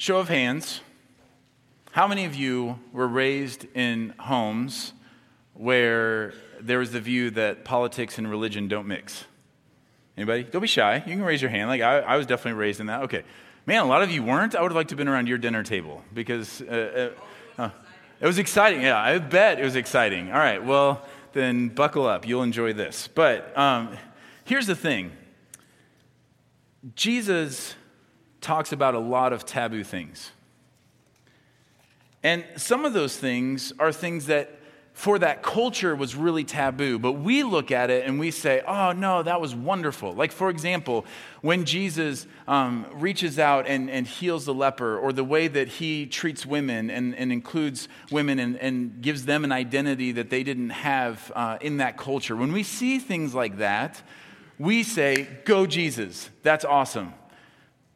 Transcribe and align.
Show 0.00 0.16
of 0.16 0.30
hands. 0.30 0.80
How 1.92 2.08
many 2.08 2.24
of 2.24 2.34
you 2.34 2.78
were 2.90 3.06
raised 3.06 3.66
in 3.74 4.14
homes 4.18 4.94
where 5.52 6.32
there 6.58 6.78
was 6.78 6.92
the 6.92 7.02
view 7.02 7.28
that 7.32 7.66
politics 7.66 8.16
and 8.16 8.30
religion 8.30 8.66
don't 8.66 8.86
mix? 8.86 9.26
Anybody? 10.16 10.44
Don't 10.44 10.62
be 10.62 10.68
shy. 10.68 10.94
You 10.94 11.02
can 11.02 11.22
raise 11.22 11.42
your 11.42 11.50
hand. 11.50 11.68
Like, 11.68 11.82
I, 11.82 11.98
I 11.98 12.16
was 12.16 12.24
definitely 12.24 12.58
raised 12.58 12.80
in 12.80 12.86
that. 12.86 13.02
Okay. 13.02 13.24
Man, 13.66 13.82
a 13.82 13.86
lot 13.86 14.00
of 14.00 14.10
you 14.10 14.22
weren't. 14.22 14.54
I 14.54 14.62
would 14.62 14.70
have 14.70 14.76
liked 14.76 14.88
to 14.88 14.94
have 14.94 14.96
been 14.96 15.06
around 15.06 15.28
your 15.28 15.36
dinner 15.36 15.62
table 15.62 16.02
because 16.14 16.62
uh, 16.62 17.10
uh, 17.58 17.68
it 18.20 18.26
was 18.26 18.38
exciting. 18.38 18.80
Yeah, 18.80 18.98
I 18.98 19.18
bet 19.18 19.60
it 19.60 19.64
was 19.64 19.76
exciting. 19.76 20.32
All 20.32 20.38
right. 20.38 20.64
Well, 20.64 21.06
then 21.34 21.68
buckle 21.68 22.06
up. 22.06 22.26
You'll 22.26 22.42
enjoy 22.42 22.72
this. 22.72 23.06
But 23.06 23.54
um, 23.54 23.98
here's 24.44 24.66
the 24.66 24.74
thing 24.74 25.12
Jesus 26.94 27.74
talks 28.40 28.72
about 28.72 28.94
a 28.94 28.98
lot 28.98 29.32
of 29.32 29.44
taboo 29.44 29.84
things. 29.84 30.30
And 32.22 32.44
some 32.56 32.84
of 32.84 32.92
those 32.92 33.16
things 33.16 33.72
are 33.78 33.92
things 33.92 34.26
that 34.26 34.56
for 34.92 35.18
that 35.18 35.42
culture 35.42 35.96
was 35.96 36.14
really 36.14 36.44
taboo. 36.44 36.98
But 36.98 37.12
we 37.12 37.42
look 37.42 37.70
at 37.70 37.88
it 37.88 38.06
and 38.06 38.18
we 38.18 38.30
say, 38.30 38.60
oh, 38.66 38.92
no, 38.92 39.22
that 39.22 39.40
was 39.40 39.54
wonderful. 39.54 40.12
Like, 40.12 40.32
for 40.32 40.50
example, 40.50 41.06
when 41.40 41.64
Jesus 41.64 42.26
um, 42.46 42.84
reaches 42.92 43.38
out 43.38 43.66
and, 43.66 43.88
and 43.88 44.06
heals 44.06 44.44
the 44.44 44.52
leper, 44.52 44.98
or 44.98 45.12
the 45.12 45.24
way 45.24 45.48
that 45.48 45.68
he 45.68 46.04
treats 46.06 46.44
women 46.44 46.90
and, 46.90 47.14
and 47.14 47.32
includes 47.32 47.88
women 48.10 48.38
and, 48.38 48.58
and 48.58 49.00
gives 49.00 49.24
them 49.24 49.44
an 49.44 49.52
identity 49.52 50.12
that 50.12 50.28
they 50.28 50.42
didn't 50.42 50.70
have 50.70 51.32
uh, 51.34 51.56
in 51.62 51.78
that 51.78 51.96
culture. 51.96 52.36
When 52.36 52.52
we 52.52 52.62
see 52.62 52.98
things 52.98 53.34
like 53.34 53.58
that, 53.58 54.02
we 54.58 54.82
say, 54.82 55.28
go 55.46 55.66
Jesus. 55.66 56.28
That's 56.42 56.66
awesome. 56.66 57.14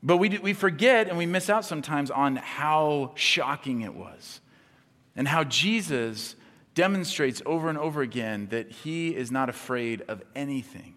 But 0.05 0.19
we, 0.19 0.29
we 0.39 0.53
forget 0.53 1.09
and 1.09 1.17
we 1.17 1.25
miss 1.25 1.49
out 1.49 1.65
sometimes 1.65 2.11
on 2.11 2.37
how 2.37 3.13
shocking 3.15 3.81
it 3.81 3.95
was 3.95 4.43
and 5.17 5.27
how 5.27 5.45
Jesus 5.45 6.37
demonstrates 6.75 7.41
over 7.47 7.71
and 7.71 7.79
over 7.79 8.03
again 8.03 8.49
that 8.51 8.71
he 8.71 9.17
is 9.17 9.33
not 9.33 9.49
afraid 9.49 10.03
of 10.03 10.23
anything. 10.37 10.95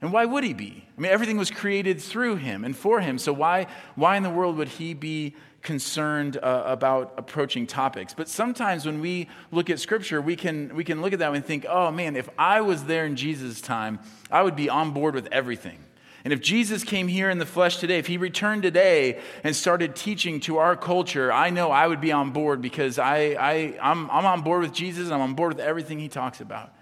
And 0.00 0.10
why 0.10 0.24
would 0.24 0.44
he 0.44 0.54
be? 0.54 0.86
I 0.96 1.00
mean, 1.00 1.12
everything 1.12 1.36
was 1.36 1.50
created 1.50 2.00
through 2.00 2.36
him 2.36 2.64
and 2.64 2.74
for 2.74 3.00
him. 3.00 3.18
So 3.18 3.34
why, 3.34 3.66
why 3.94 4.16
in 4.16 4.22
the 4.22 4.30
world 4.30 4.56
would 4.56 4.68
he 4.68 4.94
be 4.94 5.34
concerned 5.60 6.38
uh, 6.38 6.62
about 6.64 7.12
approaching 7.18 7.66
topics? 7.66 8.14
But 8.14 8.26
sometimes 8.26 8.86
when 8.86 9.02
we 9.02 9.28
look 9.50 9.68
at 9.68 9.78
scripture, 9.78 10.22
we 10.22 10.36
can, 10.36 10.74
we 10.74 10.84
can 10.84 11.02
look 11.02 11.12
at 11.12 11.18
that 11.18 11.34
and 11.34 11.44
think, 11.44 11.66
oh 11.68 11.90
man, 11.90 12.16
if 12.16 12.30
I 12.38 12.62
was 12.62 12.84
there 12.84 13.04
in 13.04 13.16
Jesus' 13.16 13.60
time, 13.60 13.98
I 14.30 14.42
would 14.42 14.56
be 14.56 14.70
on 14.70 14.92
board 14.92 15.14
with 15.14 15.28
everything. 15.30 15.80
And 16.24 16.32
if 16.32 16.40
Jesus 16.40 16.84
came 16.84 17.08
here 17.08 17.30
in 17.30 17.38
the 17.38 17.46
flesh 17.46 17.78
today, 17.78 17.98
if 17.98 18.06
he 18.06 18.18
returned 18.18 18.62
today 18.62 19.20
and 19.42 19.56
started 19.56 19.96
teaching 19.96 20.40
to 20.40 20.58
our 20.58 20.76
culture, 20.76 21.32
I 21.32 21.50
know 21.50 21.70
I 21.70 21.86
would 21.86 22.00
be 22.00 22.12
on 22.12 22.30
board 22.30 22.60
because 22.60 22.98
I, 22.98 23.36
I, 23.38 23.78
I'm, 23.80 24.10
I'm 24.10 24.26
on 24.26 24.42
board 24.42 24.62
with 24.62 24.72
Jesus 24.72 25.10
I'm 25.10 25.20
on 25.20 25.34
board 25.34 25.54
with 25.54 25.64
everything 25.64 25.98
he 25.98 26.08
talks 26.08 26.40
about. 26.40 26.74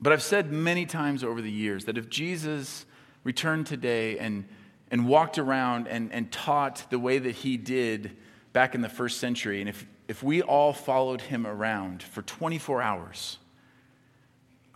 But 0.00 0.12
I've 0.12 0.22
said 0.22 0.52
many 0.52 0.84
times 0.84 1.22
over 1.22 1.40
the 1.40 1.50
years 1.50 1.84
that 1.84 1.96
if 1.96 2.10
Jesus 2.10 2.86
returned 3.24 3.66
today 3.66 4.18
and, 4.18 4.46
and 4.90 5.06
walked 5.08 5.38
around 5.38 5.86
and, 5.88 6.12
and 6.12 6.30
taught 6.30 6.86
the 6.90 6.98
way 6.98 7.18
that 7.18 7.36
he 7.36 7.56
did 7.56 8.16
back 8.52 8.74
in 8.74 8.80
the 8.80 8.88
first 8.88 9.18
century, 9.18 9.60
and 9.60 9.68
if, 9.68 9.86
if 10.08 10.22
we 10.22 10.42
all 10.42 10.72
followed 10.72 11.20
him 11.22 11.46
around 11.46 12.02
for 12.02 12.22
24 12.22 12.82
hours, 12.82 13.38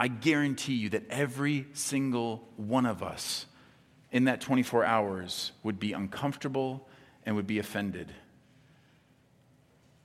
I 0.00 0.08
guarantee 0.08 0.76
you 0.76 0.88
that 0.88 1.02
every 1.10 1.66
single 1.74 2.48
one 2.56 2.86
of 2.86 3.02
us 3.02 3.44
in 4.10 4.24
that 4.24 4.40
24 4.40 4.82
hours 4.82 5.52
would 5.62 5.78
be 5.78 5.92
uncomfortable 5.92 6.88
and 7.26 7.36
would 7.36 7.46
be 7.46 7.58
offended. 7.58 8.10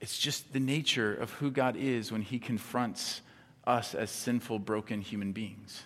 It's 0.02 0.18
just 0.18 0.52
the 0.52 0.60
nature 0.60 1.14
of 1.14 1.30
who 1.32 1.50
God 1.50 1.76
is 1.76 2.12
when 2.12 2.20
He 2.20 2.38
confronts 2.38 3.22
us 3.66 3.94
as 3.94 4.10
sinful, 4.10 4.58
broken 4.58 5.00
human 5.00 5.32
beings. 5.32 5.84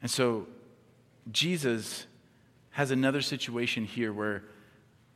And 0.00 0.10
so, 0.10 0.46
Jesus 1.30 2.06
has 2.70 2.90
another 2.90 3.20
situation 3.20 3.84
here 3.84 4.10
where 4.10 4.42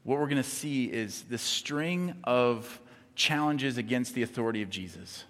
what 0.03 0.19
we're 0.19 0.29
going 0.29 0.37
to 0.37 0.43
see 0.43 0.85
is 0.85 1.23
the 1.23 1.39
string 1.39 2.15
of 2.25 2.79
challenges 3.15 3.79
against 3.79 4.15
the 4.15 4.23
authority 4.23 4.61
of 4.61 4.69
Jesus. 4.69 5.25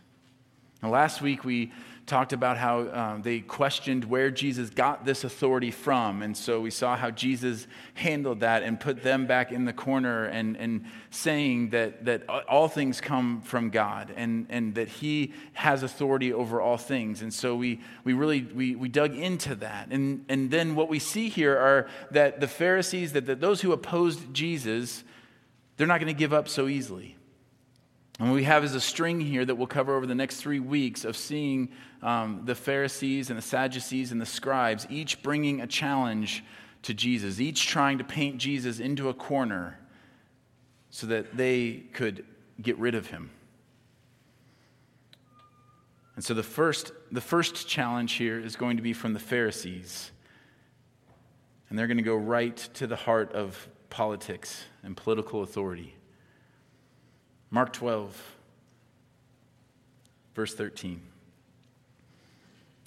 Now, 0.82 0.90
last 0.90 1.22
week 1.22 1.44
we 1.44 1.72
talked 2.06 2.32
about 2.32 2.56
how 2.56 2.88
um, 2.92 3.22
they 3.22 3.40
questioned 3.40 4.04
where 4.04 4.30
Jesus 4.30 4.70
got 4.70 5.04
this 5.04 5.24
authority 5.24 5.72
from. 5.72 6.22
And 6.22 6.36
so 6.36 6.60
we 6.60 6.70
saw 6.70 6.96
how 6.96 7.10
Jesus 7.10 7.66
handled 7.94 8.40
that 8.40 8.62
and 8.62 8.78
put 8.78 9.02
them 9.02 9.26
back 9.26 9.50
in 9.50 9.64
the 9.64 9.72
corner 9.72 10.26
and, 10.26 10.56
and 10.56 10.84
saying 11.10 11.70
that, 11.70 12.04
that 12.04 12.28
all 12.28 12.68
things 12.68 13.00
come 13.00 13.40
from 13.40 13.70
God 13.70 14.14
and, 14.16 14.46
and 14.50 14.76
that 14.76 14.88
he 14.88 15.32
has 15.54 15.82
authority 15.82 16.32
over 16.32 16.60
all 16.60 16.76
things. 16.76 17.22
And 17.22 17.34
so 17.34 17.56
we, 17.56 17.80
we 18.04 18.12
really 18.12 18.42
we, 18.42 18.76
we 18.76 18.88
dug 18.88 19.16
into 19.16 19.56
that. 19.56 19.88
And, 19.90 20.24
and 20.28 20.50
then 20.50 20.76
what 20.76 20.88
we 20.88 21.00
see 21.00 21.28
here 21.28 21.58
are 21.58 21.88
that 22.12 22.38
the 22.38 22.48
Pharisees, 22.48 23.14
that, 23.14 23.26
that 23.26 23.40
those 23.40 23.62
who 23.62 23.72
opposed 23.72 24.32
Jesus, 24.32 25.02
they're 25.76 25.88
not 25.88 26.00
going 26.00 26.14
to 26.14 26.18
give 26.18 26.32
up 26.32 26.48
so 26.48 26.68
easily. 26.68 27.16
And 28.18 28.28
what 28.28 28.34
we 28.34 28.44
have 28.44 28.64
is 28.64 28.74
a 28.74 28.80
string 28.80 29.20
here 29.20 29.44
that 29.44 29.54
we'll 29.56 29.66
cover 29.66 29.94
over 29.94 30.06
the 30.06 30.14
next 30.14 30.36
three 30.36 30.60
weeks 30.60 31.04
of 31.04 31.16
seeing 31.16 31.68
um, 32.02 32.42
the 32.44 32.54
Pharisees 32.54 33.28
and 33.28 33.38
the 33.38 33.42
Sadducees 33.42 34.10
and 34.10 34.20
the 34.20 34.26
scribes, 34.26 34.86
each 34.88 35.22
bringing 35.22 35.60
a 35.60 35.66
challenge 35.66 36.42
to 36.82 36.94
Jesus, 36.94 37.40
each 37.40 37.66
trying 37.66 37.98
to 37.98 38.04
paint 38.04 38.38
Jesus 38.38 38.80
into 38.80 39.08
a 39.08 39.14
corner 39.14 39.78
so 40.88 41.06
that 41.08 41.36
they 41.36 41.84
could 41.92 42.24
get 42.62 42.78
rid 42.78 42.94
of 42.94 43.08
him. 43.08 43.30
And 46.14 46.24
so 46.24 46.32
the 46.32 46.42
first, 46.42 46.92
the 47.12 47.20
first 47.20 47.68
challenge 47.68 48.14
here 48.14 48.40
is 48.40 48.56
going 48.56 48.78
to 48.78 48.82
be 48.82 48.94
from 48.94 49.12
the 49.12 49.20
Pharisees. 49.20 50.10
And 51.68 51.78
they're 51.78 51.86
going 51.86 51.98
to 51.98 52.02
go 52.02 52.16
right 52.16 52.56
to 52.74 52.86
the 52.86 52.96
heart 52.96 53.32
of 53.32 53.68
politics 53.90 54.64
and 54.82 54.96
political 54.96 55.42
authority. 55.42 55.96
Mark 57.50 57.72
12, 57.72 58.36
verse 60.34 60.54
13. 60.54 61.00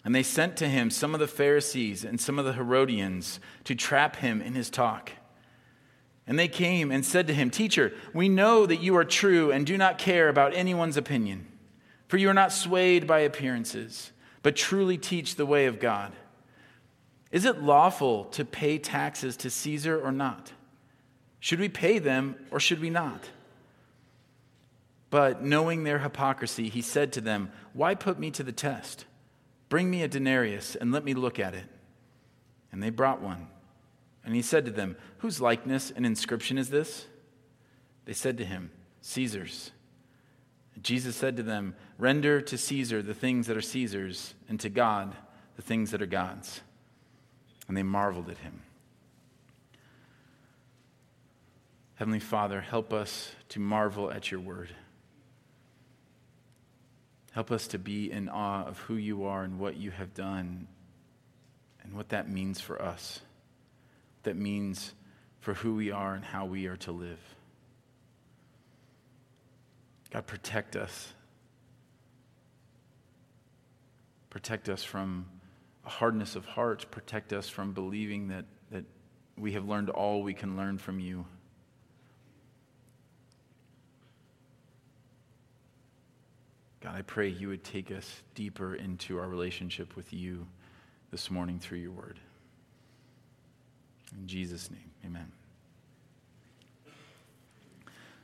And 0.05 0.15
they 0.15 0.23
sent 0.23 0.57
to 0.57 0.67
him 0.67 0.89
some 0.89 1.13
of 1.13 1.19
the 1.19 1.27
Pharisees 1.27 2.03
and 2.03 2.19
some 2.19 2.39
of 2.39 2.45
the 2.45 2.53
Herodians 2.53 3.39
to 3.65 3.75
trap 3.75 4.17
him 4.17 4.41
in 4.41 4.53
his 4.53 4.69
talk. 4.69 5.11
And 6.25 6.37
they 6.37 6.47
came 6.47 6.91
and 6.91 7.05
said 7.05 7.27
to 7.27 7.33
him, 7.33 7.49
Teacher, 7.49 7.93
we 8.13 8.29
know 8.29 8.65
that 8.65 8.81
you 8.81 8.95
are 8.95 9.03
true 9.03 9.51
and 9.51 9.65
do 9.65 9.77
not 9.77 9.97
care 9.97 10.29
about 10.29 10.53
anyone's 10.53 10.97
opinion, 10.97 11.47
for 12.07 12.17
you 12.17 12.29
are 12.29 12.33
not 12.33 12.53
swayed 12.53 13.07
by 13.07 13.19
appearances, 13.19 14.11
but 14.43 14.55
truly 14.55 14.97
teach 14.97 15.35
the 15.35 15.45
way 15.45 15.65
of 15.65 15.79
God. 15.79 16.13
Is 17.31 17.45
it 17.45 17.61
lawful 17.61 18.25
to 18.25 18.45
pay 18.45 18.77
taxes 18.77 19.37
to 19.37 19.49
Caesar 19.49 19.99
or 19.99 20.11
not? 20.11 20.51
Should 21.39 21.59
we 21.59 21.69
pay 21.69 21.99
them 21.99 22.35
or 22.51 22.59
should 22.59 22.79
we 22.79 22.89
not? 22.89 23.29
But 25.09 25.43
knowing 25.43 25.83
their 25.83 25.99
hypocrisy, 25.99 26.69
he 26.69 26.81
said 26.81 27.11
to 27.13 27.21
them, 27.21 27.51
Why 27.73 27.95
put 27.95 28.19
me 28.19 28.29
to 28.31 28.43
the 28.43 28.51
test? 28.51 29.05
Bring 29.67 29.89
me 29.89 30.03
a 30.03 30.07
denarius 30.07 30.75
and 30.75 30.91
let 30.91 31.03
me 31.03 31.13
look 31.13 31.39
at 31.39 31.55
it. 31.55 31.65
And 32.71 32.81
they 32.81 32.89
brought 32.89 33.21
one. 33.21 33.47
And 34.23 34.35
he 34.35 34.41
said 34.41 34.65
to 34.65 34.71
them, 34.71 34.97
Whose 35.19 35.41
likeness 35.41 35.91
and 35.91 36.05
inscription 36.05 36.57
is 36.57 36.69
this? 36.69 37.07
They 38.05 38.13
said 38.13 38.37
to 38.37 38.45
him, 38.45 38.71
Caesar's. 39.01 39.71
Jesus 40.81 41.15
said 41.15 41.37
to 41.37 41.43
them, 41.43 41.75
Render 41.97 42.41
to 42.41 42.57
Caesar 42.57 43.01
the 43.01 43.13
things 43.13 43.47
that 43.47 43.57
are 43.57 43.61
Caesar's, 43.61 44.33
and 44.47 44.59
to 44.59 44.69
God 44.69 45.15
the 45.55 45.61
things 45.61 45.91
that 45.91 46.01
are 46.01 46.07
God's. 46.07 46.61
And 47.67 47.75
they 47.75 47.83
marveled 47.83 48.29
at 48.29 48.37
him. 48.37 48.61
Heavenly 51.95 52.21
Father, 52.21 52.61
help 52.61 52.93
us 52.93 53.31
to 53.49 53.59
marvel 53.59 54.09
at 54.09 54.31
your 54.31 54.39
word. 54.39 54.69
Help 57.39 57.51
us 57.51 57.67
to 57.67 57.79
be 57.79 58.11
in 58.11 58.27
awe 58.27 58.65
of 58.65 58.79
who 58.79 58.95
you 58.95 59.23
are 59.23 59.45
and 59.45 59.59
what 59.59 59.77
you 59.77 59.91
have 59.91 60.13
done 60.13 60.67
and 61.81 61.93
what 61.93 62.09
that 62.09 62.29
means 62.29 62.59
for 62.59 62.81
us. 62.81 63.21
That 64.23 64.35
means 64.35 64.93
for 65.39 65.53
who 65.53 65.75
we 65.75 65.89
are 65.89 66.15
and 66.15 66.25
how 66.25 66.47
we 66.47 66.65
are 66.65 66.75
to 66.75 66.91
live. 66.91 67.21
God, 70.11 70.27
protect 70.27 70.75
us. 70.75 71.13
Protect 74.29 74.67
us 74.67 74.83
from 74.83 75.25
a 75.85 75.89
hardness 75.89 76.35
of 76.35 76.43
heart. 76.43 76.87
Protect 76.91 77.31
us 77.31 77.47
from 77.47 77.71
believing 77.71 78.27
that, 78.27 78.43
that 78.69 78.83
we 79.37 79.53
have 79.53 79.63
learned 79.63 79.89
all 79.89 80.23
we 80.23 80.33
can 80.33 80.57
learn 80.57 80.77
from 80.77 80.99
you. 80.99 81.23
God, 86.81 86.95
I 86.95 87.01
pray 87.01 87.27
you 87.27 87.49
would 87.49 87.63
take 87.63 87.91
us 87.91 88.23
deeper 88.35 88.75
into 88.75 89.19
our 89.19 89.27
relationship 89.27 89.95
with 89.95 90.13
you 90.13 90.47
this 91.11 91.29
morning 91.29 91.59
through 91.59 91.79
your 91.79 91.91
word. 91.91 92.19
In 94.17 94.27
Jesus' 94.27 94.71
name, 94.71 94.91
amen. 95.05 95.31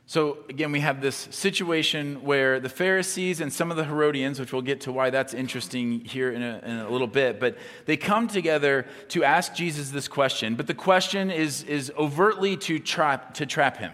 So, 0.08 0.38
again, 0.48 0.70
we 0.70 0.80
have 0.80 1.00
this 1.00 1.28
situation 1.32 2.22
where 2.22 2.60
the 2.60 2.68
Pharisees 2.68 3.40
and 3.40 3.52
some 3.52 3.72
of 3.72 3.76
the 3.76 3.84
Herodians, 3.84 4.38
which 4.38 4.52
we'll 4.52 4.62
get 4.62 4.82
to 4.82 4.92
why 4.92 5.10
that's 5.10 5.34
interesting 5.34 6.00
here 6.00 6.30
in 6.30 6.42
a, 6.42 6.60
in 6.64 6.76
a, 6.78 6.88
little 6.88 7.08
bit, 7.08 7.40
but 7.40 7.58
they 7.86 7.96
come 7.96 8.28
together 8.28 8.86
to 9.08 9.24
ask 9.24 9.52
Jesus 9.52 9.90
this 9.90 10.06
question. 10.06 10.54
But 10.54 10.68
the 10.68 10.74
question 10.74 11.32
is, 11.32 11.64
is 11.64 11.92
overtly 11.98 12.56
to 12.58 12.78
trap, 12.78 13.34
to 13.34 13.46
trap 13.46 13.78
him. 13.78 13.92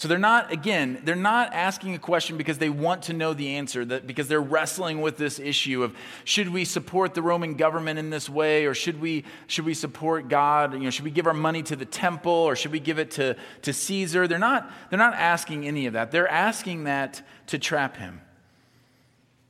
So 0.00 0.08
they're 0.08 0.16
not, 0.16 0.50
again, 0.50 1.02
they're 1.04 1.14
not 1.14 1.52
asking 1.52 1.94
a 1.94 1.98
question 1.98 2.38
because 2.38 2.56
they 2.56 2.70
want 2.70 3.02
to 3.02 3.12
know 3.12 3.34
the 3.34 3.56
answer, 3.56 3.84
that 3.84 4.06
because 4.06 4.28
they're 4.28 4.40
wrestling 4.40 5.02
with 5.02 5.18
this 5.18 5.38
issue 5.38 5.82
of 5.82 5.94
should 6.24 6.48
we 6.48 6.64
support 6.64 7.12
the 7.12 7.20
Roman 7.20 7.52
government 7.52 7.98
in 7.98 8.08
this 8.08 8.26
way, 8.26 8.64
or 8.64 8.72
should 8.72 8.98
we, 8.98 9.26
should 9.46 9.66
we 9.66 9.74
support 9.74 10.30
God? 10.30 10.72
You 10.72 10.78
know, 10.78 10.88
should 10.88 11.04
we 11.04 11.10
give 11.10 11.26
our 11.26 11.34
money 11.34 11.62
to 11.64 11.76
the 11.76 11.84
temple, 11.84 12.32
or 12.32 12.56
should 12.56 12.72
we 12.72 12.80
give 12.80 12.98
it 12.98 13.10
to, 13.10 13.36
to 13.60 13.74
Caesar? 13.74 14.26
They're 14.26 14.38
not, 14.38 14.72
they're 14.88 14.98
not 14.98 15.12
asking 15.12 15.66
any 15.66 15.84
of 15.84 15.92
that. 15.92 16.12
They're 16.12 16.26
asking 16.26 16.84
that 16.84 17.20
to 17.48 17.58
trap 17.58 17.98
him. 17.98 18.22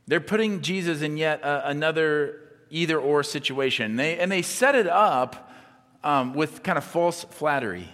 They're 0.08 0.18
putting 0.18 0.62
Jesus 0.62 1.00
in 1.00 1.16
yet 1.16 1.42
a, 1.42 1.68
another 1.68 2.40
either 2.70 2.98
or 2.98 3.22
situation. 3.22 3.94
They, 3.94 4.18
and 4.18 4.32
they 4.32 4.42
set 4.42 4.74
it 4.74 4.88
up 4.88 5.52
um, 6.02 6.34
with 6.34 6.64
kind 6.64 6.76
of 6.76 6.82
false 6.82 7.22
flattery. 7.22 7.88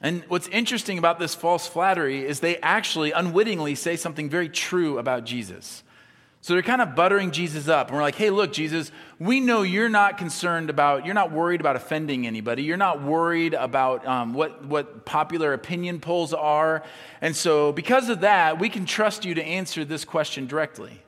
And 0.00 0.22
what's 0.28 0.46
interesting 0.48 0.98
about 0.98 1.18
this 1.18 1.34
false 1.34 1.66
flattery 1.66 2.24
is 2.24 2.40
they 2.40 2.58
actually 2.58 3.10
unwittingly 3.12 3.74
say 3.74 3.96
something 3.96 4.30
very 4.30 4.48
true 4.48 4.98
about 4.98 5.24
Jesus. 5.24 5.82
So 6.40 6.52
they're 6.52 6.62
kind 6.62 6.80
of 6.80 6.94
buttering 6.94 7.32
Jesus 7.32 7.66
up. 7.66 7.88
And 7.88 7.96
we're 7.96 8.02
like, 8.02 8.14
hey, 8.14 8.30
look, 8.30 8.52
Jesus, 8.52 8.92
we 9.18 9.40
know 9.40 9.62
you're 9.62 9.88
not 9.88 10.18
concerned 10.18 10.70
about, 10.70 11.04
you're 11.04 11.14
not 11.14 11.32
worried 11.32 11.60
about 11.60 11.74
offending 11.74 12.28
anybody. 12.28 12.62
You're 12.62 12.76
not 12.76 13.02
worried 13.02 13.54
about 13.54 14.06
um, 14.06 14.34
what, 14.34 14.64
what 14.64 15.04
popular 15.04 15.52
opinion 15.52 15.98
polls 15.98 16.32
are. 16.32 16.84
And 17.20 17.34
so 17.34 17.72
because 17.72 18.08
of 18.08 18.20
that, 18.20 18.60
we 18.60 18.68
can 18.68 18.86
trust 18.86 19.24
you 19.24 19.34
to 19.34 19.44
answer 19.44 19.84
this 19.84 20.04
question 20.04 20.46
directly. 20.46 21.02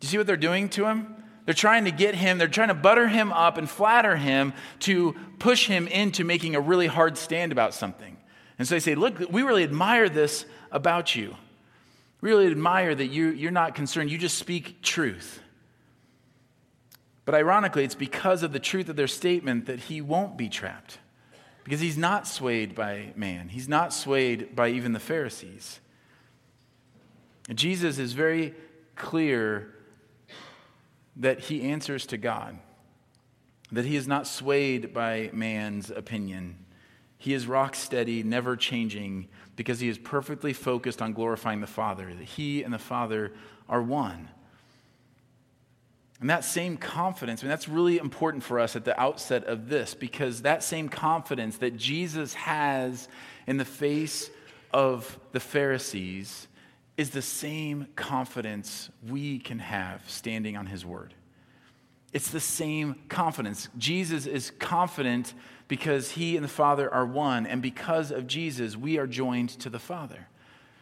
Do 0.00 0.06
you 0.06 0.08
see 0.10 0.18
what 0.18 0.26
they're 0.26 0.36
doing 0.36 0.68
to 0.70 0.86
him? 0.86 1.21
They're 1.44 1.54
trying 1.54 1.86
to 1.86 1.90
get 1.90 2.14
him, 2.14 2.38
they're 2.38 2.48
trying 2.48 2.68
to 2.68 2.74
butter 2.74 3.08
him 3.08 3.32
up 3.32 3.58
and 3.58 3.68
flatter 3.68 4.16
him 4.16 4.52
to 4.80 5.14
push 5.38 5.66
him 5.66 5.88
into 5.88 6.24
making 6.24 6.54
a 6.54 6.60
really 6.60 6.86
hard 6.86 7.18
stand 7.18 7.50
about 7.50 7.74
something. 7.74 8.16
And 8.58 8.68
so 8.68 8.76
they 8.76 8.80
say, 8.80 8.94
Look, 8.94 9.18
we 9.30 9.42
really 9.42 9.64
admire 9.64 10.08
this 10.08 10.44
about 10.70 11.16
you. 11.16 11.34
We 12.20 12.30
really 12.30 12.46
admire 12.46 12.94
that 12.94 13.06
you, 13.06 13.30
you're 13.30 13.50
not 13.50 13.74
concerned, 13.74 14.10
you 14.10 14.18
just 14.18 14.38
speak 14.38 14.82
truth. 14.82 15.40
But 17.24 17.34
ironically, 17.34 17.84
it's 17.84 17.94
because 17.94 18.42
of 18.42 18.52
the 18.52 18.60
truth 18.60 18.88
of 18.88 18.96
their 18.96 19.08
statement 19.08 19.66
that 19.66 19.80
he 19.80 20.00
won't 20.00 20.36
be 20.36 20.48
trapped. 20.48 20.98
Because 21.64 21.80
he's 21.80 21.98
not 21.98 22.26
swayed 22.26 22.74
by 22.74 23.12
man, 23.14 23.48
he's 23.48 23.68
not 23.68 23.92
swayed 23.92 24.56
by 24.56 24.68
even 24.68 24.92
the 24.92 25.00
Pharisees. 25.00 25.80
And 27.48 27.58
Jesus 27.58 27.98
is 27.98 28.12
very 28.12 28.54
clear 28.94 29.74
that 31.16 31.40
he 31.40 31.62
answers 31.62 32.06
to 32.06 32.16
God, 32.16 32.58
that 33.70 33.84
he 33.84 33.96
is 33.96 34.08
not 34.08 34.26
swayed 34.26 34.94
by 34.94 35.30
man's 35.32 35.90
opinion. 35.90 36.56
He 37.18 37.34
is 37.34 37.46
rock 37.46 37.74
steady, 37.74 38.22
never 38.22 38.56
changing, 38.56 39.28
because 39.54 39.80
he 39.80 39.88
is 39.88 39.98
perfectly 39.98 40.52
focused 40.52 41.00
on 41.02 41.12
glorifying 41.12 41.60
the 41.60 41.66
Father, 41.66 42.12
that 42.12 42.24
he 42.24 42.62
and 42.62 42.72
the 42.72 42.78
Father 42.78 43.32
are 43.68 43.82
one. 43.82 44.28
And 46.20 46.30
that 46.30 46.44
same 46.44 46.76
confidence, 46.76 47.42
I 47.42 47.44
mean, 47.44 47.50
that's 47.50 47.68
really 47.68 47.98
important 47.98 48.44
for 48.44 48.60
us 48.60 48.76
at 48.76 48.84
the 48.84 48.98
outset 49.00 49.44
of 49.44 49.68
this, 49.68 49.92
because 49.92 50.42
that 50.42 50.62
same 50.62 50.88
confidence 50.88 51.58
that 51.58 51.76
Jesus 51.76 52.34
has 52.34 53.08
in 53.46 53.56
the 53.56 53.64
face 53.64 54.30
of 54.72 55.18
the 55.32 55.40
Pharisees 55.40 56.46
is 56.96 57.10
the 57.10 57.22
same 57.22 57.88
confidence 57.96 58.90
we 59.08 59.38
can 59.38 59.58
have 59.58 60.08
standing 60.08 60.56
on 60.56 60.66
his 60.66 60.84
word. 60.84 61.14
It's 62.12 62.30
the 62.30 62.40
same 62.40 62.96
confidence. 63.08 63.68
Jesus 63.78 64.26
is 64.26 64.50
confident 64.58 65.32
because 65.68 66.10
he 66.10 66.36
and 66.36 66.44
the 66.44 66.48
Father 66.48 66.92
are 66.92 67.06
one, 67.06 67.46
and 67.46 67.62
because 67.62 68.10
of 68.10 68.26
Jesus, 68.26 68.76
we 68.76 68.98
are 68.98 69.06
joined 69.06 69.48
to 69.60 69.70
the 69.70 69.78
Father. 69.78 70.28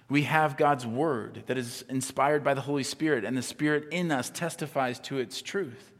We 0.08 0.22
have 0.22 0.56
God's 0.56 0.84
word 0.84 1.44
that 1.46 1.56
is 1.56 1.84
inspired 1.88 2.42
by 2.42 2.54
the 2.54 2.62
Holy 2.62 2.82
Spirit, 2.82 3.24
and 3.24 3.36
the 3.36 3.42
Spirit 3.42 3.86
in 3.92 4.10
us 4.10 4.28
testifies 4.28 4.98
to 5.00 5.18
its 5.18 5.40
truth. 5.40 5.92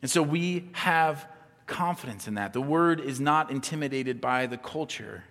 And 0.00 0.10
so 0.10 0.22
we 0.22 0.70
have 0.72 1.28
confidence 1.66 2.26
in 2.26 2.34
that. 2.34 2.54
The 2.54 2.62
word 2.62 3.00
is 3.00 3.20
not 3.20 3.50
intimidated 3.50 4.22
by 4.22 4.46
the 4.46 4.56
culture. 4.56 5.24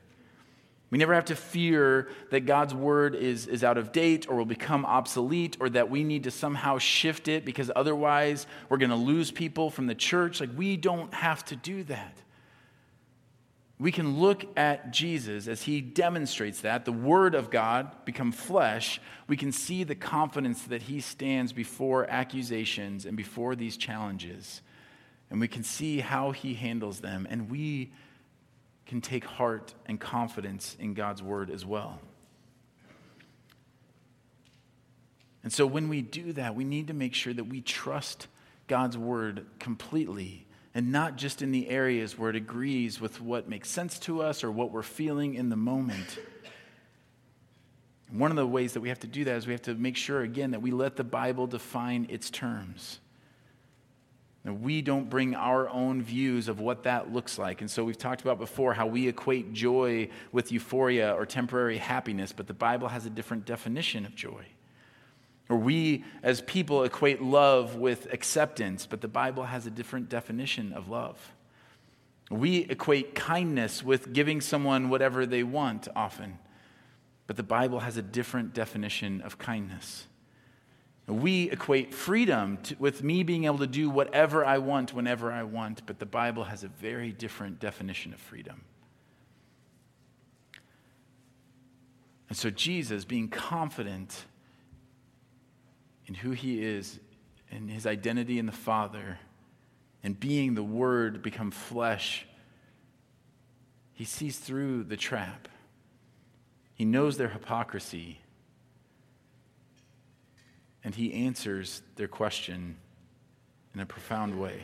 We 0.90 0.98
never 0.98 1.14
have 1.14 1.26
to 1.26 1.36
fear 1.36 2.08
that 2.32 2.46
God's 2.46 2.74
word 2.74 3.14
is, 3.14 3.46
is 3.48 3.64
out 3.64 3.78
of 3.78 3.92
date 3.92 4.28
or 4.30 4.38
will 4.38 4.46
become 4.46 4.86
obsolete 4.86 5.58
or 5.60 5.70
that 5.70 5.90
we 5.90 6.04
need 6.04 6.24
to 6.24 6.32
somehow 6.32 6.78
shift 6.78 7.28
it 7.28 7.44
because 7.44 7.70
otherwise 7.76 8.48
we're 8.70 8.78
going 8.78 8.92
to 8.92 8.96
lose 8.96 9.30
people 9.30 9.70
from 9.70 9.88
the 9.88 9.96
church. 9.96 10.40
Like, 10.40 10.52
we 10.56 10.78
don't 10.78 11.14
have 11.14 11.44
to 11.46 11.58
do 11.58 11.84
that. 11.84 12.18
We 13.80 13.92
can 13.92 14.18
look 14.20 14.46
at 14.58 14.92
Jesus 14.92 15.48
as 15.48 15.62
he 15.62 15.82
demonstrates 15.82 16.62
that, 16.62 16.86
the 16.86 16.92
word 16.92 17.36
of 17.36 17.52
God 17.52 18.06
become 18.06 18.32
flesh. 18.32 19.00
We 19.28 19.38
can 19.38 19.52
see 19.52 19.84
the 19.84 19.94
confidence 19.94 20.64
that 20.64 20.84
he 20.84 21.00
stands 21.00 21.54
before 21.54 22.10
accusations 22.10 23.06
and 23.06 23.16
before 23.16 23.56
these 23.56 23.78
challenges. 23.78 24.62
And 25.30 25.40
we 25.40 25.48
can 25.48 25.64
see 25.64 26.00
how 26.00 26.32
he 26.32 26.56
handles 26.56 27.02
them. 27.02 27.28
And 27.30 27.52
we 27.52 27.92
can 28.88 29.02
take 29.02 29.26
heart 29.26 29.74
and 29.86 30.00
confidence 30.00 30.76
in 30.80 30.94
God's 30.94 31.22
word 31.22 31.50
as 31.50 31.66
well. 31.66 32.00
And 35.44 35.54
so 35.54 35.66
when 35.66 35.88
we 35.88 36.02
do 36.02 36.34
that, 36.34 36.56
we 36.56 36.64
need 36.64 36.88
to 36.88 36.94
make 36.94 37.14
sure 37.14 37.34
that 37.34 37.46
we 37.46 37.62
trust 37.62 38.28
God's 38.68 38.98
word 38.98 39.46
completely 39.60 40.46
and 40.74 40.92
not 40.92 41.16
just 41.16 41.42
in 41.42 41.52
the 41.52 41.70
areas 41.70 42.18
where 42.18 42.30
it 42.30 42.36
agrees 42.36 43.00
with 43.00 43.22
what 43.22 43.50
makes 43.50 43.70
sense 43.70 43.98
to 44.00 44.22
us 44.22 44.44
or 44.44 44.52
what 44.52 44.72
we're 44.72 44.84
feeling 44.84 45.36
in 45.36 45.50
the 45.50 45.56
moment. 45.56 46.20
One 48.12 48.30
of 48.32 48.38
the 48.38 48.46
ways 48.46 48.74
that 48.74 48.82
we 48.82 48.90
have 48.90 49.00
to 49.00 49.08
do 49.08 49.24
that 49.26 49.36
is 49.38 49.48
we 49.48 49.54
have 49.54 49.64
to 49.64 49.74
make 49.74 49.98
sure, 49.98 50.22
again, 50.22 50.52
that 50.52 50.62
we 50.62 50.72
let 50.72 50.96
the 50.96 51.04
Bible 51.04 51.48
define 51.48 52.08
its 52.10 52.30
terms. 52.30 53.00
And 54.48 54.62
we 54.62 54.82
don't 54.82 55.10
bring 55.10 55.36
our 55.36 55.68
own 55.68 56.02
views 56.02 56.48
of 56.48 56.62
what 56.62 56.84
that 56.84 57.12
looks 57.12 57.38
like. 57.38 57.60
And 57.60 57.70
so 57.70 57.84
we've 57.84 57.98
talked 57.98 58.22
about 58.22 58.40
before 58.40 58.74
how 58.74 58.88
we 58.88 59.10
equate 59.10 59.52
joy 59.52 60.08
with 60.32 60.54
euphoria 60.54 61.14
or 61.14 61.26
temporary 61.26 61.78
happiness, 61.78 62.32
but 62.32 62.48
the 62.48 62.54
Bible 62.54 62.88
has 62.88 63.06
a 63.06 63.10
different 63.10 63.46
definition 63.46 64.06
of 64.06 64.16
joy. 64.16 64.46
Or 65.50 65.58
we 65.58 66.06
as 66.24 66.40
people 66.40 66.86
equate 66.86 67.22
love 67.22 67.76
with 67.76 68.08
acceptance, 68.14 68.86
but 68.86 69.02
the 69.02 69.10
Bible 69.10 69.44
has 69.44 69.68
a 69.68 69.70
different 69.70 70.08
definition 70.08 70.72
of 70.72 70.88
love. 70.88 71.34
We 72.32 72.60
equate 72.60 73.16
kindness 73.16 73.84
with 73.84 74.14
giving 74.14 74.40
someone 74.40 74.88
whatever 74.88 75.26
they 75.26 75.44
want 75.44 75.90
often, 75.94 76.40
but 77.28 77.36
the 77.36 77.44
Bible 77.44 77.82
has 77.82 77.98
a 77.98 78.02
different 78.02 78.54
definition 78.54 79.20
of 79.20 79.38
kindness. 79.38 80.08
We 81.08 81.50
equate 81.50 81.94
freedom 81.94 82.58
to, 82.64 82.76
with 82.80 83.02
me 83.02 83.24
being 83.24 83.46
able 83.46 83.60
to 83.60 83.68
do 83.68 83.90
whatever 83.90 84.46
I 84.46 84.58
want 84.58 84.94
whenever 84.94 85.32
I 85.32 85.44
want, 85.44 85.86
but 85.86 86.00
the 86.00 86.06
Bible 86.06 86.44
has 86.44 86.66
a 86.66 86.68
very 86.68 87.14
different 87.14 87.60
definition 87.62 88.14
of 88.14 88.20
freedom. 88.20 88.66
And 92.28 92.38
so, 92.38 92.50
Jesus, 92.50 93.06
being 93.06 93.30
confident 93.30 94.26
in 96.08 96.14
who 96.14 96.32
he 96.32 96.62
is 96.62 97.00
and 97.50 97.70
his 97.70 97.88
identity 97.88 98.38
in 98.38 98.46
the 98.46 98.52
Father, 98.52 99.18
and 100.04 100.20
being 100.20 100.56
the 100.56 100.64
Word 100.64 101.22
become 101.22 101.52
flesh, 101.52 102.28
he 103.94 104.04
sees 104.04 104.38
through 104.38 104.84
the 104.84 104.98
trap. 104.98 105.48
He 106.76 106.84
knows 106.84 107.18
their 107.18 107.30
hypocrisy 107.30 108.20
and 110.88 110.96
he 110.96 111.26
answers 111.26 111.82
their 111.98 112.08
question 112.08 112.78
in 113.76 113.82
a 113.82 113.86
profound 113.86 114.40
way. 114.40 114.62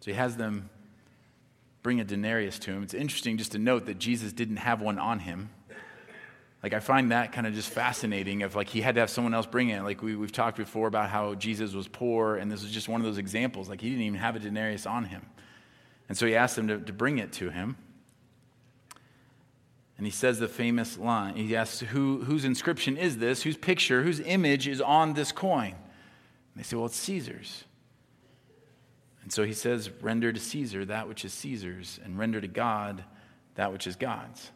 So 0.00 0.10
he 0.10 0.16
has 0.16 0.36
them 0.36 0.68
bring 1.84 2.00
a 2.00 2.04
denarius 2.04 2.58
to 2.58 2.72
him. 2.72 2.82
It's 2.82 2.92
interesting 2.92 3.38
just 3.38 3.52
to 3.52 3.60
note 3.60 3.86
that 3.86 4.00
Jesus 4.00 4.32
didn't 4.32 4.56
have 4.56 4.80
one 4.80 4.98
on 4.98 5.20
him. 5.20 5.50
Like, 6.60 6.74
I 6.74 6.80
find 6.80 7.12
that 7.12 7.30
kind 7.30 7.46
of 7.46 7.54
just 7.54 7.70
fascinating 7.70 8.42
of 8.42 8.56
like 8.56 8.68
he 8.68 8.80
had 8.80 8.96
to 8.96 9.00
have 9.00 9.10
someone 9.10 9.32
else 9.32 9.46
bring 9.46 9.68
it. 9.68 9.84
Like, 9.84 10.02
we, 10.02 10.16
we've 10.16 10.32
talked 10.32 10.56
before 10.56 10.88
about 10.88 11.08
how 11.08 11.36
Jesus 11.36 11.72
was 11.72 11.86
poor, 11.86 12.34
and 12.34 12.50
this 12.50 12.64
was 12.64 12.72
just 12.72 12.88
one 12.88 13.00
of 13.00 13.06
those 13.06 13.18
examples. 13.18 13.68
Like, 13.68 13.80
he 13.80 13.90
didn't 13.90 14.06
even 14.06 14.18
have 14.18 14.34
a 14.34 14.40
denarius 14.40 14.86
on 14.86 15.04
him. 15.04 15.24
And 16.08 16.18
so 16.18 16.26
he 16.26 16.34
asked 16.34 16.56
them 16.56 16.66
to, 16.66 16.80
to 16.80 16.92
bring 16.92 17.18
it 17.18 17.32
to 17.34 17.50
him. 17.50 17.76
And 19.96 20.06
he 20.06 20.10
says 20.10 20.38
the 20.38 20.48
famous 20.48 20.98
line. 20.98 21.36
He 21.36 21.56
asks, 21.56 21.80
Who, 21.80 22.24
Whose 22.24 22.44
inscription 22.44 22.96
is 22.96 23.18
this? 23.18 23.42
Whose 23.42 23.56
picture, 23.56 24.02
whose 24.02 24.20
image 24.20 24.68
is 24.68 24.80
on 24.80 25.14
this 25.14 25.32
coin? 25.32 25.74
And 25.74 26.56
they 26.56 26.62
say, 26.62 26.76
Well, 26.76 26.86
it's 26.86 26.96
Caesar's. 26.96 27.64
And 29.22 29.32
so 29.32 29.44
he 29.44 29.54
says, 29.54 29.90
Render 30.02 30.32
to 30.32 30.40
Caesar 30.40 30.84
that 30.84 31.08
which 31.08 31.24
is 31.24 31.32
Caesar's, 31.32 31.98
and 32.04 32.18
render 32.18 32.40
to 32.40 32.48
God 32.48 33.04
that 33.54 33.72
which 33.72 33.86
is 33.86 33.96
God's. 33.96 34.50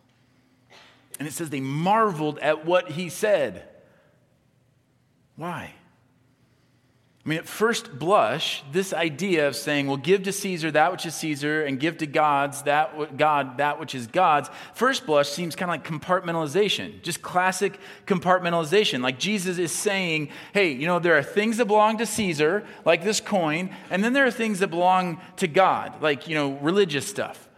And 1.18 1.26
it 1.26 1.32
says 1.32 1.50
they 1.50 1.60
marveled 1.60 2.38
at 2.38 2.64
what 2.64 2.90
he 2.90 3.08
said. 3.08 3.68
Why? 5.36 5.72
I 7.22 7.28
mean, 7.28 7.38
at 7.38 7.46
first 7.46 7.98
blush, 7.98 8.62
this 8.72 8.94
idea 8.94 9.46
of 9.46 9.54
saying, 9.54 9.86
well, 9.86 9.98
give 9.98 10.22
to 10.22 10.32
Caesar 10.32 10.70
that 10.70 10.90
which 10.90 11.04
is 11.04 11.14
Caesar 11.16 11.64
and 11.64 11.78
give 11.78 11.98
to 11.98 12.06
God's 12.06 12.62
that 12.62 13.18
God 13.18 13.58
that 13.58 13.78
which 13.78 13.94
is 13.94 14.06
God's, 14.06 14.48
first 14.72 15.04
blush 15.04 15.28
seems 15.28 15.54
kind 15.54 15.70
of 15.70 15.74
like 15.74 15.86
compartmentalization, 15.86 17.02
just 17.02 17.20
classic 17.20 17.78
compartmentalization. 18.06 19.02
Like 19.02 19.18
Jesus 19.18 19.58
is 19.58 19.70
saying, 19.70 20.30
hey, 20.54 20.72
you 20.72 20.86
know, 20.86 20.98
there 20.98 21.18
are 21.18 21.22
things 21.22 21.58
that 21.58 21.66
belong 21.66 21.98
to 21.98 22.06
Caesar, 22.06 22.64
like 22.86 23.04
this 23.04 23.20
coin, 23.20 23.68
and 23.90 24.02
then 24.02 24.14
there 24.14 24.24
are 24.24 24.30
things 24.30 24.60
that 24.60 24.68
belong 24.68 25.20
to 25.36 25.46
God, 25.46 26.00
like, 26.00 26.26
you 26.26 26.34
know, 26.34 26.52
religious 26.62 27.06
stuff. 27.06 27.49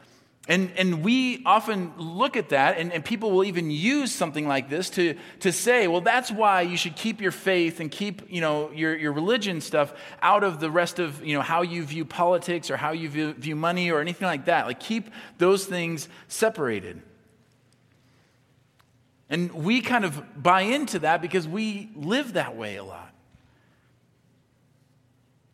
And, 0.52 0.70
and 0.76 1.02
we 1.02 1.42
often 1.46 1.94
look 1.96 2.36
at 2.36 2.50
that, 2.50 2.76
and, 2.76 2.92
and 2.92 3.02
people 3.02 3.30
will 3.30 3.44
even 3.44 3.70
use 3.70 4.14
something 4.14 4.46
like 4.46 4.68
this 4.68 4.90
to, 4.90 5.16
to 5.40 5.50
say, 5.50 5.88
well, 5.88 6.02
that's 6.02 6.30
why 6.30 6.60
you 6.60 6.76
should 6.76 6.94
keep 6.94 7.22
your 7.22 7.30
faith 7.30 7.80
and 7.80 7.90
keep 7.90 8.30
you 8.30 8.42
know, 8.42 8.70
your, 8.70 8.94
your 8.94 9.12
religion 9.12 9.62
stuff 9.62 9.94
out 10.20 10.44
of 10.44 10.60
the 10.60 10.70
rest 10.70 10.98
of 10.98 11.24
you 11.24 11.34
know, 11.34 11.40
how 11.40 11.62
you 11.62 11.82
view 11.82 12.04
politics 12.04 12.70
or 12.70 12.76
how 12.76 12.92
you 12.92 13.08
view, 13.08 13.32
view 13.32 13.56
money 13.56 13.90
or 13.90 14.02
anything 14.02 14.26
like 14.26 14.44
that. 14.44 14.66
Like, 14.66 14.78
keep 14.78 15.08
those 15.38 15.64
things 15.64 16.06
separated. 16.28 17.00
And 19.30 19.54
we 19.54 19.80
kind 19.80 20.04
of 20.04 20.42
buy 20.42 20.60
into 20.60 20.98
that 20.98 21.22
because 21.22 21.48
we 21.48 21.88
live 21.96 22.34
that 22.34 22.56
way 22.56 22.76
a 22.76 22.84
lot. 22.84 23.10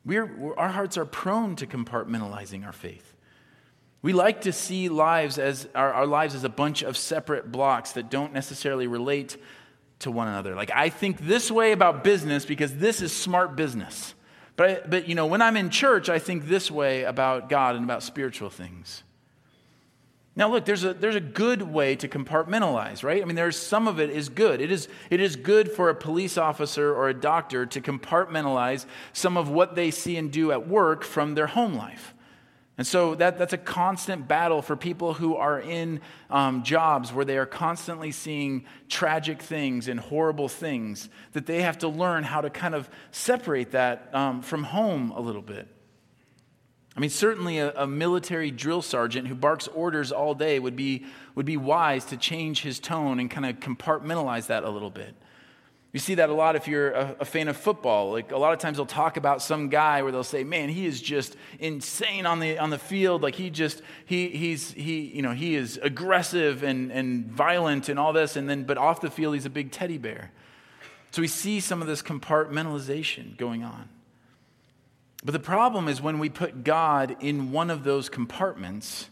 We're, 0.05 0.57
our 0.57 0.71
hearts 0.71 0.99
are 0.99 1.05
prone 1.05 1.55
to 1.55 1.69
compartmentalizing 1.69 2.67
our 2.67 2.73
faith. 2.73 3.08
We 4.01 4.13
like 4.13 4.43
to 4.43 4.53
see 4.53 4.89
lives 4.89 5.39
as 5.39 5.69
our, 5.75 5.93
our, 5.93 6.07
lives 6.07 6.35
as 6.35 6.45
a 6.45 6.49
bunch 6.49 6.83
of 6.83 6.97
separate 6.97 7.51
blocks 7.51 7.93
that 7.93 8.11
don't 8.11 8.33
necessarily 8.33 8.87
relate 8.87 9.37
to 10.01 10.11
one 10.11 10.29
another. 10.29 10.55
Like 10.55 10.71
I 10.73 10.89
think 10.89 11.19
this 11.21 11.51
way 11.51 11.73
about 11.73 12.05
business 12.05 12.45
because 12.45 12.77
this 12.77 13.03
is 13.03 13.15
smart 13.15 13.57
business. 13.57 14.15
But, 14.57 14.89
but 14.91 15.09
you 15.09 15.15
know, 15.15 15.27
when 15.27 15.43
I'm 15.43 15.57
in 15.57 15.71
church, 15.71 16.09
I 16.09 16.19
think 16.19 16.47
this 16.47 16.71
way 16.71 17.05
about 17.05 17.49
God 17.49 17.75
and 17.77 17.85
about 17.85 18.03
spiritual 18.03 18.51
things. 18.51 19.03
Now, 20.39 20.49
look, 20.49 20.65
there's 20.65 20.85
a, 20.85 20.95
there's 20.95 21.17
a 21.17 21.21
good 21.21 21.63
way 21.63 21.97
to 21.97 22.07
compartmentalize, 22.07 23.03
right? 23.03 23.21
I 23.21 23.25
mean, 23.25 23.35
there's 23.35 23.57
some 23.57 23.89
of 23.89 23.99
it 23.99 24.11
is 24.11 24.29
good. 24.29 24.61
It 24.61 24.71
is, 24.71 24.87
it 25.11 25.19
is 25.19 25.35
good 25.35 25.69
for 25.73 25.89
a 25.89 25.97
police 25.97 26.39
officer 26.39 26.95
or 26.95 27.09
a 27.09 27.15
doctor 27.15 27.67
to 27.67 27.81
compartmentalize 27.81 28.87
some 29.13 29.37
of 29.37 29.49
what 29.49 29.75
they 29.75 29.91
see 29.91 30.17
and 30.17 30.31
do 30.31 30.53
at 30.53 30.69
work 30.69 31.03
from 31.03 31.35
their 31.35 31.49
home 31.49 31.75
life. 31.75 32.15
And 32.79 32.87
so 32.87 33.17
that, 33.17 33.39
that's 33.39 33.53
a 33.53 33.59
constant 33.59 34.29
battle 34.29 34.63
for 34.63 34.77
people 34.77 35.13
who 35.13 35.35
are 35.35 35.61
in 35.61 36.01
um, 36.31 36.63
jobs 36.63 37.13
where 37.13 37.25
they 37.25 37.37
are 37.37 37.45
constantly 37.45 38.13
seeing 38.13 38.67
tragic 38.89 39.43
things 39.43 39.89
and 39.89 39.99
horrible 39.99 40.49
things, 40.49 41.09
that 41.33 41.47
they 41.47 41.63
have 41.63 41.79
to 41.79 41.89
learn 41.89 42.23
how 42.23 42.41
to 42.41 42.51
kind 42.51 42.77
of 42.77 42.89
separate 43.11 43.73
that 43.73 44.15
um, 44.15 44.43
from 44.43 44.63
home 44.63 45.11
a 45.11 45.21
little 45.21 45.43
bit. 45.43 45.67
I 46.97 47.01
mean, 47.01 47.11
certainly 47.11 47.59
a, 47.59 47.73
a, 47.75 47.87
military 47.87 48.51
drill 48.51 48.83
sergeant 48.83 49.29
who 49.29 49.35
barks 49.35 49.69
orders 49.69 50.11
all 50.11 50.35
day 50.35 50.59
would 50.59 50.77
be, 50.77 51.05
would 51.35 51.47
be 51.47 51.57
wise 51.57 52.05
to 52.07 52.17
change 52.17 52.63
his 52.63 52.79
tone 52.79 53.19
and 53.19 53.31
kind 53.31 53.47
of 53.47 53.57
compartmentalize 53.57 54.47
that 54.47 54.63
a 54.65 54.71
little 54.71 54.91
bit. 54.91 55.15
You 55.93 56.01
see 56.01 56.17
that 56.17 56.29
a 56.29 56.35
lot 56.35 56.55
if 56.55 56.69
you're 56.69 56.91
a, 56.91 57.17
a, 57.21 57.25
fan 57.25 57.49
of 57.49 57.57
football. 57.57 58.13
Like 58.13 58.31
a 58.31 58.37
lot 58.37 58.53
of 58.53 58.59
times 58.59 58.77
they'll 58.77 58.85
talk 58.85 59.17
about 59.17 59.41
some 59.41 59.71
guy 59.71 60.03
where 60.03 60.13
they'll 60.13 60.23
say, 60.23 60.45
"Man, 60.45 60.69
he 60.69 60.85
is 60.85 61.01
just 61.01 61.35
insane 61.59 62.27
on 62.27 62.41
the 62.41 62.59
on 62.59 62.69
the 62.69 62.79
field. 62.79 63.23
Like 63.23 63.35
he 63.35 63.49
just 63.49 63.81
he 64.05 64.29
he's 64.29 64.73
he 64.73 65.01
you 65.01 65.23
know 65.23 65.33
he 65.33 65.55
is 65.55 65.79
aggressive 65.83 66.63
and 66.63 66.93
and 66.93 67.27
violent 67.27 67.89
and 67.89 67.99
all 67.99 68.13
this. 68.13 68.37
And 68.37 68.49
then 68.49 68.65
but 68.65 68.77
off 68.77 69.01
the 69.01 69.11
field 69.11 69.35
he's 69.35 69.47
a 69.47 69.51
big 69.51 69.73
teddy 69.73 69.99
bear." 69.99 70.31
So 71.11 71.23
we 71.23 71.29
see 71.29 71.61
some 71.61 71.81
of 71.81 71.89
this 71.89 72.03
compartmentalization 72.03 73.39
going 73.39 73.65
on. 73.65 73.89
But 75.25 75.33
the 75.33 75.41
problem 75.41 75.89
is 75.89 76.01
when 76.01 76.19
we 76.19 76.29
put 76.29 76.65
God 76.65 77.17
in 77.21 77.51
one 77.51 77.71
of 77.71 77.83
those 77.83 78.09
compartments, 78.09 79.09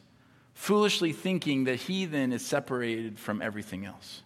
foolishly 0.54 1.12
thinking 1.12 1.64
that 1.64 1.76
He 1.76 2.04
then 2.04 2.33
is 2.33 2.45
separated 2.45 3.18
from 3.18 3.42
everything 3.42 3.85
else. 3.85 4.23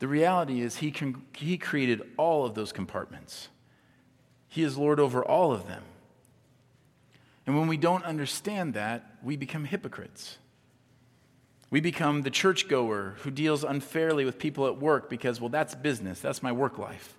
The 0.00 0.08
reality 0.08 0.62
is, 0.62 0.76
he, 0.76 0.92
he 1.36 1.58
created 1.58 2.02
all 2.16 2.44
of 2.44 2.54
those 2.54 2.72
compartments. 2.72 3.48
He 4.48 4.62
is 4.62 4.76
Lord 4.76 4.98
over 4.98 5.24
all 5.24 5.52
of 5.52 5.68
them. 5.68 5.84
And 7.46 7.56
when 7.56 7.68
we 7.68 7.76
don't 7.76 8.04
understand 8.04 8.74
that, 8.74 9.18
we 9.22 9.36
become 9.36 9.64
hypocrites. 9.66 10.38
We 11.70 11.80
become 11.80 12.22
the 12.22 12.30
churchgoer 12.30 13.16
who 13.18 13.30
deals 13.30 13.62
unfairly 13.62 14.24
with 14.24 14.38
people 14.38 14.66
at 14.66 14.78
work 14.78 15.08
because, 15.10 15.40
well, 15.40 15.50
that's 15.50 15.74
business, 15.74 16.18
that's 16.18 16.42
my 16.42 16.50
work 16.50 16.78
life. 16.78 17.16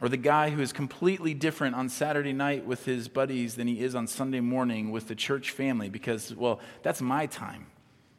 Or 0.00 0.08
the 0.08 0.16
guy 0.16 0.50
who 0.50 0.60
is 0.60 0.72
completely 0.72 1.34
different 1.34 1.74
on 1.74 1.88
Saturday 1.88 2.32
night 2.32 2.66
with 2.66 2.84
his 2.84 3.08
buddies 3.08 3.54
than 3.54 3.66
he 3.66 3.80
is 3.80 3.94
on 3.94 4.06
Sunday 4.06 4.40
morning 4.40 4.90
with 4.90 5.08
the 5.08 5.14
church 5.14 5.50
family 5.50 5.88
because, 5.88 6.34
well, 6.34 6.60
that's 6.82 7.00
my 7.00 7.26
time. 7.26 7.66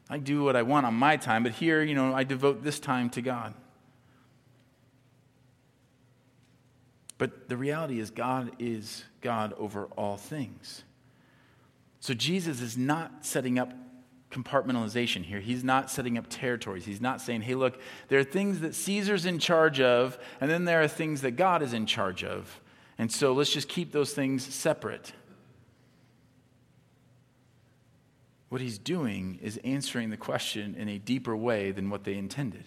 I 0.10 0.18
do 0.18 0.44
what 0.44 0.56
I 0.56 0.64
want 0.64 0.86
on 0.86 0.96
my 0.96 1.18
time, 1.18 1.44
but 1.44 1.52
here, 1.52 1.84
you 1.84 1.94
know, 1.94 2.16
I 2.16 2.24
devote 2.24 2.64
this 2.64 2.80
time 2.80 3.10
to 3.12 3.22
God. 3.22 3.54
But 7.20 7.50
the 7.50 7.58
reality 7.58 8.00
is, 8.00 8.10
God 8.10 8.52
is 8.60 9.04
God 9.22 9.54
over 9.58 9.86
all 9.98 10.18
things. 10.18 10.84
So 12.00 12.14
Jesus 12.14 12.62
is 12.62 12.78
not 12.78 13.26
setting 13.26 13.60
up 13.60 13.74
compartmentalization 14.32 15.24
here. 15.24 15.40
He's 15.40 15.64
not 15.64 15.92
setting 15.92 16.18
up 16.18 16.26
territories. 16.30 16.86
He's 16.86 17.02
not 17.02 17.20
saying, 17.20 17.42
hey, 17.42 17.56
look, 17.56 17.80
there 18.08 18.20
are 18.20 18.24
things 18.24 18.62
that 18.62 18.74
Caesar's 18.74 19.26
in 19.26 19.38
charge 19.38 19.82
of, 19.82 20.18
and 20.40 20.50
then 20.50 20.66
there 20.66 20.82
are 20.82 20.88
things 20.88 21.22
that 21.22 21.32
God 21.32 21.62
is 21.62 21.74
in 21.74 21.86
charge 21.86 22.24
of. 22.24 22.62
And 22.98 23.12
so 23.12 23.34
let's 23.34 23.52
just 23.52 23.68
keep 23.68 23.92
those 23.92 24.14
things 24.14 24.44
separate. 24.44 25.14
What 28.50 28.62
he's 28.62 28.78
doing 28.78 29.40
is 29.42 29.58
answering 29.64 30.10
the 30.10 30.18
question 30.18 30.76
in 30.76 30.90
a 30.90 30.98
deeper 30.98 31.36
way 31.36 31.72
than 31.72 31.90
what 31.90 32.04
they 32.04 32.16
intended. 32.16 32.66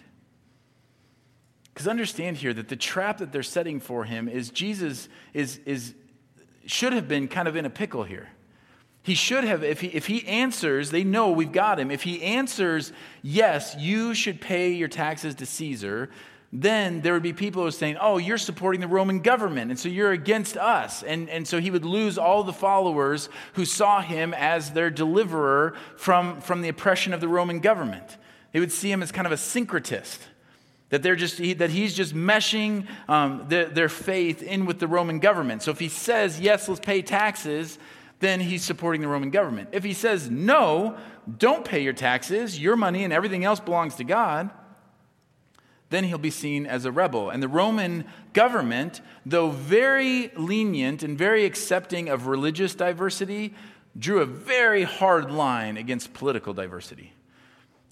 Because 1.73 1.87
understand 1.87 2.37
here 2.37 2.53
that 2.53 2.69
the 2.69 2.75
trap 2.75 3.17
that 3.17 3.31
they're 3.31 3.43
setting 3.43 3.79
for 3.79 4.05
him 4.05 4.27
is 4.29 4.49
Jesus 4.49 5.09
is, 5.33 5.59
is, 5.65 5.93
should 6.65 6.93
have 6.93 7.07
been 7.07 7.27
kind 7.27 7.47
of 7.47 7.55
in 7.55 7.65
a 7.65 7.69
pickle 7.69 8.03
here. 8.03 8.29
He 9.01 9.15
should 9.15 9.43
have, 9.43 9.63
if 9.63 9.81
he, 9.81 9.87
if 9.87 10.05
he 10.05 10.25
answers, 10.25 10.91
they 10.91 11.03
know 11.03 11.31
we've 11.31 11.51
got 11.51 11.77
him. 11.77 11.91
If 11.91 12.03
he 12.03 12.21
answers, 12.21 12.93
yes, 13.21 13.75
you 13.77 14.13
should 14.13 14.39
pay 14.39 14.71
your 14.71 14.87
taxes 14.87 15.35
to 15.35 15.45
Caesar, 15.45 16.09
then 16.55 17.01
there 17.01 17.13
would 17.13 17.23
be 17.23 17.33
people 17.33 17.63
who 17.63 17.67
are 17.67 17.71
saying, 17.71 17.97
oh, 17.99 18.19
you're 18.19 18.37
supporting 18.37 18.79
the 18.79 18.87
Roman 18.87 19.21
government, 19.21 19.71
and 19.71 19.79
so 19.79 19.89
you're 19.89 20.11
against 20.11 20.55
us. 20.55 21.01
And, 21.01 21.27
and 21.27 21.47
so 21.47 21.59
he 21.59 21.71
would 21.71 21.83
lose 21.83 22.19
all 22.19 22.43
the 22.43 22.53
followers 22.53 23.27
who 23.53 23.65
saw 23.65 24.01
him 24.01 24.35
as 24.35 24.71
their 24.71 24.91
deliverer 24.91 25.73
from, 25.97 26.41
from 26.41 26.61
the 26.61 26.69
oppression 26.69 27.11
of 27.11 27.21
the 27.21 27.27
Roman 27.27 27.59
government. 27.59 28.17
They 28.51 28.59
would 28.59 28.71
see 28.71 28.91
him 28.91 29.01
as 29.01 29.11
kind 29.11 29.25
of 29.25 29.33
a 29.33 29.37
syncretist, 29.37 30.19
that, 30.89 31.01
they're 31.01 31.15
just, 31.15 31.39
he, 31.39 31.53
that 31.53 31.71
he's 31.71 31.95
just 31.95 32.13
meshing 32.13 32.87
um, 33.09 33.47
the, 33.49 33.67
their 33.73 33.89
faith 33.89 34.43
in 34.43 34.67
with 34.67 34.77
the 34.77 34.87
Roman 34.87 35.17
government. 35.17 35.63
So 35.63 35.71
if 35.71 35.79
he 35.79 35.89
says, 35.89 36.39
yes, 36.39 36.69
let's 36.69 36.79
pay 36.79 37.01
taxes, 37.01 37.79
then 38.19 38.39
he's 38.39 38.63
supporting 38.63 39.01
the 39.01 39.07
Roman 39.07 39.31
government. 39.31 39.69
If 39.71 39.83
he 39.83 39.93
says, 39.93 40.29
no, 40.29 40.97
don't 41.39 41.65
pay 41.65 41.81
your 41.81 41.93
taxes, 41.93 42.59
your 42.59 42.75
money 42.75 43.03
and 43.03 43.11
everything 43.11 43.43
else 43.43 43.59
belongs 43.59 43.95
to 43.95 44.03
God, 44.03 44.51
then 45.93 46.05
he'll 46.05 46.17
be 46.17 46.31
seen 46.31 46.65
as 46.65 46.85
a 46.85 46.91
rebel. 46.91 47.29
And 47.29 47.43
the 47.43 47.47
Roman 47.47 48.05
government, 48.33 49.01
though 49.25 49.49
very 49.49 50.31
lenient 50.35 51.03
and 51.03 51.17
very 51.17 51.45
accepting 51.45 52.09
of 52.09 52.27
religious 52.27 52.73
diversity, 52.73 53.53
drew 53.97 54.21
a 54.21 54.25
very 54.25 54.83
hard 54.83 55.31
line 55.31 55.77
against 55.77 56.13
political 56.13 56.53
diversity. 56.53 57.13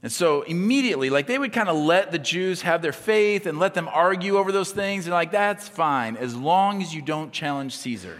And 0.03 0.11
so 0.11 0.41
immediately, 0.41 1.11
like 1.11 1.27
they 1.27 1.37
would 1.37 1.53
kind 1.53 1.69
of 1.69 1.77
let 1.77 2.11
the 2.11 2.17
Jews 2.17 2.63
have 2.63 2.81
their 2.81 2.91
faith 2.91 3.45
and 3.45 3.59
let 3.59 3.75
them 3.75 3.87
argue 3.87 4.37
over 4.37 4.51
those 4.51 4.71
things. 4.71 5.05
And 5.05 5.13
like, 5.13 5.31
that's 5.31 5.67
fine, 5.67 6.17
as 6.17 6.35
long 6.35 6.81
as 6.81 6.95
you 6.95 7.03
don't 7.03 7.31
challenge 7.31 7.77
Caesar. 7.77 8.19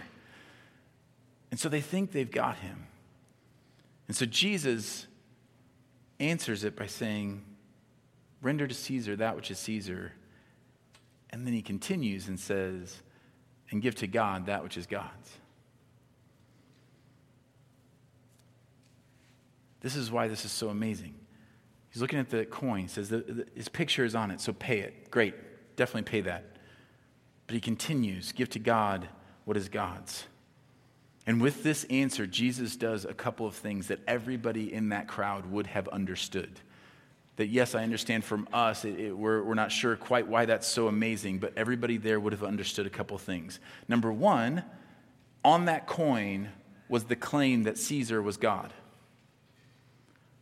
And 1.50 1.58
so 1.58 1.68
they 1.68 1.80
think 1.80 2.12
they've 2.12 2.30
got 2.30 2.56
him. 2.58 2.86
And 4.06 4.16
so 4.16 4.26
Jesus 4.26 5.06
answers 6.20 6.62
it 6.62 6.76
by 6.76 6.86
saying, 6.86 7.42
Render 8.42 8.66
to 8.66 8.74
Caesar 8.74 9.16
that 9.16 9.36
which 9.36 9.50
is 9.50 9.58
Caesar. 9.60 10.12
And 11.30 11.46
then 11.46 11.54
he 11.54 11.62
continues 11.62 12.28
and 12.28 12.38
says, 12.38 13.00
and 13.70 13.80
give 13.80 13.94
to 13.96 14.06
God 14.06 14.46
that 14.46 14.62
which 14.62 14.76
is 14.76 14.86
God's. 14.86 15.38
This 19.80 19.96
is 19.96 20.10
why 20.10 20.28
this 20.28 20.44
is 20.44 20.52
so 20.52 20.68
amazing. 20.68 21.14
He's 21.90 22.00
looking 22.00 22.18
at 22.18 22.30
the 22.30 22.44
coin, 22.44 22.88
says 22.88 23.08
the, 23.08 23.18
the, 23.18 23.46
his 23.54 23.68
picture 23.68 24.04
is 24.04 24.14
on 24.14 24.30
it, 24.30 24.40
so 24.40 24.52
pay 24.52 24.80
it. 24.80 25.10
Great, 25.10 25.34
definitely 25.76 26.10
pay 26.10 26.20
that. 26.22 26.44
But 27.46 27.54
he 27.54 27.60
continues, 27.60 28.32
give 28.32 28.48
to 28.50 28.58
God 28.58 29.08
what 29.44 29.56
is 29.56 29.68
God's. 29.68 30.24
And 31.26 31.40
with 31.40 31.62
this 31.62 31.84
answer, 31.84 32.26
Jesus 32.26 32.76
does 32.76 33.04
a 33.04 33.14
couple 33.14 33.46
of 33.46 33.54
things 33.54 33.88
that 33.88 34.00
everybody 34.06 34.72
in 34.72 34.90
that 34.90 35.08
crowd 35.08 35.46
would 35.50 35.68
have 35.68 35.88
understood. 35.88 36.60
That, 37.36 37.46
yes, 37.46 37.74
I 37.74 37.82
understand 37.82 38.24
from 38.24 38.46
us, 38.52 38.84
it, 38.84 39.00
it, 39.00 39.16
we're, 39.16 39.42
we're 39.42 39.54
not 39.54 39.72
sure 39.72 39.96
quite 39.96 40.26
why 40.26 40.44
that's 40.44 40.68
so 40.68 40.86
amazing, 40.88 41.38
but 41.38 41.54
everybody 41.56 41.96
there 41.96 42.20
would 42.20 42.32
have 42.32 42.44
understood 42.44 42.86
a 42.86 42.90
couple 42.90 43.16
things. 43.16 43.58
Number 43.88 44.12
one, 44.12 44.64
on 45.44 45.64
that 45.64 45.86
coin 45.86 46.50
was 46.88 47.04
the 47.04 47.16
claim 47.16 47.62
that 47.62 47.78
Caesar 47.78 48.20
was 48.20 48.36
God. 48.36 48.72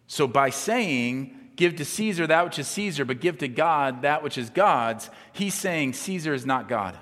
So 0.09 0.27
by 0.27 0.51
saying, 0.51 1.39
give 1.55 1.77
to 1.77 1.85
Caesar 1.85 2.27
that 2.27 2.45
which 2.45 2.59
is 2.59 2.67
Caesar, 2.67 3.05
but 3.05 3.21
give 3.21 3.39
to 3.39 3.49
God 3.49 4.03
that 4.03 4.25
which 4.25 4.37
is 4.37 4.51
God's, 4.51 5.09
he's 5.33 5.55
saying 5.55 5.93
Caesar 5.93 6.35
is 6.35 6.45
not 6.45 6.69
God. 6.69 6.99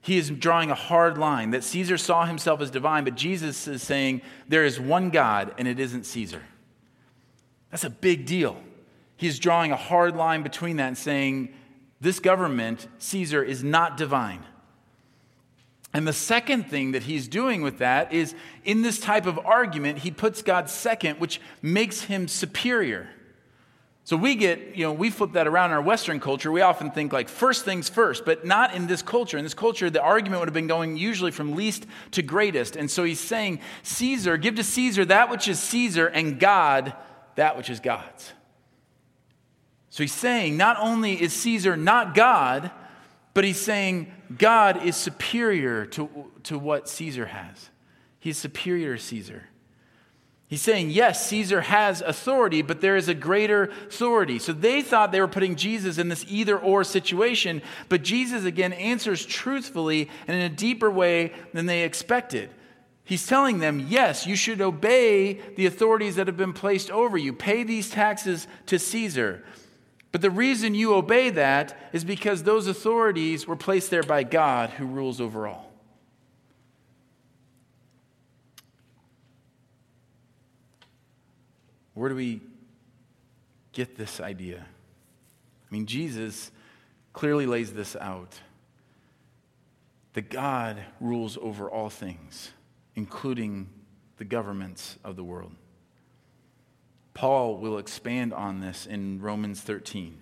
He 0.00 0.16
is 0.16 0.30
drawing 0.30 0.70
a 0.70 0.74
hard 0.74 1.18
line 1.18 1.50
that 1.50 1.64
Caesar 1.64 1.98
saw 1.98 2.24
himself 2.24 2.62
as 2.62 2.70
divine, 2.70 3.04
but 3.04 3.14
Jesus 3.14 3.68
is 3.68 3.82
saying 3.82 4.22
there 4.48 4.64
is 4.64 4.80
one 4.80 5.10
God 5.10 5.54
and 5.58 5.68
it 5.68 5.78
isn't 5.78 6.06
Caesar. 6.06 6.40
That's 7.70 7.84
a 7.84 7.90
big 7.90 8.26
deal. 8.26 8.56
He's 9.16 9.38
drawing 9.38 9.72
a 9.72 9.76
hard 9.76 10.16
line 10.16 10.42
between 10.42 10.76
that 10.76 10.88
and 10.88 10.98
saying 10.98 11.52
this 12.00 12.20
government, 12.20 12.86
Caesar, 12.98 13.42
is 13.42 13.64
not 13.64 13.96
divine. 13.96 14.44
And 15.92 16.06
the 16.06 16.12
second 16.12 16.64
thing 16.64 16.92
that 16.92 17.04
he's 17.04 17.28
doing 17.28 17.62
with 17.62 17.78
that 17.78 18.12
is 18.12 18.34
in 18.64 18.82
this 18.82 19.00
type 19.00 19.26
of 19.26 19.38
argument, 19.38 19.98
he 19.98 20.10
puts 20.10 20.42
God 20.42 20.68
second, 20.68 21.18
which 21.18 21.40
makes 21.62 22.02
him 22.02 22.28
superior. 22.28 23.08
So 24.04 24.16
we 24.16 24.36
get, 24.36 24.76
you 24.76 24.84
know, 24.84 24.92
we 24.92 25.10
flip 25.10 25.32
that 25.32 25.46
around 25.46 25.70
in 25.70 25.76
our 25.76 25.82
Western 25.82 26.20
culture. 26.20 26.50
We 26.50 26.62
often 26.62 26.90
think 26.90 27.12
like 27.12 27.28
first 27.28 27.64
things 27.64 27.88
first, 27.88 28.24
but 28.24 28.44
not 28.46 28.74
in 28.74 28.86
this 28.86 29.02
culture. 29.02 29.36
In 29.36 29.44
this 29.44 29.54
culture, 29.54 29.90
the 29.90 30.00
argument 30.00 30.40
would 30.40 30.48
have 30.48 30.54
been 30.54 30.66
going 30.66 30.96
usually 30.96 31.30
from 31.30 31.54
least 31.54 31.84
to 32.12 32.22
greatest. 32.22 32.76
And 32.76 32.90
so 32.90 33.04
he's 33.04 33.20
saying, 33.20 33.60
Caesar, 33.82 34.36
give 34.38 34.54
to 34.54 34.64
Caesar 34.64 35.04
that 35.06 35.30
which 35.30 35.48
is 35.48 35.58
Caesar, 35.58 36.06
and 36.06 36.38
God 36.38 36.94
that 37.38 37.56
which 37.56 37.70
is 37.70 37.78
God's. 37.78 38.32
So 39.90 40.02
he's 40.02 40.12
saying, 40.12 40.56
not 40.56 40.76
only 40.80 41.20
is 41.20 41.32
Caesar 41.32 41.76
not 41.76 42.14
God, 42.14 42.70
but 43.32 43.44
he's 43.44 43.60
saying 43.60 44.12
God 44.36 44.84
is 44.84 44.96
superior 44.96 45.86
to, 45.86 46.30
to 46.42 46.58
what 46.58 46.88
Caesar 46.88 47.26
has. 47.26 47.70
He's 48.18 48.38
superior 48.38 48.96
to 48.96 49.02
Caesar. 49.02 49.44
He's 50.48 50.62
saying, 50.62 50.90
yes, 50.90 51.28
Caesar 51.28 51.60
has 51.60 52.00
authority, 52.00 52.62
but 52.62 52.80
there 52.80 52.96
is 52.96 53.08
a 53.08 53.14
greater 53.14 53.70
authority. 53.86 54.40
So 54.40 54.52
they 54.52 54.82
thought 54.82 55.12
they 55.12 55.20
were 55.20 55.28
putting 55.28 55.54
Jesus 55.54 55.96
in 55.96 56.08
this 56.08 56.24
either 56.28 56.58
or 56.58 56.82
situation, 56.82 57.62
but 57.88 58.02
Jesus 58.02 58.44
again 58.44 58.72
answers 58.72 59.24
truthfully 59.24 60.10
and 60.26 60.36
in 60.36 60.42
a 60.42 60.54
deeper 60.54 60.90
way 60.90 61.32
than 61.52 61.66
they 61.66 61.84
expected. 61.84 62.50
He's 63.08 63.26
telling 63.26 63.58
them, 63.58 63.86
yes, 63.88 64.26
you 64.26 64.36
should 64.36 64.60
obey 64.60 65.40
the 65.56 65.64
authorities 65.64 66.16
that 66.16 66.26
have 66.26 66.36
been 66.36 66.52
placed 66.52 66.90
over 66.90 67.16
you, 67.16 67.32
pay 67.32 67.62
these 67.62 67.88
taxes 67.88 68.46
to 68.66 68.78
Caesar. 68.78 69.42
But 70.12 70.20
the 70.20 70.30
reason 70.30 70.74
you 70.74 70.92
obey 70.92 71.30
that 71.30 71.88
is 71.94 72.04
because 72.04 72.42
those 72.42 72.66
authorities 72.66 73.46
were 73.46 73.56
placed 73.56 73.90
there 73.90 74.02
by 74.02 74.24
God 74.24 74.68
who 74.68 74.84
rules 74.84 75.22
over 75.22 75.46
all. 75.46 75.72
Where 81.94 82.10
do 82.10 82.14
we 82.14 82.42
get 83.72 83.96
this 83.96 84.20
idea? 84.20 84.58
I 84.60 85.74
mean, 85.74 85.86
Jesus 85.86 86.50
clearly 87.14 87.46
lays 87.46 87.72
this 87.72 87.96
out 87.96 88.38
that 90.12 90.28
God 90.28 90.76
rules 91.00 91.38
over 91.38 91.70
all 91.70 91.88
things, 91.88 92.50
including 92.98 93.68
the 94.16 94.24
governments 94.24 94.98
of 95.04 95.14
the 95.14 95.22
world. 95.22 95.52
Paul 97.14 97.56
will 97.58 97.78
expand 97.78 98.34
on 98.34 98.58
this 98.58 98.86
in 98.86 99.20
Romans 99.20 99.60
13. 99.60 100.20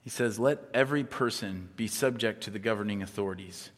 He 0.00 0.08
says, 0.08 0.38
Let 0.38 0.60
every 0.72 1.04
person 1.04 1.68
be 1.76 1.86
subject 1.86 2.44
to 2.44 2.50
the 2.50 2.58
governing 2.58 3.02
authorities, 3.02 3.70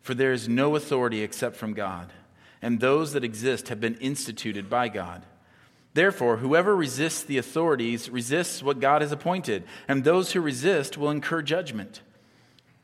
for 0.00 0.14
there 0.14 0.32
is 0.32 0.48
no 0.48 0.76
authority 0.76 1.22
except 1.22 1.56
from 1.56 1.74
God 1.74 2.12
and 2.62 2.78
those 2.78 3.12
that 3.12 3.24
exist 3.24 3.68
have 3.68 3.80
been 3.80 3.96
instituted 3.96 4.70
by 4.70 4.88
God. 4.88 5.24
Therefore, 5.94 6.36
whoever 6.36 6.76
resists 6.76 7.24
the 7.24 7.38
authorities 7.38 8.08
resists 8.08 8.62
what 8.62 8.78
God 8.78 9.02
has 9.02 9.10
appointed, 9.10 9.64
and 9.88 10.04
those 10.04 10.32
who 10.32 10.40
resist 10.40 10.96
will 10.96 11.10
incur 11.10 11.42
judgment. 11.42 12.00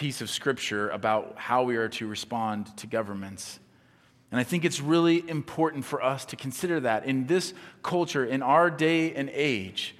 piece 0.00 0.22
of 0.22 0.30
scripture 0.30 0.88
about 0.88 1.34
how 1.36 1.62
we 1.62 1.76
are 1.76 1.90
to 1.90 2.06
respond 2.06 2.74
to 2.74 2.86
governments. 2.86 3.60
And 4.30 4.40
I 4.40 4.44
think 4.44 4.64
it's 4.64 4.80
really 4.80 5.28
important 5.28 5.84
for 5.84 6.02
us 6.02 6.24
to 6.26 6.36
consider 6.36 6.80
that 6.80 7.04
in 7.04 7.26
this 7.26 7.52
culture, 7.82 8.24
in 8.24 8.40
our 8.40 8.70
day 8.70 9.12
and 9.12 9.28
age. 9.30 9.94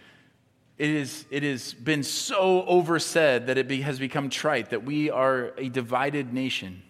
It, 0.79 0.89
is, 0.89 1.27
it 1.31 1.43
has 1.43 1.75
been 1.75 2.03
so 2.03 2.65
oversaid 2.65 3.49
that 3.49 3.59
it 3.59 3.69
be, 3.69 3.83
has 3.83 3.99
become 3.99 4.31
trite 4.31 4.71
that 4.71 4.85
we 4.85 5.11
are 5.11 5.53
a 5.59 5.69
divided 5.69 6.33
nation. 6.33 6.81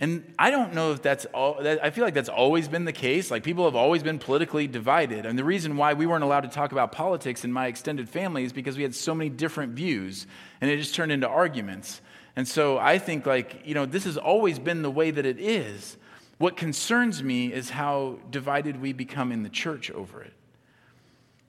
And 0.00 0.32
I 0.38 0.50
don't 0.50 0.74
know 0.74 0.92
if 0.92 1.02
that's 1.02 1.24
all, 1.26 1.66
I 1.66 1.90
feel 1.90 2.04
like 2.04 2.14
that's 2.14 2.28
always 2.28 2.68
been 2.68 2.84
the 2.84 2.92
case. 2.92 3.32
Like 3.32 3.42
people 3.42 3.64
have 3.64 3.74
always 3.74 4.02
been 4.02 4.20
politically 4.20 4.68
divided. 4.68 5.26
And 5.26 5.36
the 5.36 5.44
reason 5.44 5.76
why 5.76 5.94
we 5.94 6.06
weren't 6.06 6.22
allowed 6.22 6.42
to 6.42 6.48
talk 6.48 6.70
about 6.70 6.92
politics 6.92 7.44
in 7.44 7.52
my 7.52 7.66
extended 7.66 8.08
family 8.08 8.44
is 8.44 8.52
because 8.52 8.76
we 8.76 8.84
had 8.84 8.94
so 8.94 9.12
many 9.12 9.28
different 9.28 9.72
views 9.72 10.28
and 10.60 10.70
it 10.70 10.76
just 10.76 10.94
turned 10.94 11.10
into 11.10 11.28
arguments. 11.28 12.00
And 12.36 12.46
so 12.46 12.78
I 12.78 12.98
think, 12.98 13.26
like, 13.26 13.62
you 13.64 13.74
know, 13.74 13.86
this 13.86 14.04
has 14.04 14.16
always 14.16 14.60
been 14.60 14.82
the 14.82 14.90
way 14.90 15.10
that 15.10 15.26
it 15.26 15.40
is. 15.40 15.96
What 16.38 16.56
concerns 16.56 17.20
me 17.20 17.52
is 17.52 17.70
how 17.70 18.20
divided 18.30 18.80
we 18.80 18.92
become 18.92 19.32
in 19.32 19.42
the 19.42 19.48
church 19.48 19.90
over 19.90 20.22
it. 20.22 20.32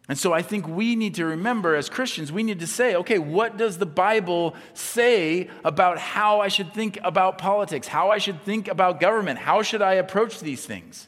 And 0.10 0.18
so 0.18 0.34
I 0.34 0.42
think 0.42 0.68
we 0.68 0.96
need 0.96 1.14
to 1.16 1.26
remember 1.26 1.76
as 1.76 1.88
Christians, 1.88 2.32
we 2.32 2.42
need 2.42 2.60
to 2.62 2.68
say, 2.68 2.96
okay, 2.96 3.20
what 3.20 3.58
does 3.58 3.78
the 3.78 3.86
Bible 3.86 4.56
say 4.74 5.52
about 5.64 6.00
how 6.00 6.42
I 6.42 6.48
should 6.48 6.74
think 6.74 6.98
about 7.04 7.38
politics, 7.38 7.88
how 7.88 8.10
I 8.10 8.18
should 8.18 8.42
think 8.42 8.68
about 8.68 9.00
government, 9.00 9.38
how 9.38 9.62
should 9.62 9.84
I 9.84 9.94
approach 9.94 10.40
these 10.40 10.66
things? 10.66 11.08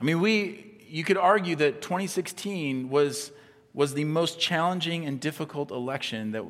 I 0.00 0.04
mean, 0.04 0.20
we, 0.20 0.78
you 0.88 1.04
could 1.04 1.18
argue 1.18 1.54
that 1.56 1.82
2016 1.82 2.88
was, 2.88 3.30
was 3.74 3.92
the 3.92 4.04
most 4.04 4.40
challenging 4.40 5.04
and 5.04 5.20
difficult 5.20 5.70
election 5.70 6.32
that 6.32 6.44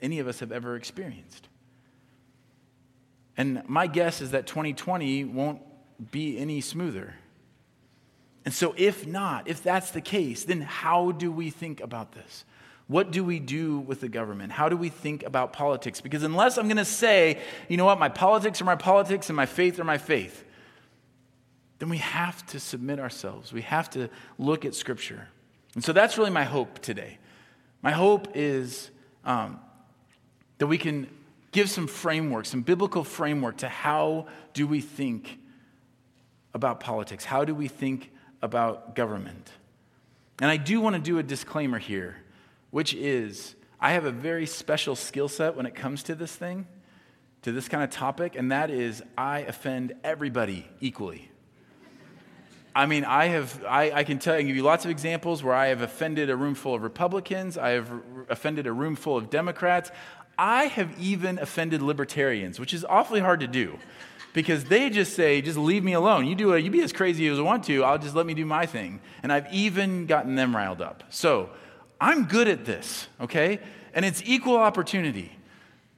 any 0.00 0.20
of 0.20 0.26
us 0.26 0.40
have 0.40 0.52
ever 0.52 0.74
experienced. 0.74 1.48
And 3.36 3.62
my 3.68 3.88
guess 3.88 4.22
is 4.22 4.30
that 4.30 4.46
2020 4.46 5.24
won't 5.24 5.60
be 6.10 6.38
any 6.38 6.62
smoother. 6.62 7.16
And 8.44 8.52
so, 8.52 8.74
if 8.76 9.06
not, 9.06 9.48
if 9.48 9.62
that's 9.62 9.90
the 9.90 10.00
case, 10.00 10.44
then 10.44 10.60
how 10.60 11.12
do 11.12 11.32
we 11.32 11.50
think 11.50 11.80
about 11.80 12.12
this? 12.12 12.44
What 12.86 13.10
do 13.10 13.24
we 13.24 13.38
do 13.38 13.78
with 13.78 14.00
the 14.00 14.08
government? 14.08 14.52
How 14.52 14.68
do 14.68 14.76
we 14.76 14.90
think 14.90 15.22
about 15.22 15.54
politics? 15.54 16.02
Because 16.02 16.22
unless 16.22 16.58
I'm 16.58 16.66
going 16.66 16.76
to 16.76 16.84
say, 16.84 17.40
you 17.68 17.78
know 17.78 17.86
what, 17.86 17.98
my 17.98 18.10
politics 18.10 18.60
are 18.60 18.66
my 18.66 18.76
politics 18.76 19.30
and 19.30 19.36
my 19.36 19.46
faith 19.46 19.80
are 19.80 19.84
my 19.84 19.96
faith, 19.96 20.44
then 21.78 21.88
we 21.88 21.96
have 21.98 22.44
to 22.48 22.60
submit 22.60 23.00
ourselves. 23.00 23.52
We 23.52 23.62
have 23.62 23.88
to 23.90 24.10
look 24.38 24.66
at 24.66 24.74
Scripture. 24.74 25.28
And 25.74 25.82
so 25.82 25.92
that's 25.92 26.18
really 26.18 26.30
my 26.30 26.44
hope 26.44 26.80
today. 26.80 27.18
My 27.80 27.92
hope 27.92 28.28
is 28.34 28.90
um, 29.24 29.60
that 30.58 30.66
we 30.66 30.76
can 30.76 31.08
give 31.52 31.70
some 31.70 31.86
framework, 31.86 32.44
some 32.46 32.62
biblical 32.62 33.04
framework 33.04 33.58
to 33.58 33.68
how 33.68 34.26
do 34.52 34.66
we 34.66 34.80
think 34.80 35.38
about 36.52 36.80
politics? 36.80 37.24
How 37.24 37.44
do 37.44 37.54
we 37.54 37.68
think 37.68 38.10
about 38.44 38.94
government? 38.94 39.50
And 40.40 40.50
I 40.50 40.58
do 40.58 40.80
want 40.80 40.94
to 40.94 41.02
do 41.02 41.18
a 41.18 41.22
disclaimer 41.22 41.78
here, 41.78 42.16
which 42.70 42.92
is 42.92 43.54
I 43.80 43.92
have 43.92 44.04
a 44.04 44.10
very 44.10 44.46
special 44.46 44.94
skill 44.94 45.28
set 45.28 45.56
when 45.56 45.64
it 45.64 45.74
comes 45.74 46.02
to 46.04 46.14
this 46.14 46.36
thing, 46.36 46.66
to 47.42 47.52
this 47.52 47.68
kind 47.68 47.82
of 47.82 47.90
topic, 47.90 48.36
and 48.36 48.52
that 48.52 48.70
is 48.70 49.02
I 49.16 49.40
offend 49.40 49.94
everybody 50.04 50.68
equally. 50.80 51.30
I 52.76 52.86
mean, 52.86 53.04
I 53.04 53.26
have, 53.26 53.64
I, 53.66 53.92
I 53.92 54.04
can 54.04 54.18
tell 54.18 54.38
you, 54.38 54.48
give 54.48 54.56
you 54.56 54.62
lots 54.62 54.84
of 54.84 54.90
examples 54.90 55.42
where 55.42 55.54
I 55.54 55.68
have 55.68 55.80
offended 55.80 56.28
a 56.28 56.36
room 56.36 56.54
full 56.54 56.74
of 56.74 56.82
Republicans, 56.82 57.56
I 57.56 57.70
have 57.70 57.90
offended 58.28 58.66
a 58.66 58.72
room 58.72 58.96
full 58.96 59.16
of 59.16 59.30
Democrats, 59.30 59.90
I 60.36 60.64
have 60.64 60.98
even 60.98 61.38
offended 61.38 61.80
libertarians, 61.80 62.58
which 62.58 62.74
is 62.74 62.84
awfully 62.84 63.20
hard 63.20 63.40
to 63.40 63.46
do 63.46 63.78
because 64.34 64.64
they 64.64 64.90
just 64.90 65.14
say, 65.14 65.40
just 65.40 65.56
leave 65.56 65.82
me 65.82 65.94
alone. 65.94 66.26
You 66.26 66.34
do 66.34 66.52
it, 66.52 66.64
you 66.64 66.70
be 66.70 66.82
as 66.82 66.92
crazy 66.92 67.26
as 67.28 67.38
you 67.38 67.44
want 67.44 67.64
to, 67.64 67.84
I'll 67.84 67.98
just 67.98 68.14
let 68.14 68.26
me 68.26 68.34
do 68.34 68.44
my 68.44 68.66
thing. 68.66 69.00
And 69.22 69.32
I've 69.32 69.50
even 69.54 70.04
gotten 70.04 70.34
them 70.34 70.54
riled 70.54 70.82
up. 70.82 71.04
So 71.08 71.50
I'm 72.00 72.24
good 72.24 72.48
at 72.48 72.66
this, 72.66 73.06
okay? 73.20 73.60
And 73.94 74.04
it's 74.04 74.22
equal 74.26 74.56
opportunity. 74.56 75.30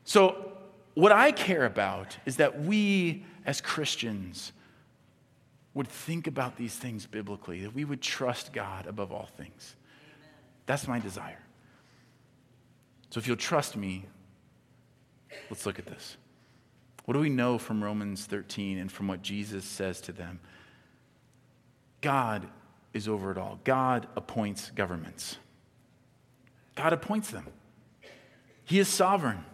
So 0.05 0.53
what 0.95 1.13
I 1.13 1.33
care 1.33 1.65
about 1.65 2.19
is 2.27 2.37
that 2.37 2.63
we 2.63 3.25
as 3.47 3.63
Christians 3.63 4.53
would 5.73 5.89
think 5.89 6.27
about 6.27 6.57
these 6.57 6.75
things 6.75 7.07
biblically, 7.07 7.63
that 7.63 7.75
we 7.75 7.87
would 7.87 8.03
trust 8.03 8.53
God 8.53 8.87
above 8.87 9.13
all 9.13 9.29
things. 9.39 9.77
Amen. 10.19 10.31
That's 10.67 10.87
my 10.87 10.99
desire. 10.99 11.43
So 13.09 13.19
if 13.19 13.27
you'll 13.27 13.37
trust 13.37 13.77
me, 13.77 14.05
let's 15.49 15.65
look 15.65 15.79
at 15.79 15.87
this. 15.87 16.19
What 17.07 17.15
do 17.15 17.21
we 17.21 17.31
know 17.31 17.57
from 17.57 17.83
Romans 17.83 18.27
13 18.27 18.79
and 18.79 18.93
from 18.93 19.09
what 19.09 19.23
Jesus 19.23 19.65
says 19.65 20.01
to 20.03 20.13
them? 20.13 20.41
God 22.01 22.47
is 22.93 23.09
over 23.09 23.31
it 23.31 23.39
all. 23.39 23.59
God 23.65 24.07
appoints 24.17 24.71
governments. 24.71 25.39
God 26.75 26.93
appoints 26.93 27.31
them. 27.31 27.47
He 28.65 28.79
is 28.79 28.89
sovereign. 28.89 29.45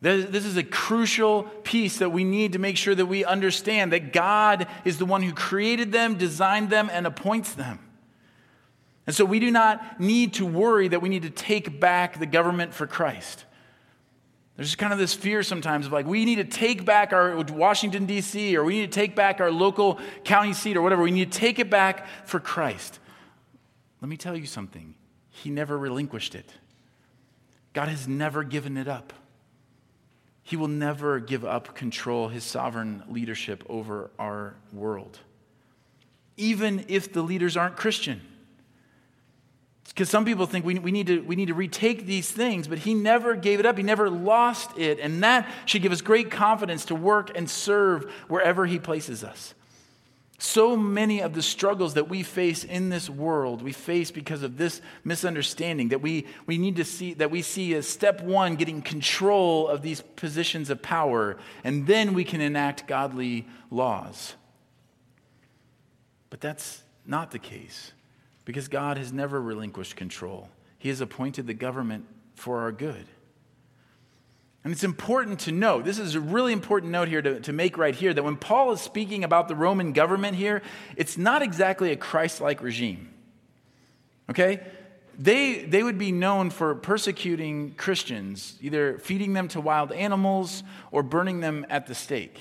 This 0.00 0.44
is 0.44 0.56
a 0.56 0.62
crucial 0.62 1.44
piece 1.64 1.98
that 1.98 2.10
we 2.10 2.24
need 2.24 2.52
to 2.52 2.58
make 2.58 2.76
sure 2.76 2.94
that 2.94 3.06
we 3.06 3.24
understand 3.24 3.92
that 3.92 4.12
God 4.12 4.66
is 4.84 4.98
the 4.98 5.06
one 5.06 5.22
who 5.22 5.32
created 5.32 5.90
them, 5.92 6.16
designed 6.16 6.70
them, 6.70 6.88
and 6.92 7.06
appoints 7.06 7.54
them. 7.54 7.80
And 9.06 9.14
so 9.14 9.24
we 9.24 9.40
do 9.40 9.50
not 9.50 10.00
need 10.00 10.34
to 10.34 10.46
worry 10.46 10.88
that 10.88 11.00
we 11.00 11.08
need 11.08 11.22
to 11.22 11.30
take 11.30 11.80
back 11.80 12.18
the 12.18 12.26
government 12.26 12.72
for 12.72 12.86
Christ. 12.86 13.44
There's 14.56 14.74
kind 14.74 14.92
of 14.92 14.98
this 14.98 15.12
fear 15.12 15.42
sometimes 15.42 15.86
of 15.86 15.92
like, 15.92 16.06
we 16.06 16.24
need 16.24 16.36
to 16.36 16.44
take 16.44 16.84
back 16.84 17.12
our 17.12 17.36
Washington, 17.44 18.06
D.C., 18.06 18.56
or 18.56 18.64
we 18.64 18.80
need 18.80 18.90
to 18.90 19.00
take 19.00 19.14
back 19.14 19.40
our 19.40 19.50
local 19.50 20.00
county 20.24 20.54
seat 20.54 20.78
or 20.78 20.82
whatever. 20.82 21.02
We 21.02 21.10
need 21.10 21.30
to 21.30 21.38
take 21.38 21.58
it 21.58 21.68
back 21.68 22.06
for 22.24 22.40
Christ. 22.40 22.98
Let 24.00 24.08
me 24.08 24.16
tell 24.16 24.36
you 24.36 24.46
something 24.46 24.94
He 25.28 25.50
never 25.50 25.76
relinquished 25.76 26.34
it, 26.34 26.50
God 27.74 27.88
has 27.88 28.08
never 28.08 28.42
given 28.44 28.76
it 28.76 28.88
up. 28.88 29.12
He 30.42 30.56
will 30.56 30.68
never 30.68 31.18
give 31.18 31.44
up 31.44 31.74
control, 31.74 32.28
his 32.28 32.44
sovereign 32.44 33.02
leadership 33.10 33.64
over 33.68 34.12
our 34.16 34.54
world, 34.72 35.18
even 36.36 36.84
if 36.86 37.12
the 37.12 37.20
leaders 37.20 37.56
aren't 37.56 37.76
Christian. 37.76 38.20
Because 39.88 40.10
some 40.10 40.24
people 40.24 40.46
think 40.46 40.64
we, 40.64 40.78
we, 40.78 40.92
need 40.92 41.06
to, 41.06 41.20
we 41.20 41.36
need 41.36 41.48
to 41.48 41.54
retake 41.54 42.04
these 42.04 42.30
things, 42.30 42.68
but 42.68 42.78
he 42.78 42.94
never 42.94 43.34
gave 43.34 43.60
it 43.60 43.66
up. 43.66 43.76
He 43.78 43.82
never 43.82 44.10
lost 44.10 44.76
it. 44.76 45.00
And 45.00 45.22
that 45.22 45.50
should 45.64 45.82
give 45.82 45.92
us 45.92 46.02
great 46.02 46.30
confidence 46.30 46.84
to 46.86 46.94
work 46.94 47.36
and 47.36 47.48
serve 47.48 48.10
wherever 48.28 48.66
he 48.66 48.78
places 48.78 49.24
us. 49.24 49.54
So 50.38 50.76
many 50.76 51.22
of 51.22 51.32
the 51.32 51.40
struggles 51.40 51.94
that 51.94 52.10
we 52.10 52.22
face 52.22 52.62
in 52.62 52.90
this 52.90 53.08
world, 53.08 53.62
we 53.62 53.72
face 53.72 54.10
because 54.10 54.42
of 54.42 54.58
this 54.58 54.82
misunderstanding 55.02 55.88
that 55.88 56.02
we, 56.02 56.26
we 56.44 56.58
need 56.58 56.76
to 56.76 56.84
see, 56.84 57.14
that 57.14 57.30
we 57.30 57.40
see 57.40 57.74
as 57.74 57.88
step 57.88 58.20
one, 58.20 58.56
getting 58.56 58.82
control 58.82 59.66
of 59.66 59.80
these 59.80 60.02
positions 60.02 60.68
of 60.68 60.82
power, 60.82 61.38
and 61.64 61.86
then 61.86 62.12
we 62.12 62.22
can 62.22 62.42
enact 62.42 62.86
godly 62.86 63.46
laws. 63.70 64.34
But 66.28 66.42
that's 66.42 66.82
not 67.06 67.30
the 67.30 67.38
case 67.38 67.92
because 68.46 68.68
God 68.68 68.96
has 68.96 69.12
never 69.12 69.42
relinquished 69.42 69.96
control. 69.96 70.48
He 70.78 70.88
has 70.88 71.02
appointed 71.02 71.46
the 71.46 71.52
government 71.52 72.06
for 72.34 72.60
our 72.60 72.72
good. 72.72 73.04
And 74.64 74.72
it's 74.72 74.84
important 74.84 75.40
to 75.40 75.52
note, 75.52 75.84
this 75.84 75.98
is 75.98 76.14
a 76.14 76.20
really 76.20 76.52
important 76.52 76.90
note 76.92 77.08
here 77.08 77.22
to, 77.22 77.40
to 77.40 77.52
make 77.52 77.76
right 77.76 77.94
here, 77.94 78.14
that 78.14 78.22
when 78.22 78.36
Paul 78.36 78.72
is 78.72 78.80
speaking 78.80 79.22
about 79.22 79.48
the 79.48 79.54
Roman 79.54 79.92
government 79.92 80.36
here, 80.36 80.62
it's 80.96 81.18
not 81.18 81.42
exactly 81.42 81.92
a 81.92 81.96
Christ 81.96 82.40
like 82.40 82.62
regime. 82.62 83.12
Okay? 84.30 84.60
They, 85.18 85.64
they 85.64 85.82
would 85.82 85.98
be 85.98 86.12
known 86.12 86.50
for 86.50 86.74
persecuting 86.74 87.74
Christians, 87.74 88.58
either 88.60 88.98
feeding 88.98 89.32
them 89.32 89.48
to 89.48 89.60
wild 89.60 89.92
animals 89.92 90.62
or 90.90 91.02
burning 91.02 91.40
them 91.40 91.66
at 91.68 91.86
the 91.86 91.94
stake. 91.94 92.38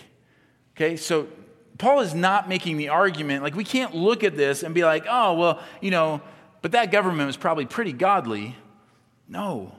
Okay? 0.76 0.98
So 0.98 1.28
Paul 1.78 2.00
is 2.00 2.14
not 2.14 2.48
making 2.48 2.78
the 2.78 2.90
argument, 2.90 3.44
like, 3.44 3.56
we 3.56 3.66
can't 3.66 3.94
look 3.94 4.24
at 4.24 4.38
this 4.38 4.64
and 4.64 4.74
be 4.74 4.84
like, 4.84 5.06
oh, 5.10 5.34
well, 5.34 5.60
you 5.82 5.92
know, 5.92 6.22
but 6.62 6.72
that 6.72 6.92
government 6.92 7.28
was 7.28 7.38
probably 7.38 7.66
pretty 7.66 7.94
godly. 7.94 8.56
No. 9.28 9.74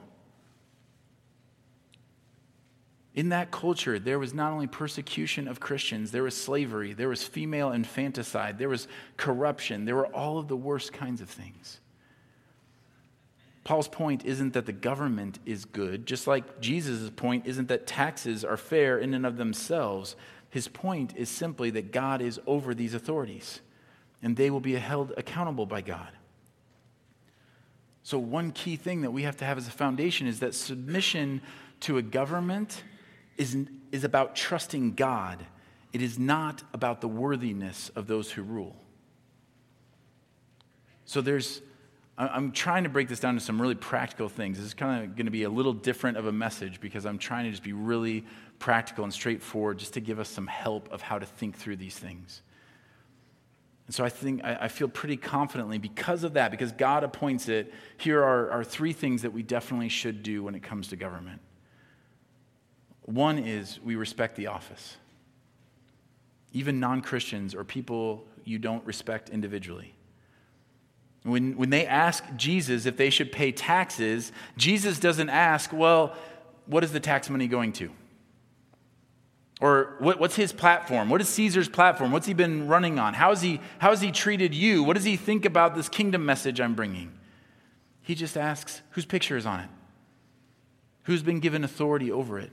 In 3.15 3.29
that 3.29 3.49
culture, 3.49 3.97
there 3.97 4.19
was 4.19 4.35
not 4.35 4.53
only 4.53 4.67
persecution 4.67 5.47
of 5.47 5.59
Christians, 5.59 6.11
there 6.11 6.21
was 6.21 6.35
slavery, 6.35 6.93
there 6.93 7.09
was 7.09 7.23
female 7.23 7.71
infanticide, 7.71 8.59
there 8.59 8.69
was 8.69 8.87
corruption, 9.17 9.85
there 9.85 9.95
were 9.95 10.05
all 10.05 10.37
of 10.37 10.47
the 10.47 10.55
worst 10.55 10.93
kinds 10.93 11.19
of 11.19 11.27
things. 11.27 11.79
Paul's 13.63 13.87
point 13.87 14.23
isn't 14.23 14.53
that 14.53 14.65
the 14.65 14.71
government 14.71 15.39
is 15.45 15.65
good, 15.65 16.05
just 16.05 16.27
like 16.27 16.61
Jesus' 16.61 17.09
point 17.09 17.47
isn't 17.47 17.67
that 17.69 17.87
taxes 17.87 18.45
are 18.45 18.55
fair 18.55 18.99
in 18.99 19.13
and 19.13 19.25
of 19.25 19.35
themselves. 19.35 20.15
His 20.49 20.67
point 20.67 21.13
is 21.15 21.29
simply 21.29 21.69
that 21.71 21.91
God 21.91 22.21
is 22.21 22.39
over 22.47 22.73
these 22.73 22.93
authorities 22.93 23.61
and 24.21 24.35
they 24.35 24.49
will 24.49 24.59
be 24.59 24.73
held 24.73 25.13
accountable 25.17 25.65
by 25.65 25.81
God. 25.81 26.09
So, 28.03 28.17
one 28.17 28.51
key 28.51 28.77
thing 28.77 29.01
that 29.01 29.11
we 29.11 29.23
have 29.23 29.37
to 29.37 29.45
have 29.45 29.57
as 29.57 29.67
a 29.67 29.71
foundation 29.71 30.27
is 30.27 30.39
that 30.39 30.55
submission 30.55 31.41
to 31.81 31.97
a 31.97 32.01
government 32.01 32.83
is, 33.37 33.57
is 33.91 34.03
about 34.03 34.35
trusting 34.35 34.93
God. 34.93 35.45
It 35.93 36.01
is 36.01 36.17
not 36.19 36.63
about 36.73 37.01
the 37.01 37.07
worthiness 37.07 37.89
of 37.95 38.07
those 38.07 38.31
who 38.31 38.43
rule. 38.43 38.75
So 41.05 41.21
there's, 41.21 41.61
I'm 42.17 42.51
trying 42.51 42.83
to 42.83 42.89
break 42.89 43.07
this 43.07 43.19
down 43.19 43.35
to 43.35 43.39
some 43.39 43.61
really 43.61 43.75
practical 43.75 44.27
things. 44.27 44.57
This 44.57 44.67
is 44.67 44.73
kind 44.73 45.03
of 45.03 45.15
going 45.15 45.25
to 45.25 45.31
be 45.31 45.43
a 45.43 45.49
little 45.49 45.73
different 45.73 46.17
of 46.17 46.27
a 46.27 46.31
message 46.31 46.81
because 46.81 47.05
I'm 47.05 47.17
trying 47.17 47.45
to 47.45 47.51
just 47.51 47.63
be 47.63 47.73
really 47.73 48.25
practical 48.59 49.03
and 49.03 49.13
straightforward 49.13 49.77
just 49.77 49.93
to 49.93 49.99
give 49.99 50.19
us 50.19 50.29
some 50.29 50.47
help 50.47 50.91
of 50.91 51.01
how 51.01 51.19
to 51.19 51.25
think 51.25 51.55
through 51.55 51.75
these 51.75 51.97
things. 51.97 52.41
And 53.87 53.95
so 53.95 54.03
I 54.03 54.09
think 54.09 54.43
I, 54.43 54.57
I 54.61 54.67
feel 54.67 54.89
pretty 54.89 55.17
confidently 55.17 55.77
because 55.77 56.23
of 56.23 56.33
that, 56.33 56.51
because 56.51 56.71
God 56.73 57.03
appoints 57.03 57.47
it, 57.47 57.73
here 57.97 58.21
are, 58.21 58.51
are 58.51 58.63
three 58.63 58.93
things 58.93 59.21
that 59.21 59.31
we 59.31 59.43
definitely 59.43 59.89
should 59.89 60.23
do 60.23 60.43
when 60.43 60.55
it 60.55 60.63
comes 60.63 60.89
to 60.89 60.95
government. 60.95 61.41
One 63.03 63.39
is 63.39 63.79
we 63.81 63.95
respect 63.95 64.35
the 64.35 64.47
office. 64.47 64.97
Even 66.51 66.79
non 66.79 67.01
Christians 67.01 67.55
or 67.55 67.63
people 67.63 68.25
you 68.43 68.59
don't 68.59 68.85
respect 68.85 69.29
individually. 69.29 69.93
When, 71.23 71.57
when 71.57 71.69
they 71.69 71.85
ask 71.85 72.23
Jesus 72.35 72.85
if 72.85 72.95
they 72.95 73.09
should 73.09 73.31
pay 73.31 73.51
taxes, 73.51 74.31
Jesus 74.55 74.99
doesn't 74.99 75.29
ask, 75.29 75.73
well, 75.73 76.15
what 76.65 76.83
is 76.83 76.91
the 76.91 76.99
tax 76.99 77.29
money 77.29 77.47
going 77.47 77.73
to? 77.73 77.91
Or 79.59 79.95
what, 79.99 80.19
what's 80.19 80.35
his 80.35 80.53
platform? 80.53 81.09
What 81.09 81.19
is 81.19 81.29
Caesar's 81.29 81.67
platform? 81.67 82.11
What's 82.11 82.27
he 82.27 82.33
been 82.33 82.67
running 82.67 82.99
on? 82.99 83.15
How, 83.15 83.31
is 83.31 83.41
he, 83.41 83.59
how 83.79 83.89
has 83.89 84.01
he 84.01 84.11
treated 84.11 84.53
you? 84.53 84.83
What 84.83 84.95
does 84.95 85.03
he 85.03 85.17
think 85.17 85.45
about 85.45 85.73
this 85.73 85.89
kingdom 85.89 86.25
message 86.25 86.61
I'm 86.61 86.75
bringing? 86.75 87.11
He 88.01 88.13
just 88.13 88.37
asks, 88.37 88.81
whose 88.91 89.05
picture 89.05 89.35
is 89.35 89.45
on 89.45 89.61
it? 89.61 89.69
Who's 91.03 91.23
been 91.23 91.39
given 91.39 91.63
authority 91.63 92.11
over 92.11 92.39
it? 92.39 92.51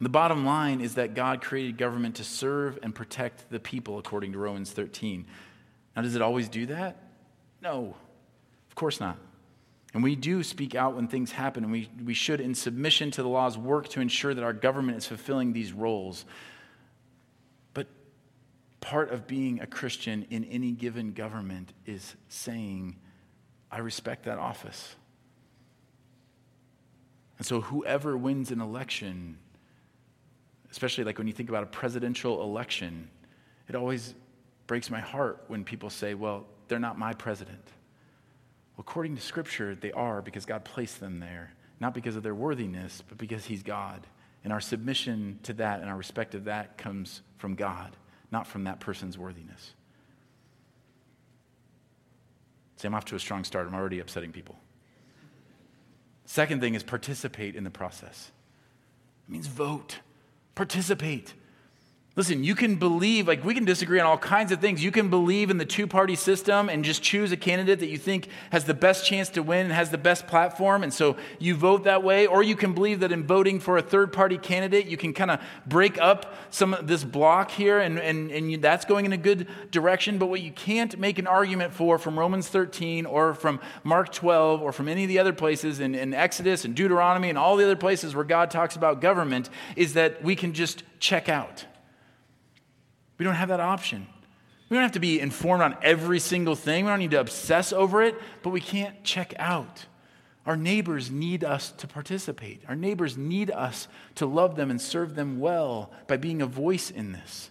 The 0.00 0.08
bottom 0.08 0.46
line 0.46 0.80
is 0.80 0.94
that 0.94 1.14
God 1.14 1.42
created 1.42 1.76
government 1.76 2.16
to 2.16 2.24
serve 2.24 2.78
and 2.82 2.94
protect 2.94 3.50
the 3.50 3.58
people, 3.58 3.98
according 3.98 4.32
to 4.32 4.38
Romans 4.38 4.70
13. 4.70 5.26
Now, 5.96 6.02
does 6.02 6.14
it 6.14 6.22
always 6.22 6.48
do 6.48 6.66
that? 6.66 6.96
No, 7.60 7.96
of 8.68 8.74
course 8.76 9.00
not. 9.00 9.18
And 9.94 10.02
we 10.02 10.16
do 10.16 10.42
speak 10.42 10.74
out 10.74 10.94
when 10.94 11.08
things 11.08 11.32
happen, 11.32 11.64
and 11.64 11.72
we, 11.72 11.88
we 12.04 12.14
should, 12.14 12.40
in 12.40 12.54
submission 12.54 13.10
to 13.12 13.22
the 13.22 13.28
laws, 13.28 13.56
work 13.56 13.88
to 13.88 14.00
ensure 14.00 14.34
that 14.34 14.44
our 14.44 14.52
government 14.52 14.98
is 14.98 15.06
fulfilling 15.06 15.52
these 15.52 15.72
roles. 15.72 16.26
But 17.72 17.86
part 18.80 19.10
of 19.10 19.26
being 19.26 19.60
a 19.60 19.66
Christian 19.66 20.26
in 20.28 20.44
any 20.44 20.72
given 20.72 21.12
government 21.12 21.72
is 21.86 22.16
saying, 22.28 22.96
I 23.70 23.78
respect 23.78 24.24
that 24.26 24.38
office. 24.38 24.94
And 27.38 27.46
so, 27.46 27.62
whoever 27.62 28.16
wins 28.16 28.50
an 28.50 28.60
election 28.60 29.38
especially 30.70 31.04
like 31.04 31.18
when 31.18 31.26
you 31.26 31.32
think 31.32 31.48
about 31.48 31.62
a 31.62 31.66
presidential 31.66 32.42
election, 32.42 33.08
it 33.68 33.74
always 33.74 34.14
breaks 34.66 34.90
my 34.90 35.00
heart 35.00 35.44
when 35.48 35.64
people 35.64 35.90
say, 35.90 36.14
well, 36.14 36.46
they're 36.68 36.78
not 36.78 36.98
my 36.98 37.14
president. 37.14 37.64
According 38.78 39.16
to 39.16 39.22
Scripture, 39.22 39.74
they 39.74 39.92
are 39.92 40.22
because 40.22 40.46
God 40.46 40.64
placed 40.64 41.00
them 41.00 41.18
there, 41.18 41.52
not 41.80 41.94
because 41.94 42.16
of 42.16 42.22
their 42.22 42.34
worthiness, 42.34 43.02
but 43.08 43.18
because 43.18 43.44
He's 43.44 43.62
God. 43.62 44.06
And 44.44 44.52
our 44.52 44.60
submission 44.60 45.40
to 45.42 45.52
that 45.54 45.80
and 45.80 45.90
our 45.90 45.96
respect 45.96 46.34
of 46.34 46.44
that 46.44 46.78
comes 46.78 47.22
from 47.38 47.56
God, 47.56 47.96
not 48.30 48.46
from 48.46 48.64
that 48.64 48.78
person's 48.78 49.18
worthiness. 49.18 49.74
See, 52.76 52.86
I'm 52.86 52.94
off 52.94 53.04
to 53.06 53.16
a 53.16 53.20
strong 53.20 53.42
start. 53.42 53.66
I'm 53.66 53.74
already 53.74 53.98
upsetting 53.98 54.30
people. 54.30 54.56
Second 56.24 56.60
thing 56.60 56.74
is 56.74 56.84
participate 56.84 57.56
in 57.56 57.64
the 57.64 57.70
process. 57.70 58.30
It 59.26 59.32
means 59.32 59.48
vote, 59.48 59.98
participate. 60.54 61.34
Listen, 62.18 62.42
you 62.42 62.56
can 62.56 62.74
believe, 62.74 63.28
like, 63.28 63.44
we 63.44 63.54
can 63.54 63.64
disagree 63.64 64.00
on 64.00 64.06
all 64.06 64.18
kinds 64.18 64.50
of 64.50 64.60
things. 64.60 64.82
You 64.82 64.90
can 64.90 65.08
believe 65.08 65.50
in 65.50 65.58
the 65.58 65.64
two 65.64 65.86
party 65.86 66.16
system 66.16 66.68
and 66.68 66.84
just 66.84 67.00
choose 67.00 67.30
a 67.30 67.36
candidate 67.36 67.78
that 67.78 67.90
you 67.90 67.96
think 67.96 68.26
has 68.50 68.64
the 68.64 68.74
best 68.74 69.06
chance 69.06 69.28
to 69.28 69.40
win 69.40 69.66
and 69.66 69.72
has 69.72 69.90
the 69.90 69.98
best 69.98 70.26
platform, 70.26 70.82
and 70.82 70.92
so 70.92 71.16
you 71.38 71.54
vote 71.54 71.84
that 71.84 72.02
way. 72.02 72.26
Or 72.26 72.42
you 72.42 72.56
can 72.56 72.74
believe 72.74 72.98
that 73.00 73.12
in 73.12 73.24
voting 73.24 73.60
for 73.60 73.78
a 73.78 73.82
third 73.82 74.12
party 74.12 74.36
candidate, 74.36 74.86
you 74.86 74.96
can 74.96 75.12
kind 75.12 75.30
of 75.30 75.40
break 75.64 75.96
up 76.00 76.34
some 76.50 76.74
of 76.74 76.88
this 76.88 77.04
block 77.04 77.52
here, 77.52 77.78
and, 77.78 78.00
and, 78.00 78.32
and 78.32 78.50
you, 78.50 78.58
that's 78.58 78.84
going 78.84 79.04
in 79.04 79.12
a 79.12 79.16
good 79.16 79.46
direction. 79.70 80.18
But 80.18 80.26
what 80.26 80.40
you 80.40 80.50
can't 80.50 80.98
make 80.98 81.20
an 81.20 81.28
argument 81.28 81.72
for 81.72 81.98
from 81.98 82.18
Romans 82.18 82.48
13 82.48 83.06
or 83.06 83.32
from 83.32 83.60
Mark 83.84 84.10
12 84.10 84.60
or 84.60 84.72
from 84.72 84.88
any 84.88 85.04
of 85.04 85.08
the 85.08 85.20
other 85.20 85.32
places 85.32 85.78
in, 85.78 85.94
in 85.94 86.12
Exodus 86.14 86.64
and 86.64 86.74
Deuteronomy 86.74 87.28
and 87.28 87.38
all 87.38 87.54
the 87.54 87.62
other 87.62 87.76
places 87.76 88.16
where 88.16 88.24
God 88.24 88.50
talks 88.50 88.74
about 88.74 89.00
government 89.00 89.48
is 89.76 89.92
that 89.92 90.24
we 90.24 90.34
can 90.34 90.52
just 90.52 90.82
check 90.98 91.28
out. 91.28 91.64
We 93.18 93.24
don't 93.24 93.34
have 93.34 93.48
that 93.48 93.60
option. 93.60 94.06
We 94.68 94.76
don't 94.76 94.82
have 94.82 94.92
to 94.92 95.00
be 95.00 95.20
informed 95.20 95.62
on 95.62 95.76
every 95.82 96.20
single 96.20 96.54
thing. 96.54 96.84
We 96.84 96.90
don't 96.90 96.98
need 97.00 97.10
to 97.12 97.20
obsess 97.20 97.72
over 97.72 98.02
it, 98.02 98.14
but 98.42 98.50
we 98.50 98.60
can't 98.60 99.02
check 99.02 99.34
out. 99.38 99.86
Our 100.46 100.56
neighbors 100.56 101.10
need 101.10 101.44
us 101.44 101.72
to 101.72 101.86
participate. 101.86 102.62
Our 102.68 102.76
neighbors 102.76 103.16
need 103.18 103.50
us 103.50 103.88
to 104.14 104.26
love 104.26 104.56
them 104.56 104.70
and 104.70 104.80
serve 104.80 105.14
them 105.14 105.40
well 105.40 105.90
by 106.06 106.16
being 106.16 106.40
a 106.40 106.46
voice 106.46 106.90
in 106.90 107.12
this. 107.12 107.50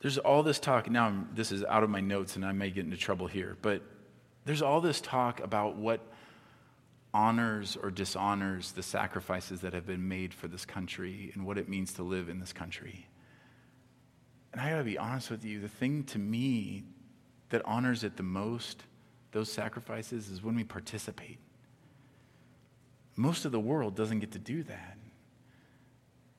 There's 0.00 0.18
all 0.18 0.44
this 0.44 0.60
talk. 0.60 0.88
Now, 0.88 1.24
this 1.34 1.50
is 1.50 1.64
out 1.64 1.82
of 1.82 1.90
my 1.90 2.00
notes 2.00 2.36
and 2.36 2.44
I 2.44 2.52
may 2.52 2.70
get 2.70 2.84
into 2.84 2.96
trouble 2.96 3.26
here, 3.26 3.56
but 3.62 3.82
there's 4.44 4.62
all 4.62 4.80
this 4.80 5.00
talk 5.00 5.40
about 5.40 5.76
what 5.76 6.00
honors 7.16 7.78
or 7.82 7.90
dishonors 7.90 8.72
the 8.72 8.82
sacrifices 8.82 9.62
that 9.62 9.72
have 9.72 9.86
been 9.86 10.06
made 10.06 10.34
for 10.34 10.48
this 10.48 10.66
country 10.66 11.30
and 11.32 11.46
what 11.46 11.56
it 11.56 11.66
means 11.66 11.94
to 11.94 12.02
live 12.02 12.28
in 12.28 12.38
this 12.38 12.52
country. 12.52 13.08
And 14.52 14.60
I 14.60 14.68
gotta 14.68 14.84
be 14.84 14.98
honest 14.98 15.30
with 15.30 15.42
you, 15.42 15.58
the 15.58 15.68
thing 15.68 16.04
to 16.04 16.18
me 16.18 16.84
that 17.48 17.62
honors 17.64 18.04
it 18.04 18.18
the 18.18 18.22
most, 18.22 18.82
those 19.32 19.50
sacrifices, 19.50 20.28
is 20.28 20.42
when 20.42 20.54
we 20.54 20.62
participate. 20.62 21.38
Most 23.16 23.46
of 23.46 23.52
the 23.52 23.60
world 23.60 23.96
doesn't 23.96 24.18
get 24.18 24.32
to 24.32 24.38
do 24.38 24.62
that. 24.64 24.95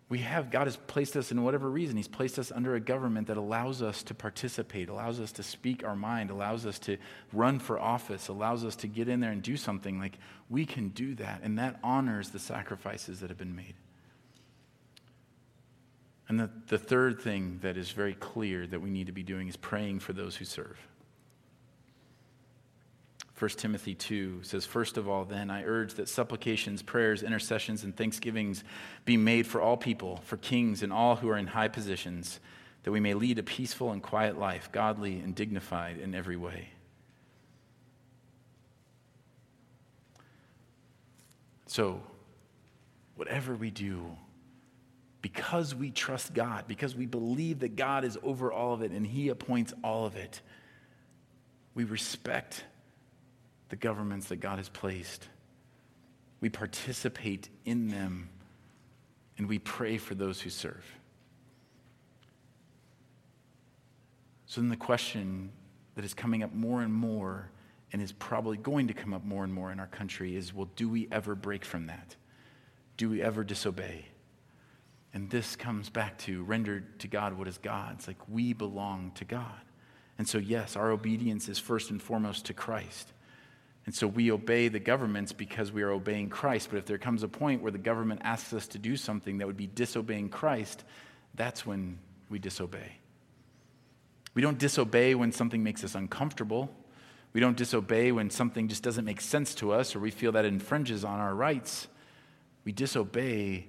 We 0.10 0.20
have, 0.20 0.52
God 0.52 0.68
has 0.68 0.78
placed 0.78 1.18
us 1.18 1.32
in 1.32 1.44
whatever 1.44 1.70
reason, 1.70 1.98
He's 1.98 2.08
placed 2.08 2.40
us 2.40 2.52
under 2.52 2.76
a 2.76 2.80
government 2.80 3.28
that 3.28 3.36
allows 3.36 3.82
us 3.82 4.04
to 4.04 4.14
participate, 4.14 4.88
allows 4.88 5.20
us 5.20 5.34
to 5.34 5.44
speak 5.44 5.84
our 5.84 5.98
mind, 5.98 6.30
allows 6.30 6.66
us 6.66 6.80
to 6.80 6.98
run 7.34 7.60
for 7.60 7.78
office, 7.78 8.30
allows 8.30 8.64
us 8.64 8.76
to 8.78 8.88
get 8.88 9.10
in 9.10 9.20
there 9.20 9.32
and 9.32 9.42
do 9.42 9.58
something. 9.58 10.00
Like, 10.00 10.18
we 10.50 10.66
can 10.66 10.90
do 10.90 11.14
that, 11.16 11.42
and 11.44 11.60
that 11.60 11.80
honors 11.84 12.30
the 12.30 12.40
sacrifices 12.40 13.20
that 13.20 13.30
have 13.30 13.38
been 13.38 13.56
made. 13.56 13.76
And 16.30 16.40
the, 16.40 16.50
the 16.68 16.78
third 16.78 17.22
thing 17.22 17.60
that 17.62 17.76
is 17.76 17.92
very 17.92 18.14
clear 18.14 18.66
that 18.68 18.82
we 18.82 18.90
need 18.90 19.08
to 19.08 19.14
be 19.14 19.24
doing 19.24 19.50
is 19.50 19.58
praying 19.58 20.00
for 20.00 20.14
those 20.14 20.38
who 20.38 20.46
serve. 20.46 20.78
1 23.38 23.50
Timothy 23.52 23.94
2 23.94 24.40
says, 24.42 24.66
First 24.66 24.98
of 24.98 25.08
all, 25.08 25.24
then, 25.24 25.52
I 25.52 25.64
urge 25.64 25.94
that 25.96 26.10
supplications, 26.10 26.82
prayers, 26.82 27.22
intercessions, 27.22 27.84
and 27.84 27.96
thanksgivings 27.96 28.64
be 29.06 29.16
made 29.16 29.46
for 29.46 29.62
all 29.62 29.78
people, 29.78 30.22
for 30.26 30.38
kings 30.38 30.82
and 30.82 30.92
all 30.92 31.18
who 31.18 31.30
are 31.30 31.38
in 31.38 31.48
high 31.48 31.68
positions, 31.68 32.40
that 32.82 32.92
we 32.92 33.00
may 33.00 33.14
lead 33.14 33.38
a 33.38 33.44
peaceful 33.44 33.92
and 33.92 34.02
quiet 34.02 34.40
life, 34.40 34.72
godly 34.72 35.20
and 35.20 35.36
dignified 35.36 36.00
in 36.00 36.16
every 36.16 36.36
way. 36.36 36.70
So, 41.68 42.02
whatever 43.16 43.54
we 43.54 43.70
do, 43.70 44.18
because 45.22 45.76
we 45.76 45.92
trust 45.92 46.34
God, 46.34 46.64
because 46.68 46.96
we 46.96 47.06
believe 47.06 47.60
that 47.60 47.76
God 47.76 48.04
is 48.04 48.18
over 48.24 48.52
all 48.52 48.74
of 48.74 48.82
it 48.82 48.92
and 48.92 49.06
He 49.06 49.30
appoints 49.30 49.74
all 49.84 50.08
of 50.08 50.16
it, 50.16 50.42
we 51.76 51.84
respect 51.84 52.64
the 53.70 53.76
governments 53.76 54.28
that 54.28 54.38
God 54.38 54.58
has 54.58 54.70
placed. 54.70 55.28
We 56.40 56.50
participate 56.50 57.50
in 57.66 57.90
them 57.90 58.30
and 59.38 59.48
we 59.48 59.60
pray 59.60 59.98
for 59.98 60.16
those 60.16 60.42
who 60.42 60.50
serve. 60.50 60.86
So 64.46 64.62
then 64.62 64.70
the 64.70 64.78
question 64.78 65.52
that 65.96 66.06
is 66.06 66.14
coming 66.14 66.44
up 66.44 66.54
more 66.54 66.82
and 66.82 66.94
more 66.94 67.50
and 67.92 68.02
is 68.02 68.12
probably 68.12 68.58
going 68.58 68.88
to 68.88 68.94
come 68.94 69.14
up 69.14 69.24
more 69.24 69.44
and 69.44 69.54
more 69.54 69.72
in 69.72 69.80
our 69.80 69.88
country 69.88 70.36
is 70.36 70.54
well, 70.54 70.70
do 70.76 70.90
we 70.90 71.08
ever 71.12 71.36
break 71.36 71.66
from 71.66 71.88
that? 71.88 72.16
Do 72.98 73.10
we 73.10 73.22
ever 73.22 73.44
disobey? 73.44 74.06
And 75.14 75.30
this 75.30 75.56
comes 75.56 75.90
back 75.90 76.18
to 76.20 76.44
render 76.44 76.82
to 77.00 77.08
God 77.08 77.34
what 77.34 77.48
is 77.48 77.58
God's. 77.58 78.08
Like 78.08 78.18
we 78.30 78.54
belong 78.54 79.12
to 79.16 79.26
God. 79.26 79.62
And 80.18 80.28
so, 80.28 80.38
yes, 80.38 80.76
our 80.76 80.92
obedience 80.92 81.48
is 81.48 81.60
first 81.60 81.92
and 81.92 82.02
foremost 82.02 82.46
to 82.46 82.54
Christ. 82.54 83.14
And 83.88 83.96
so 83.96 84.06
we 84.06 84.32
obey 84.34 84.68
the 84.68 84.82
governments 84.82 85.32
because 85.32 85.72
we 85.72 85.82
are 85.82 85.92
obeying 85.92 86.30
Christ. 86.30 86.68
But 86.70 86.78
if 86.78 86.86
there 86.86 86.98
comes 86.98 87.24
a 87.24 87.30
point 87.30 87.62
where 87.62 87.72
the 87.72 87.78
government 87.78 88.20
asks 88.24 88.52
us 88.52 88.68
to 88.68 88.78
do 88.78 88.98
something 88.98 89.38
that 89.38 89.48
would 89.48 89.56
be 89.56 89.66
disobeying 89.66 90.28
Christ, 90.28 90.84
that's 91.36 91.66
when 91.66 91.98
we 92.30 92.38
disobey. 92.38 92.98
We 94.34 94.42
don't 94.42 94.58
disobey 94.58 95.16
when 95.16 95.32
something 95.32 95.64
makes 95.64 95.86
us 95.86 95.96
uncomfortable. 95.96 96.70
We 97.32 97.40
don't 97.40 97.56
disobey 97.56 98.12
when 98.12 98.30
something 98.30 98.68
just 98.68 98.84
doesn't 98.84 99.06
make 99.06 99.22
sense 99.22 99.56
to 99.56 99.72
us 99.72 99.96
or 99.96 100.00
we 100.00 100.12
feel 100.12 100.34
that 100.34 100.44
infringes 100.44 101.06
on 101.06 101.20
our 101.20 101.34
rights. 101.34 101.88
We 102.66 102.74
disobey 102.74 103.68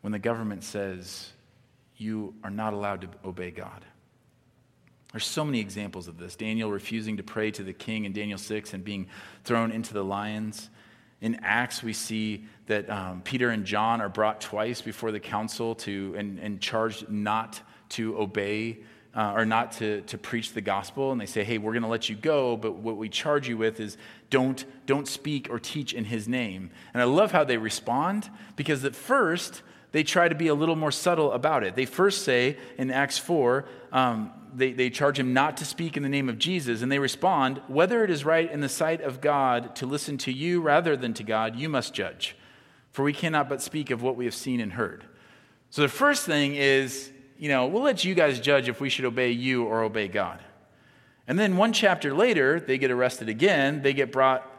when 0.00 0.12
the 0.12 0.20
government 0.20 0.62
says, 0.62 1.32
you 1.96 2.34
are 2.44 2.50
not 2.50 2.72
allowed 2.72 3.00
to 3.00 3.08
obey 3.24 3.50
God. 3.50 3.84
There's 5.16 5.24
so 5.24 5.46
many 5.46 5.60
examples 5.60 6.08
of 6.08 6.18
this. 6.18 6.36
Daniel 6.36 6.70
refusing 6.70 7.16
to 7.16 7.22
pray 7.22 7.50
to 7.52 7.62
the 7.62 7.72
king 7.72 8.04
in 8.04 8.12
Daniel 8.12 8.36
6 8.36 8.74
and 8.74 8.84
being 8.84 9.06
thrown 9.44 9.72
into 9.72 9.94
the 9.94 10.04
lions. 10.04 10.68
In 11.22 11.36
Acts, 11.42 11.82
we 11.82 11.94
see 11.94 12.44
that 12.66 12.90
um, 12.90 13.22
Peter 13.22 13.48
and 13.48 13.64
John 13.64 14.02
are 14.02 14.10
brought 14.10 14.42
twice 14.42 14.82
before 14.82 15.12
the 15.12 15.18
council 15.18 15.74
to, 15.76 16.14
and, 16.18 16.38
and 16.38 16.60
charged 16.60 17.08
not 17.08 17.62
to 17.88 18.18
obey 18.18 18.80
uh, 19.14 19.32
or 19.34 19.46
not 19.46 19.72
to, 19.72 20.02
to 20.02 20.18
preach 20.18 20.52
the 20.52 20.60
gospel. 20.60 21.12
And 21.12 21.18
they 21.18 21.24
say, 21.24 21.44
hey, 21.44 21.56
we're 21.56 21.72
going 21.72 21.82
to 21.82 21.88
let 21.88 22.10
you 22.10 22.14
go, 22.14 22.54
but 22.54 22.72
what 22.72 22.98
we 22.98 23.08
charge 23.08 23.48
you 23.48 23.56
with 23.56 23.80
is 23.80 23.96
don't, 24.28 24.66
don't 24.84 25.08
speak 25.08 25.48
or 25.48 25.58
teach 25.58 25.94
in 25.94 26.04
his 26.04 26.28
name. 26.28 26.70
And 26.92 27.00
I 27.00 27.06
love 27.06 27.32
how 27.32 27.42
they 27.42 27.56
respond 27.56 28.28
because 28.54 28.84
at 28.84 28.94
first, 28.94 29.62
they 29.92 30.02
try 30.02 30.28
to 30.28 30.34
be 30.34 30.48
a 30.48 30.54
little 30.54 30.76
more 30.76 30.92
subtle 30.92 31.32
about 31.32 31.64
it. 31.64 31.74
They 31.74 31.86
first 31.86 32.22
say 32.22 32.58
in 32.76 32.90
Acts 32.90 33.16
4, 33.16 33.64
um, 33.92 34.30
they, 34.56 34.72
they 34.72 34.90
charge 34.90 35.18
him 35.18 35.32
not 35.32 35.56
to 35.58 35.64
speak 35.64 35.96
in 35.96 36.02
the 36.02 36.08
name 36.08 36.28
of 36.28 36.38
Jesus, 36.38 36.82
and 36.82 36.90
they 36.90 36.98
respond, 36.98 37.60
Whether 37.68 38.02
it 38.02 38.10
is 38.10 38.24
right 38.24 38.50
in 38.50 38.60
the 38.60 38.68
sight 38.68 39.00
of 39.00 39.20
God 39.20 39.76
to 39.76 39.86
listen 39.86 40.18
to 40.18 40.32
you 40.32 40.60
rather 40.60 40.96
than 40.96 41.14
to 41.14 41.22
God, 41.22 41.56
you 41.56 41.68
must 41.68 41.92
judge, 41.94 42.36
for 42.92 43.02
we 43.02 43.12
cannot 43.12 43.48
but 43.48 43.60
speak 43.62 43.90
of 43.90 44.02
what 44.02 44.16
we 44.16 44.24
have 44.24 44.34
seen 44.34 44.60
and 44.60 44.72
heard. 44.72 45.04
So 45.70 45.82
the 45.82 45.88
first 45.88 46.24
thing 46.24 46.54
is, 46.54 47.12
you 47.38 47.48
know, 47.48 47.66
we'll 47.66 47.82
let 47.82 48.04
you 48.04 48.14
guys 48.14 48.40
judge 48.40 48.68
if 48.68 48.80
we 48.80 48.88
should 48.88 49.04
obey 49.04 49.30
you 49.30 49.64
or 49.64 49.82
obey 49.82 50.08
God. 50.08 50.40
And 51.28 51.38
then 51.38 51.56
one 51.56 51.72
chapter 51.72 52.14
later, 52.14 52.60
they 52.60 52.78
get 52.78 52.90
arrested 52.90 53.28
again, 53.28 53.82
they 53.82 53.92
get 53.92 54.12
brought 54.12 54.50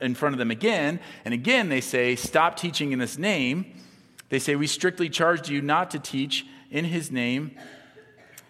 in 0.00 0.14
front 0.14 0.34
of 0.34 0.38
them 0.38 0.50
again, 0.50 1.00
and 1.24 1.32
again 1.32 1.68
they 1.68 1.80
say, 1.80 2.16
Stop 2.16 2.56
teaching 2.56 2.92
in 2.92 2.98
this 2.98 3.16
name. 3.16 3.74
They 4.28 4.38
say, 4.38 4.56
We 4.56 4.66
strictly 4.66 5.08
charged 5.08 5.48
you 5.48 5.62
not 5.62 5.90
to 5.92 5.98
teach 5.98 6.44
in 6.70 6.84
his 6.84 7.10
name. 7.10 7.56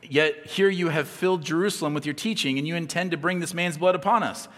Yet 0.08 0.46
here 0.46 0.68
you 0.68 0.88
have 0.88 1.08
filled 1.08 1.44
Jerusalem 1.44 1.94
with 1.94 2.06
your 2.06 2.14
teaching, 2.14 2.58
and 2.58 2.66
you 2.66 2.76
intend 2.76 3.10
to 3.10 3.16
bring 3.16 3.40
this 3.40 3.54
man's 3.54 3.78
blood 3.78 3.94
upon 3.94 4.22
us. 4.22 4.48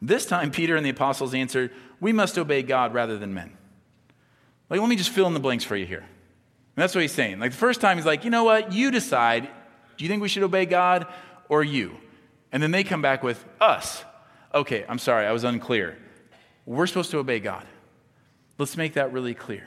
This 0.00 0.26
time, 0.26 0.50
Peter 0.50 0.76
and 0.76 0.84
the 0.84 0.90
apostles 0.90 1.34
answered, 1.34 1.72
We 2.00 2.12
must 2.12 2.38
obey 2.38 2.62
God 2.62 2.94
rather 2.94 3.18
than 3.18 3.34
men. 3.34 3.56
Like, 4.70 4.80
let 4.80 4.88
me 4.88 4.96
just 4.96 5.10
fill 5.10 5.26
in 5.26 5.34
the 5.34 5.40
blanks 5.40 5.64
for 5.64 5.76
you 5.76 5.86
here. 5.86 6.00
And 6.00 6.82
that's 6.82 6.94
what 6.94 7.00
he's 7.00 7.12
saying. 7.12 7.40
Like, 7.40 7.52
the 7.52 7.56
first 7.56 7.80
time, 7.80 7.96
he's 7.96 8.06
like, 8.06 8.24
You 8.24 8.30
know 8.30 8.44
what? 8.44 8.72
You 8.72 8.90
decide. 8.90 9.48
Do 9.96 10.04
you 10.04 10.08
think 10.08 10.22
we 10.22 10.28
should 10.28 10.44
obey 10.44 10.66
God 10.66 11.06
or 11.48 11.64
you? 11.64 11.96
And 12.52 12.62
then 12.62 12.70
they 12.70 12.84
come 12.84 13.02
back 13.02 13.22
with 13.22 13.44
us. 13.60 14.04
Okay, 14.54 14.84
I'm 14.88 14.98
sorry, 14.98 15.26
I 15.26 15.32
was 15.32 15.44
unclear. 15.44 15.98
We're 16.64 16.86
supposed 16.86 17.10
to 17.10 17.18
obey 17.18 17.40
God. 17.40 17.66
Let's 18.58 18.76
make 18.76 18.94
that 18.94 19.12
really 19.12 19.34
clear. 19.34 19.64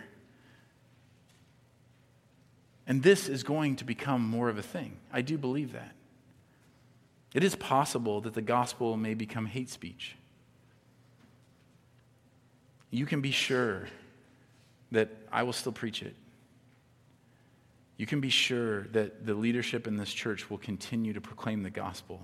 And 2.92 3.02
this 3.02 3.30
is 3.30 3.44
going 3.44 3.78
to 3.78 3.86
become 3.86 4.22
more 4.22 4.50
of 4.50 4.58
a 4.58 4.62
thing. 4.62 4.98
I 5.14 5.22
do 5.22 5.38
believe 5.38 5.72
that. 5.72 5.96
It 7.34 7.42
is 7.42 7.56
possible 7.56 8.20
that 8.20 8.34
the 8.34 8.42
gospel 8.42 8.98
may 8.98 9.14
become 9.14 9.46
hate 9.46 9.70
speech. 9.70 10.18
You 12.90 13.06
can 13.06 13.22
be 13.22 13.32
sure 13.32 13.88
that 14.92 15.08
I 15.32 15.44
will 15.44 15.54
still 15.54 15.72
preach 15.72 16.04
it. 16.04 16.14
You 17.96 18.06
can 18.06 18.20
be 18.20 18.30
sure 18.30 18.82
that 18.88 19.26
the 19.26 19.36
leadership 19.36 19.88
in 19.88 19.96
this 19.96 20.12
church 20.12 20.50
will 20.50 20.58
continue 20.58 21.14
to 21.14 21.22
proclaim 21.22 21.64
the 21.64 21.70
gospel, 21.70 22.20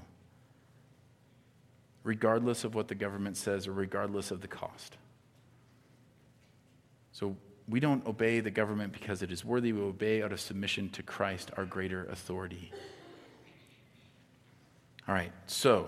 regardless 2.04 2.66
of 2.66 2.76
what 2.76 2.90
the 2.90 2.96
government 2.96 3.38
says 3.38 3.68
or 3.68 3.72
regardless 3.72 4.32
of 4.32 4.42
the 4.42 4.50
cost. 4.50 4.98
So 7.14 7.38
we 7.70 7.80
don't 7.80 8.06
obey 8.06 8.40
the 8.40 8.52
government 8.52 8.94
because 8.94 9.22
it 9.22 9.32
is 9.32 9.44
worthy, 9.44 9.74
we 9.74 9.82
obey 9.82 10.24
out 10.24 10.32
of 10.32 10.40
submission 10.40 10.90
to 10.90 11.04
Christ, 11.04 11.52
our 11.58 11.66
greater 11.66 12.06
authority. 12.06 12.72
All 15.08 15.16
right, 15.16 15.32
so 15.46 15.88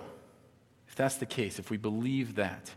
if 0.87 0.95
that's 0.95 1.15
the 1.15 1.25
case, 1.25 1.59
if 1.59 1.69
we 1.69 1.77
believe 1.77 2.35
that, 2.35 2.73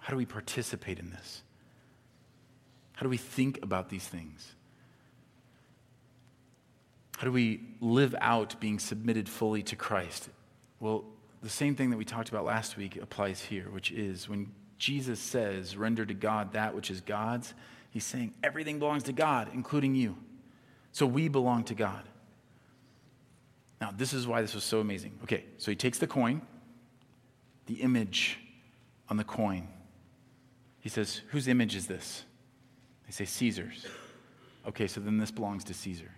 how 0.00 0.10
do 0.10 0.16
we 0.16 0.26
participate 0.26 0.98
in 0.98 1.10
this? 1.10 1.42
How 2.94 3.02
do 3.02 3.08
we 3.08 3.16
think 3.16 3.62
about 3.62 3.90
these 3.90 4.06
things? 4.06 4.54
How 7.18 7.24
do 7.24 7.32
we 7.32 7.60
live 7.80 8.14
out 8.20 8.58
being 8.60 8.78
submitted 8.78 9.28
fully 9.28 9.62
to 9.64 9.76
Christ? 9.76 10.28
Well, 10.80 11.04
the 11.42 11.48
same 11.48 11.74
thing 11.74 11.90
that 11.90 11.96
we 11.96 12.04
talked 12.04 12.28
about 12.28 12.44
last 12.44 12.76
week 12.76 12.96
applies 12.96 13.42
here, 13.42 13.68
which 13.70 13.90
is 13.90 14.28
when 14.28 14.52
Jesus 14.78 15.18
says, 15.18 15.76
render 15.76 16.06
to 16.06 16.14
God 16.14 16.52
that 16.52 16.74
which 16.74 16.90
is 16.90 17.00
God's, 17.00 17.52
he's 17.90 18.04
saying 18.04 18.32
everything 18.42 18.78
belongs 18.78 19.02
to 19.04 19.12
God, 19.12 19.50
including 19.52 19.94
you. 19.94 20.16
So 20.92 21.04
we 21.04 21.28
belong 21.28 21.64
to 21.64 21.74
God. 21.74 22.04
Now, 23.80 23.92
this 23.96 24.12
is 24.12 24.26
why 24.26 24.40
this 24.40 24.54
was 24.54 24.64
so 24.64 24.80
amazing. 24.80 25.18
Okay, 25.24 25.44
so 25.56 25.70
he 25.70 25.76
takes 25.76 25.98
the 25.98 26.06
coin, 26.06 26.42
the 27.66 27.74
image 27.74 28.38
on 29.08 29.16
the 29.16 29.24
coin. 29.24 29.68
He 30.80 30.88
says, 30.88 31.20
Whose 31.28 31.48
image 31.48 31.76
is 31.76 31.86
this? 31.86 32.24
They 33.06 33.12
say, 33.12 33.24
Caesar's. 33.24 33.86
Okay, 34.66 34.86
so 34.86 35.00
then 35.00 35.18
this 35.18 35.30
belongs 35.30 35.64
to 35.64 35.74
Caesar. 35.74 36.10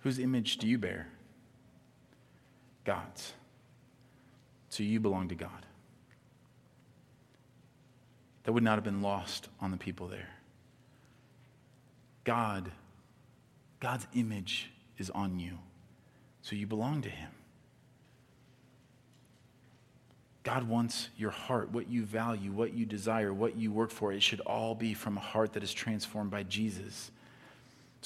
Whose 0.00 0.18
image 0.18 0.58
do 0.58 0.66
you 0.66 0.78
bear? 0.78 1.08
God's. 2.84 3.32
So 4.68 4.82
you 4.82 5.00
belong 5.00 5.28
to 5.28 5.34
God. 5.34 5.66
That 8.48 8.52
would 8.52 8.62
not 8.62 8.76
have 8.76 8.84
been 8.84 9.02
lost 9.02 9.50
on 9.60 9.72
the 9.72 9.76
people 9.76 10.08
there. 10.08 10.30
God, 12.24 12.72
God's 13.78 14.06
image 14.14 14.70
is 14.96 15.10
on 15.10 15.38
you. 15.38 15.58
So 16.40 16.56
you 16.56 16.66
belong 16.66 17.02
to 17.02 17.10
Him. 17.10 17.28
God 20.44 20.66
wants 20.66 21.10
your 21.18 21.30
heart, 21.30 21.72
what 21.72 21.90
you 21.90 22.06
value, 22.06 22.50
what 22.50 22.72
you 22.72 22.86
desire, 22.86 23.34
what 23.34 23.58
you 23.58 23.70
work 23.70 23.90
for. 23.90 24.14
It 24.14 24.22
should 24.22 24.40
all 24.40 24.74
be 24.74 24.94
from 24.94 25.18
a 25.18 25.20
heart 25.20 25.52
that 25.52 25.62
is 25.62 25.74
transformed 25.74 26.30
by 26.30 26.44
Jesus. 26.44 27.10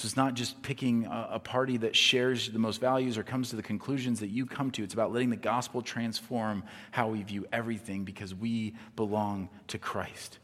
So 0.03 0.07
it's 0.07 0.17
not 0.17 0.33
just 0.33 0.61
picking 0.61 1.07
a, 1.09 1.39
party 1.39 1.77
that 1.77 1.95
shares 1.95 2.49
the 2.49 2.59
most 2.59 2.81
values 2.81 3.17
or 3.17 3.23
comes 3.23 3.51
to 3.51 3.55
the 3.55 3.63
conclusions 3.63 4.19
that 4.19 4.27
you 4.27 4.45
come 4.45 4.69
to. 4.71 4.83
It's 4.83 4.93
about 4.93 5.13
letting 5.13 5.29
the 5.29 5.37
gospel 5.37 5.81
transform 5.81 6.65
how 6.91 7.07
we 7.07 7.23
view 7.23 7.45
everything 7.53 8.03
because 8.03 8.35
we 8.35 8.75
belong 8.97 9.47
to 9.67 9.77
Christ. 9.77 10.39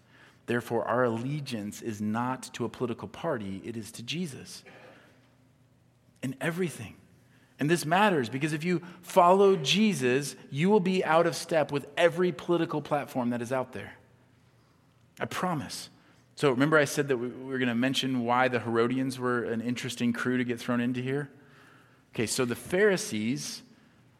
Therefore, 0.46 0.86
our 0.86 1.04
allegiance 1.04 1.82
is 1.82 2.00
not 2.00 2.44
to 2.54 2.64
a 2.64 2.70
political 2.70 3.10
party, 3.10 3.62
it 3.66 3.76
is 3.76 3.92
to 3.92 4.02
Jesus. 4.02 4.64
In 6.24 6.38
everything. 6.40 6.96
And 7.60 7.70
this 7.70 7.86
matters 7.86 8.30
because 8.30 8.54
if 8.54 8.64
you 8.64 8.82
follow 9.02 9.58
Jesus, 9.58 10.38
you 10.50 10.70
will 10.70 10.80
be 10.80 11.04
out 11.04 11.28
of 11.28 11.36
step 11.36 11.70
with 11.70 11.86
every 11.98 12.32
political 12.32 12.82
platform 12.82 13.32
that 13.32 13.42
is 13.42 13.52
out 13.52 13.74
there. 13.74 13.92
I 15.20 15.26
promise. 15.26 15.90
So 16.40 16.52
remember, 16.52 16.78
I 16.78 16.86
said 16.86 17.10
that 17.10 17.18
we 17.18 17.28
were 17.28 17.58
going 17.58 17.68
to 17.68 17.76
mention 17.76 18.24
why 18.24 18.48
the 18.48 18.62
Herodians 18.62 19.20
were 19.20 19.44
an 19.44 19.60
interesting 19.60 20.14
crew 20.14 20.38
to 20.38 20.46
get 20.46 20.58
thrown 20.58 20.80
into 20.80 21.02
here? 21.02 21.30
Okay, 22.16 22.28
so 22.28 22.46
the 22.46 22.56
Pharisees 22.56 23.62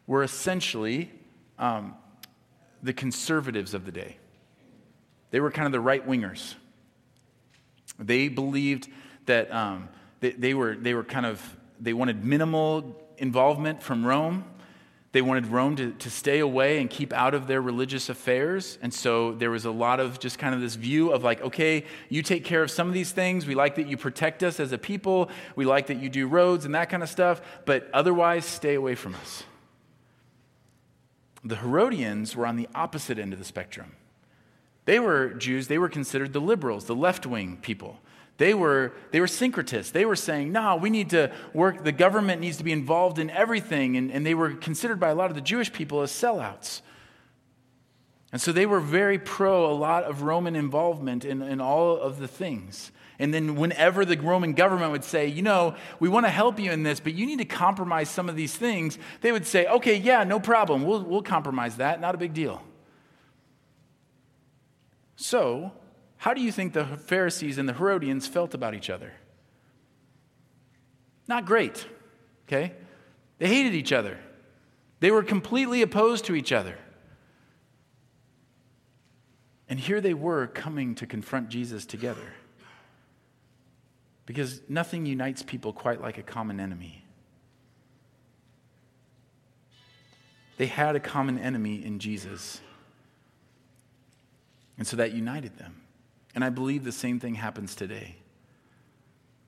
were 0.06 0.22
essentially 0.22 1.10
um, 1.58 1.94
the 2.82 2.92
conservatives 2.92 3.72
of 3.72 3.86
the 3.86 3.90
day, 3.90 4.18
they 5.30 5.40
were 5.40 5.50
kind 5.50 5.64
of 5.64 5.72
the 5.72 5.80
right 5.80 6.06
wingers. 6.06 6.56
They 7.98 8.28
believed 8.28 8.90
that 9.24 9.50
um, 9.50 9.88
they, 10.20 10.32
they, 10.32 10.52
were, 10.52 10.74
they 10.74 10.92
were 10.92 11.04
kind 11.04 11.24
of, 11.24 11.42
they 11.80 11.94
wanted 11.94 12.22
minimal 12.22 13.00
involvement 13.16 13.82
from 13.82 14.04
Rome. 14.04 14.44
They 15.12 15.22
wanted 15.22 15.48
Rome 15.48 15.74
to, 15.76 15.90
to 15.90 16.10
stay 16.10 16.38
away 16.38 16.80
and 16.80 16.88
keep 16.88 17.12
out 17.12 17.34
of 17.34 17.48
their 17.48 17.60
religious 17.60 18.08
affairs. 18.08 18.78
And 18.80 18.94
so 18.94 19.32
there 19.32 19.50
was 19.50 19.64
a 19.64 19.70
lot 19.70 19.98
of 19.98 20.20
just 20.20 20.38
kind 20.38 20.54
of 20.54 20.60
this 20.60 20.76
view 20.76 21.10
of 21.10 21.24
like, 21.24 21.40
okay, 21.42 21.84
you 22.08 22.22
take 22.22 22.44
care 22.44 22.62
of 22.62 22.70
some 22.70 22.86
of 22.86 22.94
these 22.94 23.10
things. 23.10 23.44
We 23.44 23.56
like 23.56 23.74
that 23.74 23.88
you 23.88 23.96
protect 23.96 24.44
us 24.44 24.60
as 24.60 24.70
a 24.70 24.78
people. 24.78 25.28
We 25.56 25.64
like 25.64 25.88
that 25.88 25.98
you 26.00 26.08
do 26.08 26.28
roads 26.28 26.64
and 26.64 26.74
that 26.76 26.90
kind 26.90 27.02
of 27.02 27.08
stuff. 27.08 27.42
But 27.64 27.90
otherwise, 27.92 28.44
stay 28.44 28.74
away 28.74 28.94
from 28.94 29.16
us. 29.16 29.42
The 31.42 31.56
Herodians 31.56 32.36
were 32.36 32.46
on 32.46 32.54
the 32.54 32.68
opposite 32.74 33.18
end 33.18 33.32
of 33.32 33.40
the 33.40 33.44
spectrum. 33.44 33.96
They 34.84 35.00
were 35.00 35.30
Jews, 35.30 35.68
they 35.68 35.78
were 35.78 35.88
considered 35.88 36.32
the 36.32 36.40
liberals, 36.40 36.84
the 36.84 36.94
left 36.94 37.26
wing 37.26 37.58
people. 37.62 38.00
They 38.40 38.54
were, 38.54 38.92
they 39.10 39.20
were 39.20 39.26
syncretists. 39.26 39.92
They 39.92 40.06
were 40.06 40.16
saying, 40.16 40.50
no, 40.50 40.76
we 40.76 40.88
need 40.88 41.10
to 41.10 41.30
work, 41.52 41.84
the 41.84 41.92
government 41.92 42.40
needs 42.40 42.56
to 42.56 42.64
be 42.64 42.72
involved 42.72 43.18
in 43.18 43.28
everything. 43.28 43.98
And, 43.98 44.10
and 44.10 44.24
they 44.24 44.32
were 44.32 44.54
considered 44.54 44.98
by 44.98 45.10
a 45.10 45.14
lot 45.14 45.28
of 45.28 45.34
the 45.34 45.42
Jewish 45.42 45.70
people 45.70 46.00
as 46.00 46.10
sellouts. 46.10 46.80
And 48.32 48.40
so 48.40 48.50
they 48.50 48.64
were 48.64 48.80
very 48.80 49.18
pro 49.18 49.70
a 49.70 49.74
lot 49.74 50.04
of 50.04 50.22
Roman 50.22 50.56
involvement 50.56 51.26
in, 51.26 51.42
in 51.42 51.60
all 51.60 51.98
of 51.98 52.18
the 52.18 52.26
things. 52.26 52.92
And 53.18 53.34
then, 53.34 53.56
whenever 53.56 54.06
the 54.06 54.16
Roman 54.16 54.54
government 54.54 54.92
would 54.92 55.04
say, 55.04 55.26
you 55.26 55.42
know, 55.42 55.76
we 55.98 56.08
want 56.08 56.24
to 56.24 56.30
help 56.30 56.58
you 56.58 56.72
in 56.72 56.82
this, 56.82 56.98
but 56.98 57.12
you 57.12 57.26
need 57.26 57.40
to 57.40 57.44
compromise 57.44 58.08
some 58.08 58.30
of 58.30 58.36
these 58.36 58.56
things, 58.56 58.98
they 59.20 59.32
would 59.32 59.46
say, 59.46 59.66
okay, 59.66 59.96
yeah, 59.96 60.24
no 60.24 60.40
problem. 60.40 60.86
We'll, 60.86 61.02
we'll 61.02 61.20
compromise 61.20 61.76
that. 61.76 62.00
Not 62.00 62.14
a 62.14 62.18
big 62.18 62.32
deal. 62.32 62.62
So, 65.16 65.72
how 66.20 66.34
do 66.34 66.42
you 66.42 66.52
think 66.52 66.74
the 66.74 66.84
Pharisees 66.84 67.56
and 67.56 67.66
the 67.66 67.72
Herodians 67.72 68.26
felt 68.26 68.52
about 68.52 68.74
each 68.74 68.90
other? 68.90 69.14
Not 71.26 71.46
great, 71.46 71.86
okay? 72.46 72.74
They 73.38 73.48
hated 73.48 73.72
each 73.72 73.90
other. 73.90 74.18
They 75.00 75.10
were 75.10 75.22
completely 75.22 75.80
opposed 75.80 76.26
to 76.26 76.34
each 76.34 76.52
other. 76.52 76.76
And 79.66 79.80
here 79.80 80.02
they 80.02 80.12
were 80.12 80.46
coming 80.48 80.94
to 80.96 81.06
confront 81.06 81.48
Jesus 81.48 81.86
together. 81.86 82.34
Because 84.26 84.60
nothing 84.68 85.06
unites 85.06 85.42
people 85.42 85.72
quite 85.72 86.02
like 86.02 86.18
a 86.18 86.22
common 86.22 86.60
enemy. 86.60 87.02
They 90.58 90.66
had 90.66 90.96
a 90.96 91.00
common 91.00 91.38
enemy 91.38 91.82
in 91.82 91.98
Jesus. 91.98 92.60
And 94.76 94.86
so 94.86 94.98
that 94.98 95.12
united 95.12 95.56
them. 95.56 95.79
And 96.34 96.44
I 96.44 96.50
believe 96.50 96.84
the 96.84 96.92
same 96.92 97.18
thing 97.18 97.34
happens 97.34 97.74
today. 97.74 98.16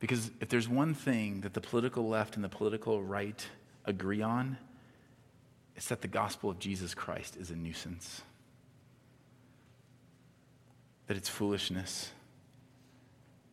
Because 0.01 0.33
if 0.41 0.49
there's 0.49 0.69
one 0.69 0.95
thing 0.95 1.43
that 1.43 1.55
the 1.55 1.61
political 1.61 2.09
left 2.09 2.35
and 2.35 2.45
the 2.45 2.49
political 2.49 3.03
right 3.03 3.47
agree 3.85 4.21
on, 4.21 4.59
it's 5.77 5.89
that 5.89 6.03
the 6.03 6.09
gospel 6.09 6.51
of 6.51 6.59
Jesus 6.59 6.95
Christ 6.95 7.37
is 7.37 7.51
a 7.51 7.57
nuisance, 7.57 8.23
that 11.07 11.17
it's 11.17 11.29
foolishness. 11.29 12.11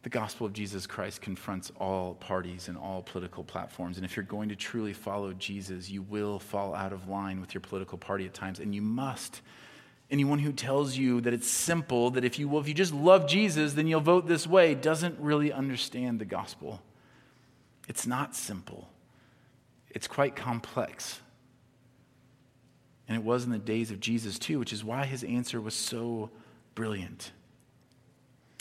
The 0.02 0.10
gospel 0.10 0.48
of 0.48 0.54
Jesus 0.54 0.88
Christ 0.88 1.22
confronts 1.22 1.72
all 1.78 2.16
parties 2.16 2.68
and 2.68 2.78
all 2.78 3.02
political 3.02 3.44
platforms. 3.44 3.98
And 3.98 4.06
if 4.06 4.16
you're 4.16 4.24
going 4.24 4.50
to 4.50 4.56
truly 4.56 4.94
follow 4.94 5.34
Jesus, 5.34 5.90
you 5.90 6.02
will 6.02 6.40
fall 6.40 6.74
out 6.74 6.94
of 6.94 7.10
line 7.10 7.42
with 7.42 7.54
your 7.54 7.62
political 7.62 7.98
party 7.98 8.26
at 8.26 8.34
times, 8.34 8.60
and 8.60 8.74
you 8.74 8.82
must 8.82 9.42
Anyone 10.12 10.40
who 10.40 10.52
tells 10.52 10.98
you 10.98 11.22
that 11.22 11.34
it's 11.34 11.48
simple, 11.48 12.10
that 12.12 12.24
if 12.24 12.40
you, 12.40 12.50
well, 12.50 12.62
if 12.62 12.68
you 12.68 12.74
just 12.74 12.94
love 12.94 13.28
Jesus, 13.28 13.74
then 13.74 13.86
you'll 13.86 14.02
vote 14.02 14.28
this 14.28 14.48
way, 14.48 14.74
doesn't 14.74 15.20
really 15.20 15.52
understand 15.52 16.20
the 16.20 16.26
gospel. 16.26 16.82
It's 17.88 18.08
not 18.08 18.36
simple, 18.36 18.90
it's 19.90 20.08
quite 20.08 20.36
complex. 20.36 21.20
And 23.08 23.18
it 23.18 23.24
was 23.24 23.44
in 23.44 23.50
the 23.50 23.58
days 23.58 23.90
of 23.90 24.00
Jesus 24.00 24.38
too, 24.38 24.60
which 24.60 24.72
is 24.72 24.84
why 24.84 25.06
his 25.06 25.24
answer 25.24 25.60
was 25.60 25.74
so 25.74 26.30
brilliant. 26.76 27.32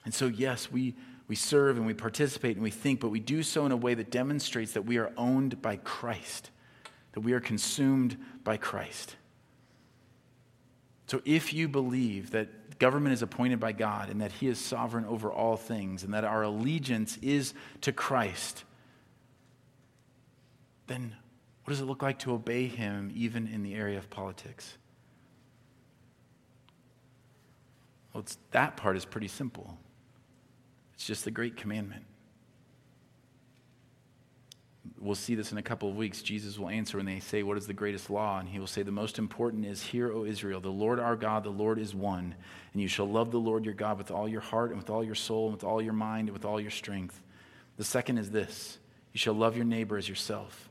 And 0.07 0.15
so, 0.15 0.27
yes, 0.27 0.73
we, 0.73 0.95
we 1.29 1.37
serve 1.37 1.77
and 1.77 1.87
we 1.87 1.93
participate 1.93 2.57
and 2.57 2.63
we 2.63 2.71
think, 2.71 3.01
but 3.01 3.11
we 3.11 3.21
do 3.21 3.43
so 3.43 3.67
in 3.67 3.73
a 3.73 3.77
way 3.77 3.93
that 3.93 4.11
demonstrates 4.11 4.73
that 4.73 4.87
we 4.87 4.97
are 4.97 5.13
owned 5.19 5.61
by 5.61 5.77
Christ, 5.77 6.51
that 7.13 7.21
we 7.21 7.35
are 7.35 7.41
consumed 7.41 8.17
by 8.43 8.57
Christ. 8.57 9.17
So 11.09 11.23
if 11.25 11.55
you 11.55 11.69
believe 11.69 12.33
that 12.33 12.79
government 12.79 13.15
is 13.15 13.23
appointed 13.23 13.59
by 13.59 13.73
God 13.73 14.11
and 14.11 14.21
that 14.21 14.31
He 14.31 14.47
is 14.47 14.59
sovereign 14.59 15.07
over 15.07 15.33
all 15.33 15.57
things 15.57 16.05
and 16.05 16.13
that 16.13 16.23
our 16.23 16.43
allegiance 16.43 17.17
is 17.23 17.55
to 17.81 17.93
Christ, 17.93 18.65
then 20.87 21.17
what 21.65 21.71
does 21.71 21.81
it 21.81 21.87
look 21.87 22.03
like 22.03 22.19
to 22.21 22.33
obey 22.33 22.67
Him 22.67 23.11
even 23.15 23.47
in 23.47 23.63
the 23.63 23.75
area 23.75 23.97
of 23.97 24.11
politics? 24.11 24.77
Well, 28.13 28.27
that 28.51 28.77
part 28.77 28.99
is 28.99 29.07
pretty 29.07 29.29
simple. 29.29 29.79
It's 30.93 31.07
just 31.07 31.25
the 31.25 31.31
great 31.31 31.57
commandment. 31.57 32.05
We'll 34.99 35.15
see 35.15 35.35
this 35.35 35.53
in 35.53 35.59
a 35.59 35.63
couple 35.63 35.89
of 35.89 35.97
weeks. 35.97 36.23
Jesus 36.23 36.59
will 36.59 36.69
answer 36.69 36.97
when 36.97 37.07
they 37.07 37.21
say, 37.21 37.43
What 37.43 37.59
is 37.59 37.67
the 37.67 37.75
greatest 37.75 38.11
law? 38.11 38.39
And 38.39 38.49
he 38.49 38.59
will 38.59 38.67
say, 38.67 38.83
The 38.83 38.91
most 38.91 39.19
important 39.19 39.65
is, 39.65 39.83
Hear, 39.83 40.13
O 40.13 40.25
Israel, 40.25 40.61
the 40.61 40.69
Lord 40.69 40.99
our 41.01 41.17
God, 41.17 41.45
the 41.45 41.51
Lord 41.51 41.79
is 41.79 41.95
one. 41.95 42.35
And 42.73 42.83
you 42.83 42.89
shall 42.89 43.09
love 43.09 43.31
the 43.31 43.39
Lord 43.39 43.65
your 43.65 43.75
God 43.75 43.99
with 43.99 44.11
all 44.11 44.29
your 44.29 44.41
heart, 44.41 44.71
and 44.71 44.79
with 44.79 44.91
all 44.91 45.05
your 45.05 45.15
soul, 45.15 45.47
and 45.47 45.55
with 45.55 45.65
all 45.65 45.83
your 45.83 45.93
mind, 45.93 46.29
and 46.29 46.37
with 46.37 46.45
all 46.45 46.61
your 46.61 46.71
strength. 46.71 47.21
The 47.77 47.85
second 47.85 48.19
is 48.19 48.31
this 48.31 48.79
You 49.13 49.19
shall 49.19 49.35
love 49.35 49.57
your 49.57 49.65
neighbor 49.65 49.97
as 49.97 50.09
yourself. 50.09 50.69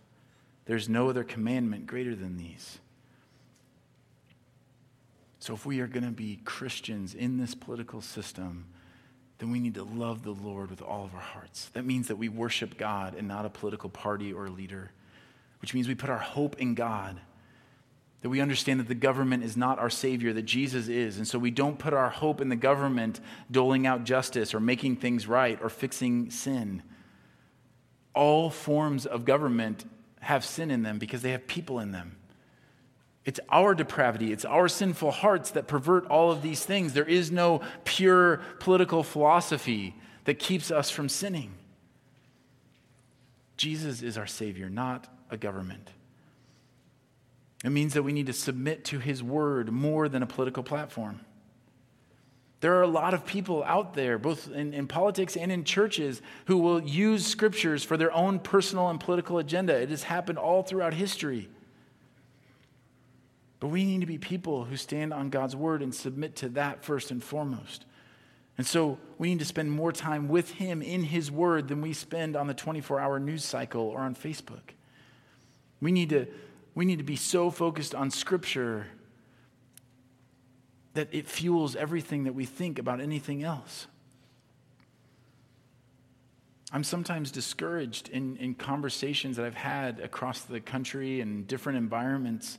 There's 0.65 0.89
no 0.89 1.09
other 1.09 1.23
commandment 1.23 1.87
greater 1.87 2.15
than 2.15 2.37
these. 2.37 2.79
So, 5.39 5.53
if 5.53 5.65
we 5.65 5.79
are 5.79 5.87
going 5.87 6.03
to 6.03 6.11
be 6.11 6.41
Christians 6.43 7.13
in 7.13 7.37
this 7.37 7.55
political 7.55 8.01
system, 8.01 8.65
then 9.39 9.51
we 9.51 9.59
need 9.59 9.75
to 9.75 9.83
love 9.83 10.23
the 10.23 10.31
Lord 10.31 10.69
with 10.69 10.81
all 10.81 11.05
of 11.05 11.13
our 11.13 11.21
hearts. 11.21 11.69
That 11.73 11.85
means 11.85 12.07
that 12.07 12.15
we 12.15 12.29
worship 12.29 12.77
God 12.77 13.15
and 13.15 13.27
not 13.27 13.45
a 13.45 13.49
political 13.49 13.89
party 13.89 14.33
or 14.33 14.47
a 14.47 14.49
leader, 14.49 14.91
which 15.61 15.73
means 15.73 15.87
we 15.87 15.95
put 15.95 16.09
our 16.09 16.17
hope 16.17 16.59
in 16.59 16.73
God. 16.73 17.19
That 18.21 18.29
we 18.29 18.41
understand 18.41 18.79
that 18.79 18.87
the 18.87 18.95
government 18.95 19.43
is 19.43 19.55
not 19.55 19.77
our 19.77 19.91
Savior, 19.91 20.33
that 20.33 20.43
Jesus 20.43 20.87
is. 20.87 21.17
And 21.17 21.27
so 21.27 21.37
we 21.37 21.51
don't 21.51 21.77
put 21.77 21.93
our 21.93 22.09
hope 22.09 22.41
in 22.41 22.49
the 22.49 22.55
government 22.55 23.19
doling 23.51 23.85
out 23.85 24.05
justice 24.05 24.55
or 24.55 24.59
making 24.59 24.95
things 24.95 25.27
right 25.27 25.59
or 25.61 25.69
fixing 25.69 26.31
sin. 26.31 26.81
All 28.15 28.49
forms 28.49 29.05
of 29.05 29.23
government 29.23 29.87
have 30.21 30.43
sin 30.43 30.71
in 30.71 30.81
them 30.81 30.97
because 30.97 31.21
they 31.21 31.31
have 31.31 31.45
people 31.45 31.79
in 31.79 31.91
them. 31.91 32.17
It's 33.27 33.41
our 33.49 33.75
depravity, 33.75 34.31
it's 34.31 34.45
our 34.45 34.69
sinful 34.69 35.11
hearts 35.11 35.51
that 35.51 35.67
pervert 35.67 36.05
all 36.05 36.31
of 36.31 36.41
these 36.41 36.63
things. 36.63 36.93
There 36.93 37.03
is 37.03 37.29
no 37.29 37.59
pure 37.83 38.37
political 38.61 39.03
philosophy 39.03 39.93
that 40.23 40.39
keeps 40.39 40.71
us 40.71 40.89
from 40.89 41.09
sinning. 41.09 41.53
Jesus 43.57 44.01
is 44.01 44.17
our 44.17 44.27
Savior, 44.27 44.69
not 44.69 45.13
a 45.29 45.35
government. 45.35 45.89
It 47.65 47.71
means 47.71 47.95
that 47.95 48.03
we 48.03 48.13
need 48.13 48.27
to 48.27 48.33
submit 48.33 48.85
to 48.85 48.99
His 48.99 49.21
word 49.21 49.73
more 49.73 50.07
than 50.07 50.23
a 50.23 50.27
political 50.27 50.63
platform. 50.63 51.19
There 52.61 52.75
are 52.75 52.83
a 52.83 52.87
lot 52.87 53.13
of 53.13 53.25
people 53.25 53.61
out 53.65 53.93
there, 53.93 54.17
both 54.17 54.49
in, 54.49 54.73
in, 54.73 54.87
politics 54.87 55.35
and 55.35 55.51
in 55.51 55.65
churches, 55.65 56.21
who 56.45 56.59
will 56.59 56.81
use 56.81 57.27
scriptures 57.27 57.83
for 57.83 57.97
their 57.97 58.13
own 58.13 58.39
personal 58.39 58.87
and 58.87 59.01
political 59.01 59.37
agenda. 59.37 59.75
It 59.75 59.89
has 59.89 60.03
happened 60.03 60.37
all 60.37 60.63
throughout 60.63 60.93
history. 60.93 61.49
But 63.59 63.67
we 63.67 63.85
need 63.85 64.01
to 64.01 64.07
be 64.07 64.17
people 64.17 64.65
who 64.65 64.77
stand 64.77 65.13
on 65.13 65.29
God's 65.29 65.55
word 65.55 65.81
and 65.81 65.93
submit 65.93 66.35
to 66.37 66.49
that 66.49 66.83
first 66.83 67.09
and 67.09 67.23
foremost. 67.23 67.85
And 68.57 68.65
so 68.65 68.97
we 69.17 69.29
need 69.29 69.39
to 69.39 69.45
spend 69.45 69.71
more 69.71 69.91
time 69.91 70.27
with 70.27 70.51
Him 70.51 70.81
in 70.81 71.03
His 71.03 71.31
word 71.31 71.67
than 71.67 71.81
we 71.81 71.93
spend 71.93 72.35
on 72.35 72.47
the 72.47 72.53
24 72.53 72.99
hour 72.99 73.19
news 73.19 73.43
cycle 73.43 73.81
or 73.81 73.99
on 73.99 74.15
Facebook. 74.15 74.73
We 75.79 75.91
need, 75.91 76.09
to, 76.09 76.27
we 76.75 76.85
need 76.85 76.97
to 76.97 77.03
be 77.03 77.15
so 77.15 77.51
focused 77.51 77.93
on 77.93 78.09
Scripture 78.11 78.87
that 80.93 81.07
it 81.11 81.27
fuels 81.27 81.75
everything 81.75 82.23
that 82.23 82.33
we 82.33 82.45
think 82.45 82.79
about 82.79 82.99
anything 82.99 83.43
else. 83.43 83.85
I'm 86.71 86.83
sometimes 86.83 87.31
discouraged 87.31 88.09
in, 88.09 88.35
in 88.37 88.55
conversations 88.55 89.37
that 89.37 89.45
I've 89.45 89.55
had 89.55 89.99
across 89.99 90.41
the 90.41 90.59
country 90.59 91.21
and 91.21 91.47
different 91.47 91.77
environments 91.77 92.57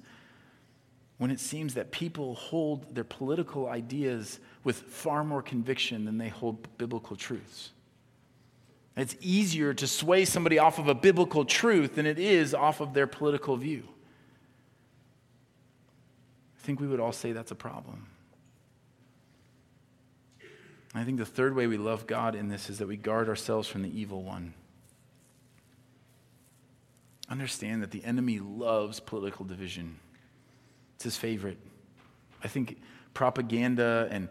when 1.19 1.31
it 1.31 1.41
seems 1.41 1.75
that 1.75 1.91
people 1.91 2.35
hold 2.37 2.95
their 2.95 3.05
political 3.05 3.69
ideas 3.69 4.39
with 4.65 4.77
far 4.77 5.25
more 5.25 5.43
conviction 5.43 6.05
than 6.05 6.17
they 6.17 6.29
hold 6.29 6.79
biblical 6.79 7.17
truths. 7.17 7.73
It's 8.97 9.17
easier 9.21 9.75
to 9.75 9.87
sway 9.87 10.25
somebody 10.25 10.59
off 10.59 10.79
of 10.79 10.89
a 10.89 10.95
biblical 10.95 11.45
truth 11.45 11.95
than 11.95 12.07
it 12.07 12.19
is 12.19 12.55
off 12.55 12.81
of 12.81 12.95
their 12.95 13.07
political 13.07 13.57
view. 13.57 13.85
I 16.57 16.61
think 16.63 16.81
we 16.81 16.89
would 16.89 17.01
all 17.01 17.13
say 17.13 17.33
that's 17.33 17.53
a 17.53 17.57
problem. 17.57 18.07
I 20.95 21.05
think 21.05 21.19
the 21.19 21.27
third 21.27 21.55
way 21.55 21.67
we 21.67 21.77
love 21.77 22.07
God 22.07 22.35
in 22.35 22.49
this 22.49 22.69
is 22.71 22.79
that 22.79 22.89
we 22.89 22.97
guard 22.97 23.29
ourselves 23.29 23.69
from 23.69 23.83
the 23.83 24.01
evil 24.01 24.23
one. 24.23 24.55
Understand 27.29 27.83
that 27.83 27.91
the 27.91 28.05
enemy 28.05 28.41
loves 28.41 28.99
political 28.99 29.45
division. 29.45 30.01
It's 30.99 31.05
his 31.05 31.17
favorite. 31.17 31.59
I 32.43 32.49
think 32.49 32.81
propaganda 33.15 34.09
and 34.11 34.29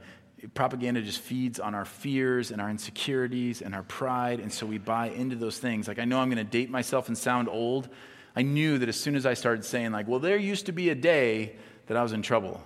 propaganda 0.53 1.01
just 1.01 1.21
feeds 1.21 1.61
on 1.61 1.73
our 1.73 1.85
fears 1.85 2.51
and 2.51 2.61
our 2.61 2.69
insecurities 2.69 3.61
and 3.61 3.73
our 3.73 3.83
pride, 3.83 4.41
and 4.41 4.51
so 4.51 4.65
we 4.65 4.77
buy 4.77 5.07
into 5.07 5.37
those 5.37 5.59
things. 5.59 5.87
Like, 5.87 5.97
I 5.97 6.03
know 6.03 6.19
I'm 6.19 6.29
going 6.29 6.43
to 6.45 6.51
date 6.51 6.69
myself 6.69 7.07
and 7.07 7.17
sound 7.17 7.47
old. 7.47 7.87
I 8.35 8.41
knew 8.41 8.79
that 8.79 8.89
as 8.89 8.99
soon 8.99 9.15
as 9.15 9.25
I 9.25 9.33
started 9.33 9.63
saying, 9.63 9.93
like, 9.93 10.09
well, 10.09 10.19
there 10.19 10.35
used 10.35 10.65
to 10.65 10.73
be 10.73 10.89
a 10.89 10.95
day 10.95 11.55
that 11.85 11.95
I 11.95 12.03
was 12.03 12.11
in 12.11 12.21
trouble. 12.21 12.61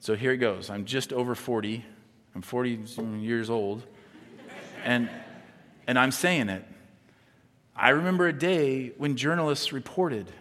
So 0.00 0.16
here 0.16 0.32
it 0.32 0.38
goes. 0.38 0.70
I'm 0.70 0.86
just 0.86 1.12
over 1.12 1.34
40. 1.34 1.84
I'm 2.34 2.40
40 2.40 2.80
years 3.20 3.50
old. 3.50 3.82
And, 4.84 5.10
and 5.86 5.98
I'm 5.98 6.12
saying 6.12 6.48
it. 6.48 6.64
I 7.76 7.90
remember 7.90 8.26
a 8.26 8.32
day 8.32 8.92
when 8.96 9.16
journalists 9.16 9.70
reported, 9.70 10.32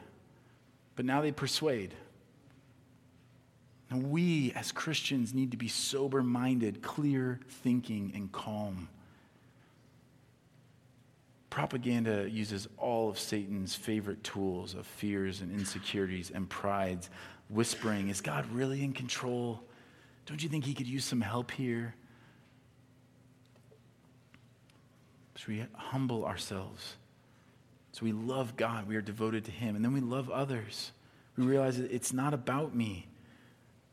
but 0.95 1.03
now 1.03 1.19
they 1.19 1.33
persuade. 1.33 1.93
And 3.93 4.09
we 4.09 4.51
as 4.53 4.71
Christians 4.71 5.35
need 5.35 5.51
to 5.51 5.57
be 5.57 5.67
sober 5.67 6.23
minded, 6.23 6.81
clear 6.81 7.39
thinking, 7.47 8.11
and 8.15 8.31
calm. 8.31 8.89
Propaganda 11.51 12.27
uses 12.27 12.67
all 12.79 13.11
of 13.11 13.19
Satan's 13.19 13.75
favorite 13.75 14.23
tools 14.23 14.73
of 14.73 14.87
fears 14.87 15.41
and 15.41 15.51
insecurities 15.51 16.31
and 16.33 16.49
prides, 16.49 17.11
whispering, 17.49 18.09
Is 18.09 18.19
God 18.19 18.49
really 18.51 18.83
in 18.83 18.93
control? 18.93 19.61
Don't 20.25 20.41
you 20.41 20.49
think 20.49 20.65
he 20.65 20.73
could 20.73 20.87
use 20.87 21.05
some 21.05 21.21
help 21.21 21.51
here? 21.51 21.93
So 25.35 25.43
we 25.49 25.67
humble 25.75 26.25
ourselves. 26.25 26.95
So 27.91 28.05
we 28.05 28.11
love 28.11 28.57
God, 28.57 28.87
we 28.87 28.95
are 28.95 29.01
devoted 29.01 29.45
to 29.45 29.51
him, 29.51 29.75
and 29.75 29.85
then 29.85 29.93
we 29.93 30.01
love 30.01 30.31
others. 30.31 30.93
We 31.37 31.45
realize 31.45 31.77
that 31.77 31.91
it's 31.91 32.11
not 32.11 32.33
about 32.33 32.75
me. 32.75 33.05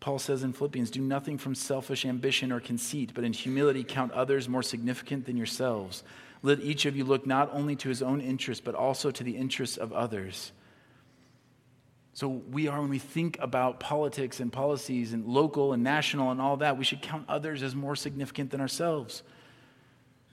Paul 0.01 0.19
says 0.19 0.43
in 0.43 0.55
Philippians, 0.55 0.91
do 0.91 1.03
nothing 1.03 1.37
from 1.37 1.55
selfish 1.55 2.07
ambition 2.07 2.51
or 2.53 2.59
conceit, 2.59 3.13
but 3.15 3.23
in 3.23 3.35
humility 3.35 3.85
count 3.85 4.13
others 4.13 4.49
more 4.49 4.63
significant 4.63 5.27
than 5.27 5.37
yourselves. 5.37 6.03
Let 6.43 6.61
each 6.61 6.87
of 6.87 6.97
you 6.97 7.05
look 7.05 7.27
not 7.27 7.51
only 7.53 7.77
to 7.77 7.91
his 7.91 8.03
own 8.03 8.23
interests, 8.23 8.63
but 8.65 8.75
also 8.75 9.11
to 9.11 9.23
the 9.23 9.37
interests 9.37 9.77
of 9.77 9.93
others. 9.93 10.53
So, 12.15 12.29
we 12.29 12.67
are, 12.67 12.81
when 12.81 12.91
we 12.91 12.99
think 12.99 13.39
about 13.41 13.79
politics 13.79 14.41
and 14.41 14.53
policies 14.53 15.13
and 15.13 15.27
local 15.27 15.73
and 15.73 15.85
national 15.85 16.31
and 16.31 16.41
all 16.41 16.57
that, 16.57 16.77
we 16.77 16.85
should 16.85 17.03
count 17.03 17.27
others 17.29 17.63
as 17.63 17.75
more 17.75 17.95
significant 17.95 18.51
than 18.51 18.61
ourselves. 18.61 19.23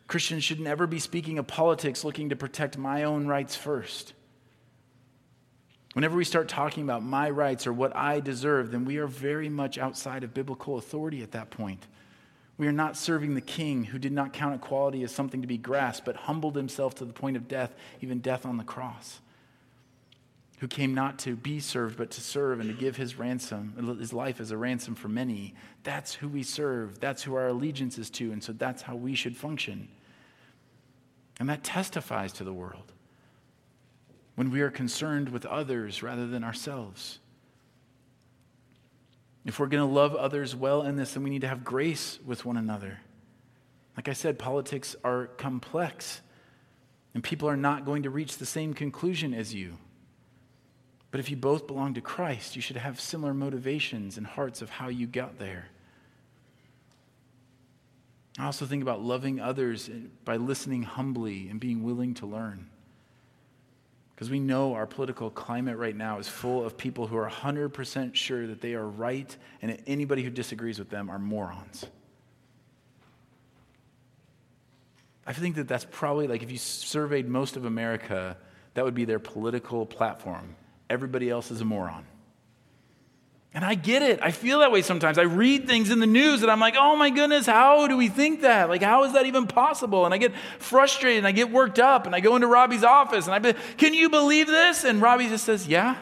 Christians 0.08 0.44
should 0.44 0.60
never 0.60 0.88
be 0.88 1.00
speaking 1.00 1.38
of 1.38 1.46
politics 1.46 2.04
looking 2.04 2.30
to 2.30 2.36
protect 2.36 2.78
my 2.78 3.04
own 3.04 3.28
rights 3.28 3.56
first. 3.56 4.14
Whenever 5.98 6.16
we 6.16 6.24
start 6.24 6.48
talking 6.48 6.84
about 6.84 7.02
my 7.02 7.28
rights 7.28 7.66
or 7.66 7.74
what 7.74 7.96
I 7.96 8.20
deserve, 8.20 8.70
then 8.70 8.86
we 8.86 8.98
are 8.98 9.08
very 9.08 9.50
much 9.50 9.80
outside 9.80 10.24
of 10.24 10.32
biblical 10.32 10.78
authority 10.78 11.24
at 11.24 11.32
that 11.32 11.50
point. 11.50 11.88
We 12.56 12.68
are 12.68 12.72
not 12.72 12.96
serving 12.96 13.34
the 13.34 13.42
king 13.42 13.86
who 13.86 13.98
did 13.98 14.12
not 14.12 14.32
count 14.32 14.54
equality 14.54 15.02
as 15.02 15.12
something 15.12 15.42
to 15.42 15.48
be 15.48 15.58
grasped, 15.58 16.06
but 16.06 16.16
humbled 16.16 16.56
himself 16.56 16.94
to 16.96 17.06
the 17.06 17.14
point 17.14 17.36
of 17.36 17.48
death, 17.48 17.74
even 18.00 18.20
death 18.20 18.46
on 18.46 18.58
the 18.58 18.64
cross. 18.64 19.22
Who 20.60 20.68
came 20.68 20.94
not 20.94 21.18
to 21.18 21.36
be 21.36 21.60
served, 21.60 21.98
but 21.98 22.12
to 22.12 22.22
serve 22.22 22.60
and 22.60 22.70
to 22.70 22.80
give 22.80 22.98
his 22.98 23.18
ransom, 23.18 23.98
his 24.00 24.14
life 24.14 24.40
as 24.40 24.52
a 24.52 24.58
ransom 24.58 24.94
for 24.94 25.08
many. 25.08 25.56
That's 25.82 26.14
who 26.14 26.30
we 26.30 26.44
serve. 26.44 27.00
That's 27.00 27.24
who 27.24 27.34
our 27.34 27.48
allegiance 27.48 27.98
is 27.98 28.12
to. 28.12 28.32
And 28.32 28.44
so 28.44 28.54
that's 28.54 28.84
how 28.84 28.96
we 28.96 29.16
should 29.16 29.36
function. 29.36 29.88
And 31.40 31.50
that 31.50 31.64
testifies 31.64 32.34
to 32.34 32.44
the 32.44 32.54
world 32.54 32.94
when 34.38 34.52
we 34.52 34.62
are 34.62 34.70
concerned 34.70 35.30
with 35.30 35.48
others 35.48 36.04
rather 36.04 36.28
than 36.28 36.44
ourselves. 36.44 37.18
If 39.46 39.60
we're 39.60 39.66
going 39.66 39.82
to 39.82 39.92
love 39.92 40.14
others 40.14 40.56
well 40.56 40.84
in 40.84 40.96
this, 40.96 41.16
then 41.16 41.24
we 41.24 41.32
need 41.32 41.42
to 41.42 41.48
have 41.48 41.64
grace 41.64 42.20
with 42.24 42.46
one 42.46 42.56
another. 42.56 43.00
Like 43.96 44.08
I 44.08 44.14
said, 44.14 44.38
politics 44.38 44.96
are 45.04 45.26
complex, 45.26 46.22
and 47.16 47.24
people 47.24 47.50
are 47.50 47.58
not 47.58 47.84
going 47.84 48.04
to 48.04 48.12
reach 48.12 48.38
the 48.38 48.46
same 48.46 48.76
conclusion 48.76 49.34
as 49.34 49.56
you. 49.56 49.80
But 51.10 51.20
if 51.20 51.32
you 51.32 51.36
both 51.36 51.66
belong 51.66 51.96
to 51.96 52.02
Christ, 52.02 52.56
you 52.56 52.62
should 52.62 52.78
have 52.78 53.02
similar 53.02 53.34
motivations 53.34 54.20
and 54.20 54.28
hearts 54.28 54.62
of 54.62 54.70
how 54.70 54.90
you 54.90 55.08
got 55.08 55.40
there. 55.40 55.70
I 58.38 58.46
also 58.46 58.68
think 58.68 58.84
about 58.84 59.02
loving 59.02 59.40
others 59.40 59.90
by 60.26 60.36
listening 60.36 60.84
humbly 60.84 61.50
and 61.50 61.60
being 61.60 61.82
willing 61.82 62.14
to 62.16 62.28
learn. 62.28 62.70
Because 64.18 64.32
we 64.32 64.40
know 64.40 64.74
our 64.74 64.88
political 64.88 65.30
climate 65.30 65.78
right 65.78 65.96
now 65.96 66.18
is 66.18 66.28
full 66.28 66.66
of 66.66 66.76
people 66.76 67.06
who 67.06 67.16
are 67.18 67.30
100% 67.30 68.16
sure 68.16 68.48
that 68.48 68.62
they 68.62 68.74
are 68.74 68.88
right 68.88 69.38
and 69.62 69.78
anybody 69.86 70.24
who 70.24 70.32
disagrees 70.32 70.80
with 70.80 70.90
them 70.90 71.12
are 71.12 71.20
morons. 71.20 71.86
I 75.28 75.34
think 75.34 75.56
that 75.58 75.68
that's 75.68 75.86
probably 75.92 76.28
like 76.28 76.42
if 76.42 76.50
you 76.50 76.58
surveyed 76.58 77.30
most 77.30 77.58
of 77.58 77.66
America, 77.66 78.36
that 78.74 78.84
would 78.84 78.96
be 78.96 79.06
their 79.06 79.20
political 79.20 79.86
platform. 79.86 80.56
Everybody 80.90 81.30
else 81.30 81.52
is 81.52 81.62
a 81.62 81.66
moron. 81.66 82.04
And 83.54 83.66
I 83.66 83.76
get 83.76 84.04
it. 84.04 84.20
I 84.22 84.32
feel 84.32 84.60
that 84.60 84.72
way 84.72 84.82
sometimes. 84.82 85.18
I 85.18 85.24
read 85.24 85.68
things 85.68 85.90
in 85.90 86.00
the 86.00 86.06
news 86.06 86.44
and 86.44 86.52
I'm 86.52 86.60
like, 86.60 86.76
oh 86.78 86.96
my 86.96 87.10
goodness, 87.10 87.46
how 87.46 87.88
do 87.88 87.98
we 87.98 88.08
think 88.08 88.42
that? 88.42 88.70
Like, 88.70 88.84
how 88.84 89.04
is 89.06 89.14
that 89.14 89.26
even 89.26 89.48
possible? 89.48 90.06
And 90.06 90.14
I 90.14 90.18
get 90.18 90.34
frustrated 90.60 91.20
and 91.20 91.28
I 91.28 91.32
get 91.32 91.52
worked 91.52 91.80
up 91.80 92.06
and 92.06 92.14
I 92.14 92.20
go 92.20 92.36
into 92.36 92.48
Robbie's 92.48 92.84
office 92.84 93.26
and 93.26 93.34
I 93.34 93.40
be, 93.40 93.54
can 93.78 93.94
you 93.94 94.10
believe 94.10 94.48
this? 94.48 94.84
And 94.84 95.02
Robbie 95.02 95.28
just 95.30 95.46
says, 95.46 95.68
yeah. 95.68 95.96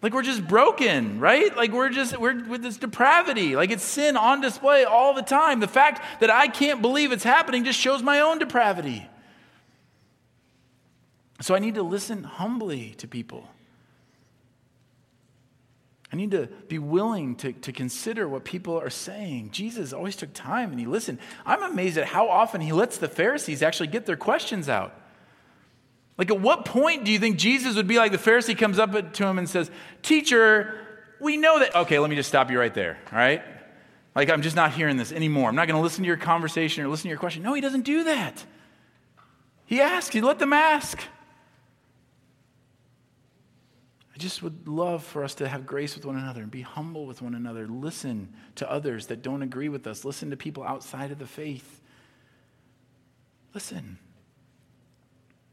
Like 0.00 0.14
we're 0.14 0.22
just 0.22 0.46
broken, 0.46 1.18
right? 1.18 1.54
Like 1.56 1.72
we're 1.72 1.90
just, 1.90 2.16
we're 2.16 2.42
with 2.44 2.62
this 2.62 2.76
depravity. 2.76 3.56
Like 3.56 3.70
it's 3.70 3.82
sin 3.82 4.16
on 4.16 4.40
display 4.40 4.84
all 4.84 5.12
the 5.12 5.22
time. 5.22 5.58
The 5.58 5.68
fact 5.68 6.20
that 6.20 6.30
I 6.30 6.46
can't 6.46 6.80
believe 6.80 7.10
it's 7.10 7.24
happening 7.24 7.64
just 7.64 7.78
shows 7.78 8.02
my 8.02 8.20
own 8.20 8.38
depravity. 8.38 9.06
So 11.40 11.54
I 11.54 11.58
need 11.58 11.74
to 11.74 11.82
listen 11.82 12.22
humbly 12.22 12.94
to 12.98 13.08
people. 13.08 13.48
I 16.12 16.16
need 16.16 16.30
to 16.30 16.46
be 16.68 16.78
willing 16.78 17.36
to, 17.36 17.52
to 17.52 17.72
consider 17.72 18.26
what 18.28 18.44
people 18.44 18.78
are 18.78 18.90
saying. 18.90 19.50
Jesus 19.50 19.92
always 19.92 20.16
took 20.16 20.32
time 20.32 20.70
and 20.70 20.80
he 20.80 20.86
listened. 20.86 21.18
I'm 21.44 21.62
amazed 21.62 21.98
at 21.98 22.06
how 22.06 22.28
often 22.28 22.62
he 22.62 22.72
lets 22.72 22.96
the 22.96 23.08
Pharisees 23.08 23.62
actually 23.62 23.88
get 23.88 24.06
their 24.06 24.16
questions 24.16 24.68
out. 24.68 24.94
Like, 26.16 26.30
at 26.30 26.40
what 26.40 26.64
point 26.64 27.04
do 27.04 27.12
you 27.12 27.18
think 27.18 27.36
Jesus 27.36 27.76
would 27.76 27.86
be 27.86 27.96
like 27.96 28.10
the 28.10 28.18
Pharisee 28.18 28.56
comes 28.56 28.78
up 28.78 29.12
to 29.12 29.26
him 29.26 29.38
and 29.38 29.48
says, 29.48 29.70
Teacher, 30.02 30.74
we 31.20 31.36
know 31.36 31.60
that. 31.60 31.74
Okay, 31.76 31.98
let 31.98 32.10
me 32.10 32.16
just 32.16 32.28
stop 32.28 32.50
you 32.50 32.58
right 32.58 32.74
there, 32.74 32.98
all 33.12 33.18
right? 33.18 33.42
Like, 34.16 34.30
I'm 34.30 34.42
just 34.42 34.56
not 34.56 34.72
hearing 34.72 34.96
this 34.96 35.12
anymore. 35.12 35.48
I'm 35.48 35.54
not 35.54 35.68
going 35.68 35.78
to 35.78 35.82
listen 35.82 36.02
to 36.02 36.08
your 36.08 36.16
conversation 36.16 36.84
or 36.84 36.88
listen 36.88 37.04
to 37.04 37.08
your 37.10 37.18
question. 37.18 37.42
No, 37.42 37.54
he 37.54 37.60
doesn't 37.60 37.82
do 37.82 38.04
that. 38.04 38.44
He 39.66 39.80
asks, 39.80 40.12
he 40.12 40.20
let 40.20 40.38
them 40.38 40.52
ask. 40.52 41.00
I 44.18 44.20
just 44.20 44.42
would 44.42 44.66
love 44.66 45.04
for 45.04 45.22
us 45.22 45.36
to 45.36 45.46
have 45.46 45.64
grace 45.64 45.94
with 45.94 46.04
one 46.04 46.16
another 46.16 46.42
and 46.42 46.50
be 46.50 46.62
humble 46.62 47.06
with 47.06 47.22
one 47.22 47.36
another. 47.36 47.68
Listen 47.68 48.34
to 48.56 48.68
others 48.68 49.06
that 49.06 49.22
don't 49.22 49.42
agree 49.42 49.68
with 49.68 49.86
us. 49.86 50.04
Listen 50.04 50.30
to 50.30 50.36
people 50.36 50.64
outside 50.64 51.12
of 51.12 51.20
the 51.20 51.26
faith. 51.26 51.80
Listen 53.54 53.96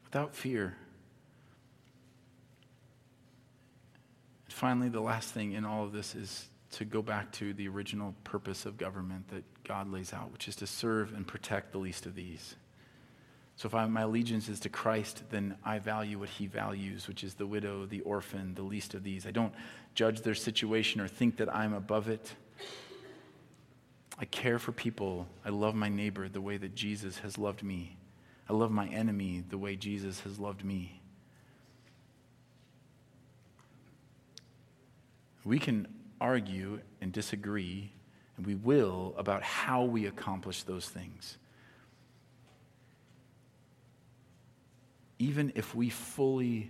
without 0.03 0.33
fear. 0.33 0.75
And 4.45 4.53
finally, 4.53 4.89
the 4.89 4.99
last 4.99 5.29
thing 5.29 5.51
in 5.51 5.63
all 5.63 5.83
of 5.83 5.91
this 5.91 6.15
is 6.15 6.47
to 6.71 6.85
go 6.85 7.03
back 7.03 7.31
to 7.33 7.53
the 7.53 7.67
original 7.67 8.15
purpose 8.23 8.65
of 8.65 8.79
government 8.79 9.27
that 9.27 9.43
God 9.63 9.91
lays 9.91 10.11
out, 10.11 10.31
which 10.31 10.47
is 10.47 10.55
to 10.55 10.65
serve 10.65 11.13
and 11.13 11.27
protect 11.27 11.71
the 11.71 11.77
least 11.77 12.07
of 12.07 12.15
these. 12.15 12.55
So 13.57 13.67
if 13.67 13.73
I, 13.73 13.85
my 13.85 14.01
allegiance 14.01 14.49
is 14.49 14.59
to 14.61 14.69
Christ, 14.69 15.23
then 15.29 15.55
I 15.63 15.79
value 15.79 16.19
what 16.19 16.29
he 16.29 16.45
values, 16.45 17.07
which 17.07 17.23
is 17.23 17.35
the 17.35 17.47
widow, 17.47 17.85
the 17.85 18.01
orphan, 18.01 18.53
the 18.53 18.63
least 18.63 18.93
of 18.93 19.03
these. 19.03 19.25
I 19.25 19.31
don't 19.31 19.53
judge 19.93 20.21
their 20.21 20.35
situation 20.35 20.99
or 20.99 21.07
think 21.07 21.37
that 21.37 21.53
I'm 21.53 21.73
above 21.73 22.09
it. 22.09 22.33
I 24.19 24.25
care 24.25 24.59
for 24.59 24.71
people. 24.73 25.27
I 25.45 25.49
love 25.49 25.73
my 25.73 25.87
neighbor 25.87 26.27
the 26.27 26.41
way 26.41 26.57
that 26.57 26.75
Jesus 26.75 27.19
has 27.19 27.37
loved 27.37 27.63
me. 27.63 27.97
I 28.49 28.53
love 28.53 28.71
my 28.71 28.87
enemy 28.87 29.43
the 29.49 29.57
way 29.57 29.75
Jesus 29.75 30.19
has 30.21 30.37
loved 30.37 30.63
me. 30.63 31.01
We 35.45 35.59
can 35.59 35.87
argue 36.19 36.79
and 37.01 37.11
disagree, 37.11 37.91
and 38.35 38.45
we 38.45 38.55
will, 38.55 39.13
about 39.17 39.43
how 39.43 39.83
we 39.83 40.07
accomplish 40.07 40.63
those 40.63 40.89
things. 40.89 41.37
Even 45.19 45.51
if 45.55 45.73
we 45.75 45.89
fully 45.89 46.69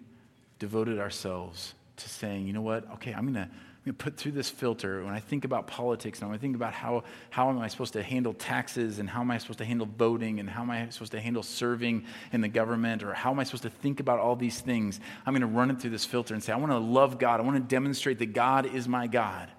devoted 0.59 0.99
ourselves 0.99 1.73
to 1.97 2.09
saying, 2.09 2.45
you 2.45 2.53
know 2.53 2.61
what, 2.61 2.89
okay, 2.93 3.13
I'm 3.13 3.31
going 3.31 3.47
to 3.85 3.93
put 3.93 4.17
through 4.17 4.31
this 4.31 4.49
filter 4.49 5.03
when 5.03 5.13
I 5.13 5.19
think 5.19 5.45
about 5.45 5.67
politics 5.67 6.19
and 6.19 6.29
when 6.29 6.37
I 6.37 6.41
think 6.41 6.55
about 6.55 6.73
how, 6.73 7.03
how 7.29 7.49
am 7.49 7.59
I 7.59 7.67
supposed 7.67 7.93
to 7.93 8.03
handle 8.03 8.33
taxes 8.33 8.99
and 8.99 9.09
how 9.09 9.21
am 9.21 9.29
I 9.29 9.37
supposed 9.37 9.59
to 9.59 9.65
handle 9.65 9.87
voting 9.97 10.39
and 10.39 10.49
how 10.49 10.61
am 10.61 10.71
I 10.71 10.89
supposed 10.89 11.11
to 11.11 11.21
handle 11.21 11.43
serving 11.43 12.05
in 12.31 12.41
the 12.41 12.47
government 12.47 13.03
or 13.03 13.13
how 13.13 13.31
am 13.31 13.39
I 13.39 13.43
supposed 13.43 13.63
to 13.63 13.69
think 13.69 13.99
about 13.99 14.19
all 14.19 14.35
these 14.35 14.59
things, 14.59 14.99
I'm 15.25 15.33
going 15.33 15.41
to 15.41 15.47
run 15.47 15.69
it 15.69 15.79
through 15.79 15.91
this 15.91 16.05
filter 16.05 16.33
and 16.33 16.43
say, 16.43 16.51
I 16.51 16.57
want 16.57 16.71
to 16.71 16.77
love 16.77 17.19
God. 17.19 17.39
I 17.39 17.43
want 17.43 17.57
to 17.57 17.63
demonstrate 17.63 18.19
that 18.19 18.33
God 18.33 18.65
is 18.65 18.87
my 18.87 19.07
God. 19.07 19.49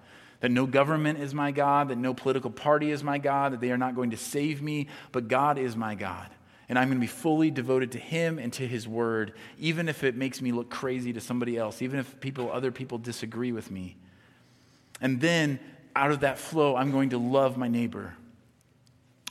That 0.41 0.51
no 0.51 0.67
government 0.67 1.19
is 1.19 1.33
my 1.33 1.51
God, 1.51 1.87
that 1.87 1.97
no 1.97 2.13
political 2.13 2.51
party 2.51 2.91
is 2.91 3.03
my 3.03 3.17
God, 3.17 3.53
that 3.53 3.61
they 3.61 3.71
are 3.71 3.77
not 3.77 3.95
going 3.95 4.11
to 4.11 4.17
save 4.17 4.61
me, 4.61 4.87
but 5.11 5.27
God 5.27 5.57
is 5.57 5.75
my 5.75 5.95
God 5.95 6.29
and 6.69 6.77
I'm 6.77 6.89
going 6.89 6.97
to 6.97 7.01
be 7.01 7.07
fully 7.07 7.49
devoted 7.49 7.93
to 7.93 7.97
him 7.97 8.39
and 8.39 8.51
to 8.53 8.67
his 8.67 8.87
word, 8.87 9.33
even 9.57 9.87
if 9.87 10.03
it 10.03 10.15
makes 10.15 10.41
me 10.41 10.51
look 10.51 10.69
crazy 10.69 11.13
to 11.13 11.21
somebody 11.21 11.57
else, 11.57 11.81
even 11.81 11.99
if 11.99 12.19
people, 12.19 12.51
other 12.51 12.71
people 12.71 12.97
disagree 12.97 13.53
with 13.53 13.71
me. 13.71 13.95
And 14.99 15.21
then 15.21 15.59
out 15.95 16.11
of 16.11 16.21
that 16.21 16.37
flow, 16.37 16.75
I'm 16.75 16.91
going 16.91 17.11
to 17.11 17.17
love 17.17 17.57
my 17.57 17.69
neighbor. 17.69 18.13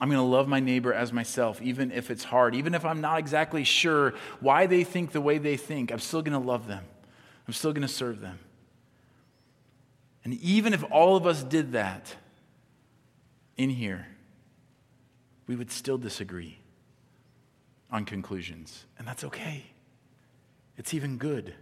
I'm 0.00 0.08
going 0.08 0.18
to 0.18 0.24
love 0.24 0.48
my 0.48 0.60
neighbor 0.60 0.92
as 0.94 1.12
myself, 1.12 1.60
even 1.60 1.92
if 1.92 2.10
it's 2.10 2.24
hard, 2.24 2.54
even 2.54 2.74
if 2.74 2.84
I'm 2.84 3.00
not 3.00 3.18
exactly 3.18 3.64
sure 3.64 4.14
why 4.40 4.66
they 4.66 4.84
think 4.84 5.12
the 5.12 5.20
way 5.20 5.38
they 5.38 5.56
think. 5.56 5.92
I'm 5.92 5.98
still 5.98 6.22
going 6.22 6.40
to 6.40 6.46
love 6.46 6.66
them. 6.66 6.84
I'm 7.46 7.54
still 7.54 7.72
going 7.72 7.86
to 7.86 7.88
serve 7.92 8.20
them. 8.20 8.38
And 10.24 10.34
even 10.40 10.74
if 10.74 10.84
all 10.90 11.16
of 11.16 11.26
us 11.26 11.42
did 11.42 11.72
that 11.72 12.16
in 13.56 13.70
here, 13.70 14.06
we 15.46 15.54
would 15.54 15.70
still 15.70 15.98
disagree 15.98 16.58
on 17.90 18.04
conclusions, 18.04 18.84
and 18.98 19.06
that's 19.06 19.24
okay. 19.24 19.64
It's 20.76 20.92
even 20.92 21.16
good. 21.18 21.54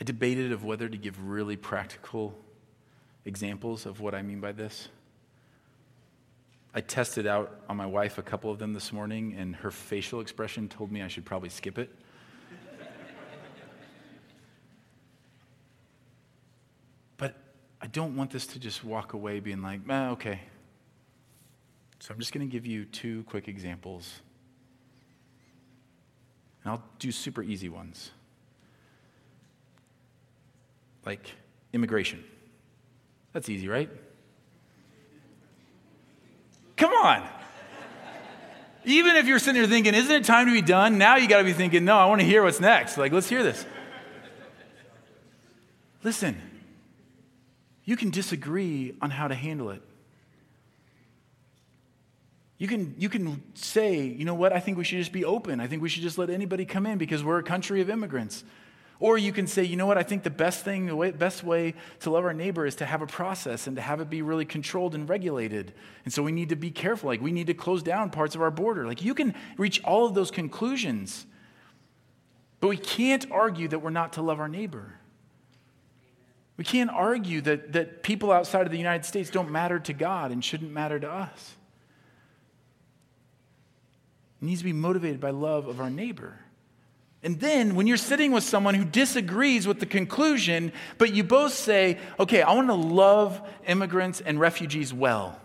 I 0.00 0.04
debated 0.04 0.52
of 0.52 0.64
whether 0.64 0.88
to 0.88 0.96
give 0.96 1.20
really 1.22 1.56
practical 1.56 2.38
examples 3.24 3.84
of 3.86 4.00
what 4.00 4.14
I 4.14 4.22
mean 4.22 4.40
by 4.40 4.52
this. 4.52 4.88
I 6.74 6.80
tested 6.80 7.26
out 7.26 7.60
on 7.68 7.76
my 7.76 7.86
wife 7.86 8.18
a 8.18 8.22
couple 8.22 8.50
of 8.50 8.58
them 8.58 8.72
this 8.72 8.92
morning, 8.92 9.34
and 9.36 9.56
her 9.56 9.70
facial 9.70 10.20
expression 10.20 10.68
told 10.68 10.92
me 10.92 11.02
I 11.02 11.08
should 11.08 11.24
probably 11.24 11.48
skip 11.48 11.78
it. 11.78 11.90
but 17.16 17.34
I 17.80 17.86
don't 17.88 18.14
want 18.16 18.30
this 18.30 18.46
to 18.48 18.60
just 18.60 18.84
walk 18.84 19.14
away 19.14 19.40
being 19.40 19.62
like, 19.62 19.80
eh, 19.88 20.08
okay, 20.10 20.40
so 22.00 22.14
I'm 22.14 22.20
just 22.20 22.32
going 22.32 22.46
to 22.46 22.50
give 22.50 22.66
you 22.66 22.84
two 22.84 23.24
quick 23.24 23.48
examples. 23.48 24.20
And 26.62 26.72
I'll 26.72 26.82
do 26.98 27.10
super 27.10 27.42
easy 27.42 27.68
ones. 27.68 28.10
Like 31.04 31.30
immigration. 31.72 32.24
That's 33.32 33.48
easy, 33.48 33.68
right? 33.68 33.88
Come 36.76 36.92
on. 36.92 37.28
Even 38.84 39.16
if 39.16 39.26
you're 39.26 39.38
sitting 39.38 39.60
there 39.60 39.68
thinking, 39.68 39.94
isn't 39.94 40.10
it 40.10 40.24
time 40.24 40.46
to 40.46 40.52
be 40.52 40.62
done? 40.62 40.98
Now 40.98 41.16
you 41.16 41.28
got 41.28 41.38
to 41.38 41.44
be 41.44 41.52
thinking, 41.52 41.84
no, 41.84 41.98
I 41.98 42.06
want 42.06 42.20
to 42.20 42.26
hear 42.26 42.42
what's 42.42 42.60
next. 42.60 42.96
Like, 42.96 43.12
let's 43.12 43.28
hear 43.28 43.42
this. 43.42 43.66
Listen, 46.04 46.40
you 47.84 47.96
can 47.96 48.10
disagree 48.10 48.94
on 49.02 49.10
how 49.10 49.28
to 49.28 49.34
handle 49.34 49.70
it. 49.70 49.82
You 52.58 52.66
can, 52.66 52.94
you 52.98 53.08
can 53.08 53.42
say, 53.54 54.02
you 54.02 54.24
know 54.24 54.34
what, 54.34 54.52
I 54.52 54.58
think 54.58 54.78
we 54.78 54.84
should 54.84 54.98
just 54.98 55.12
be 55.12 55.24
open. 55.24 55.60
I 55.60 55.68
think 55.68 55.80
we 55.80 55.88
should 55.88 56.02
just 56.02 56.18
let 56.18 56.28
anybody 56.28 56.64
come 56.64 56.86
in 56.86 56.98
because 56.98 57.22
we're 57.22 57.38
a 57.38 57.42
country 57.44 57.80
of 57.80 57.88
immigrants. 57.88 58.42
Or 59.00 59.16
you 59.16 59.32
can 59.32 59.46
say, 59.46 59.62
you 59.62 59.76
know 59.76 59.86
what, 59.86 59.96
I 59.96 60.02
think 60.02 60.24
the 60.24 60.30
best 60.30 60.64
thing, 60.64 60.86
the 60.86 60.96
way, 60.96 61.12
best 61.12 61.44
way 61.44 61.74
to 62.00 62.10
love 62.10 62.24
our 62.24 62.34
neighbor 62.34 62.66
is 62.66 62.74
to 62.76 62.84
have 62.84 63.00
a 63.00 63.06
process 63.06 63.68
and 63.68 63.76
to 63.76 63.82
have 63.82 64.00
it 64.00 64.10
be 64.10 64.22
really 64.22 64.44
controlled 64.44 64.96
and 64.96 65.08
regulated. 65.08 65.72
And 66.04 66.12
so 66.12 66.20
we 66.20 66.32
need 66.32 66.48
to 66.48 66.56
be 66.56 66.72
careful. 66.72 67.08
Like 67.08 67.20
we 67.20 67.30
need 67.30 67.46
to 67.46 67.54
close 67.54 67.80
down 67.80 68.10
parts 68.10 68.34
of 68.34 68.42
our 68.42 68.50
border. 68.50 68.86
Like 68.86 69.04
you 69.04 69.14
can 69.14 69.36
reach 69.56 69.80
all 69.84 70.04
of 70.04 70.14
those 70.14 70.32
conclusions. 70.32 71.26
But 72.58 72.68
we 72.68 72.76
can't 72.76 73.30
argue 73.30 73.68
that 73.68 73.78
we're 73.78 73.90
not 73.90 74.14
to 74.14 74.22
love 74.22 74.40
our 74.40 74.48
neighbor. 74.48 74.94
We 76.56 76.64
can't 76.64 76.90
argue 76.90 77.40
that, 77.42 77.72
that 77.74 78.02
people 78.02 78.32
outside 78.32 78.66
of 78.66 78.72
the 78.72 78.78
United 78.78 79.04
States 79.04 79.30
don't 79.30 79.52
matter 79.52 79.78
to 79.78 79.92
God 79.92 80.32
and 80.32 80.44
shouldn't 80.44 80.72
matter 80.72 80.98
to 80.98 81.08
us. 81.08 81.54
It 84.40 84.44
needs 84.44 84.60
to 84.60 84.64
be 84.64 84.72
motivated 84.72 85.20
by 85.20 85.30
love 85.30 85.66
of 85.66 85.80
our 85.80 85.90
neighbor. 85.90 86.38
And 87.22 87.40
then 87.40 87.74
when 87.74 87.86
you're 87.86 87.96
sitting 87.96 88.30
with 88.30 88.44
someone 88.44 88.74
who 88.74 88.84
disagrees 88.84 89.66
with 89.66 89.80
the 89.80 89.86
conclusion, 89.86 90.72
but 90.98 91.12
you 91.12 91.24
both 91.24 91.52
say, 91.52 91.98
okay, 92.20 92.42
I 92.42 92.52
want 92.52 92.68
to 92.68 92.74
love 92.74 93.42
immigrants 93.66 94.20
and 94.20 94.38
refugees 94.38 94.94
well. 94.94 95.40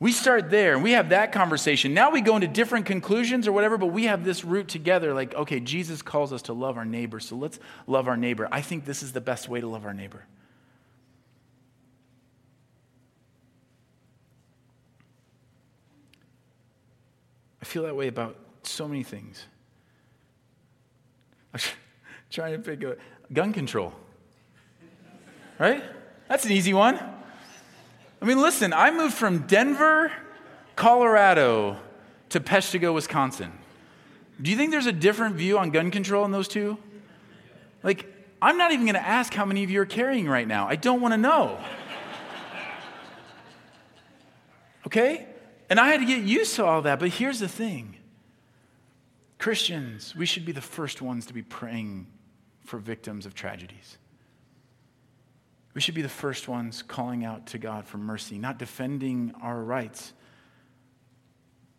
We 0.00 0.10
start 0.10 0.50
there 0.50 0.74
and 0.74 0.82
we 0.82 0.92
have 0.92 1.10
that 1.10 1.30
conversation. 1.30 1.94
Now 1.94 2.10
we 2.10 2.22
go 2.22 2.34
into 2.34 2.48
different 2.48 2.86
conclusions 2.86 3.46
or 3.46 3.52
whatever, 3.52 3.78
but 3.78 3.86
we 3.86 4.06
have 4.06 4.24
this 4.24 4.44
root 4.44 4.66
together 4.66 5.14
like, 5.14 5.32
okay, 5.32 5.60
Jesus 5.60 6.02
calls 6.02 6.32
us 6.32 6.42
to 6.42 6.52
love 6.52 6.76
our 6.76 6.84
neighbor, 6.84 7.20
so 7.20 7.36
let's 7.36 7.60
love 7.86 8.08
our 8.08 8.16
neighbor. 8.16 8.48
I 8.50 8.62
think 8.62 8.84
this 8.84 9.04
is 9.04 9.12
the 9.12 9.20
best 9.20 9.48
way 9.48 9.60
to 9.60 9.68
love 9.68 9.86
our 9.86 9.94
neighbor. 9.94 10.24
I 17.62 17.64
feel 17.64 17.84
that 17.84 17.94
way 17.94 18.08
about 18.08 18.36
so 18.64 18.88
many 18.88 19.04
things. 19.04 19.46
I'm 21.54 21.60
trying 22.30 22.52
to 22.52 22.58
pick 22.58 22.82
a 22.82 22.96
gun 23.32 23.52
control. 23.52 23.94
Right? 25.58 25.82
That's 26.28 26.44
an 26.44 26.50
easy 26.50 26.74
one. 26.74 26.98
I 28.20 28.24
mean, 28.24 28.40
listen, 28.40 28.72
I 28.72 28.90
moved 28.90 29.14
from 29.14 29.46
Denver, 29.46 30.10
Colorado 30.74 31.76
to 32.30 32.40
Peshtigo, 32.40 32.92
Wisconsin. 32.92 33.52
Do 34.40 34.50
you 34.50 34.56
think 34.56 34.72
there's 34.72 34.86
a 34.86 34.92
different 34.92 35.36
view 35.36 35.58
on 35.58 35.70
gun 35.70 35.92
control 35.92 36.24
in 36.24 36.32
those 36.32 36.48
two? 36.48 36.78
Like, 37.84 38.12
I'm 38.40 38.58
not 38.58 38.72
even 38.72 38.86
going 38.86 38.94
to 38.94 39.06
ask 39.06 39.32
how 39.32 39.44
many 39.44 39.62
of 39.62 39.70
you 39.70 39.80
are 39.80 39.86
carrying 39.86 40.28
right 40.28 40.48
now. 40.48 40.66
I 40.66 40.74
don't 40.74 41.00
want 41.00 41.12
to 41.12 41.18
know. 41.18 41.60
Okay? 44.86 45.26
And 45.72 45.80
I 45.80 45.88
had 45.88 46.00
to 46.00 46.06
get 46.06 46.22
used 46.22 46.54
to 46.56 46.66
all 46.66 46.82
that, 46.82 47.00
but 47.00 47.08
here's 47.08 47.38
the 47.38 47.48
thing 47.48 47.96
Christians, 49.38 50.14
we 50.14 50.26
should 50.26 50.44
be 50.44 50.52
the 50.52 50.60
first 50.60 51.00
ones 51.00 51.24
to 51.24 51.32
be 51.32 51.40
praying 51.40 52.08
for 52.66 52.78
victims 52.78 53.24
of 53.24 53.32
tragedies. 53.32 53.96
We 55.72 55.80
should 55.80 55.94
be 55.94 56.02
the 56.02 56.10
first 56.10 56.46
ones 56.46 56.82
calling 56.82 57.24
out 57.24 57.46
to 57.46 57.58
God 57.58 57.86
for 57.86 57.96
mercy, 57.96 58.36
not 58.36 58.58
defending 58.58 59.32
our 59.40 59.62
rights. 59.62 60.12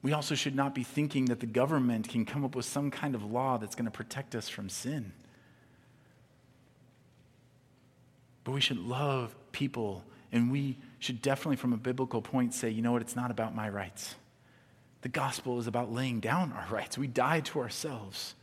We 0.01 0.11
also 0.11 0.33
should 0.33 0.55
not 0.55 0.73
be 0.73 0.81
thinking 0.81 1.25
that 1.25 1.39
the 1.39 1.45
government 1.45 2.09
can 2.09 2.25
come 2.25 2.43
up 2.43 2.55
with 2.55 2.65
some 2.65 2.89
kind 2.89 3.13
of 3.13 3.23
law 3.23 3.59
that's 3.59 3.75
going 3.75 3.85
to 3.85 3.91
protect 3.91 4.33
us 4.33 4.49
from 4.49 4.69
sin. 4.69 5.13
But 8.43 8.53
we 8.53 8.59
should 8.59 8.79
love 8.79 9.35
people, 9.51 10.03
and 10.31 10.51
we 10.51 10.79
should 11.03 11.21
definitely, 11.21 11.57
from 11.57 11.73
a 11.73 11.77
biblical 11.77 12.21
point, 12.21 12.53
say, 12.53 12.69
you 12.69 12.81
know 12.81 12.93
what, 12.93 13.01
it's 13.01 13.15
not 13.15 13.29
about 13.29 13.53
my 13.53 13.67
rights. 13.67 14.15
The 15.01 15.09
gospel 15.09 15.59
is 15.59 15.67
about 15.67 15.91
laying 15.91 16.21
down 16.21 16.53
our 16.53 16.65
rights. 16.71 16.97
We 16.97 17.07
die 17.07 17.41
to 17.41 17.59
ourselves. 17.59 18.35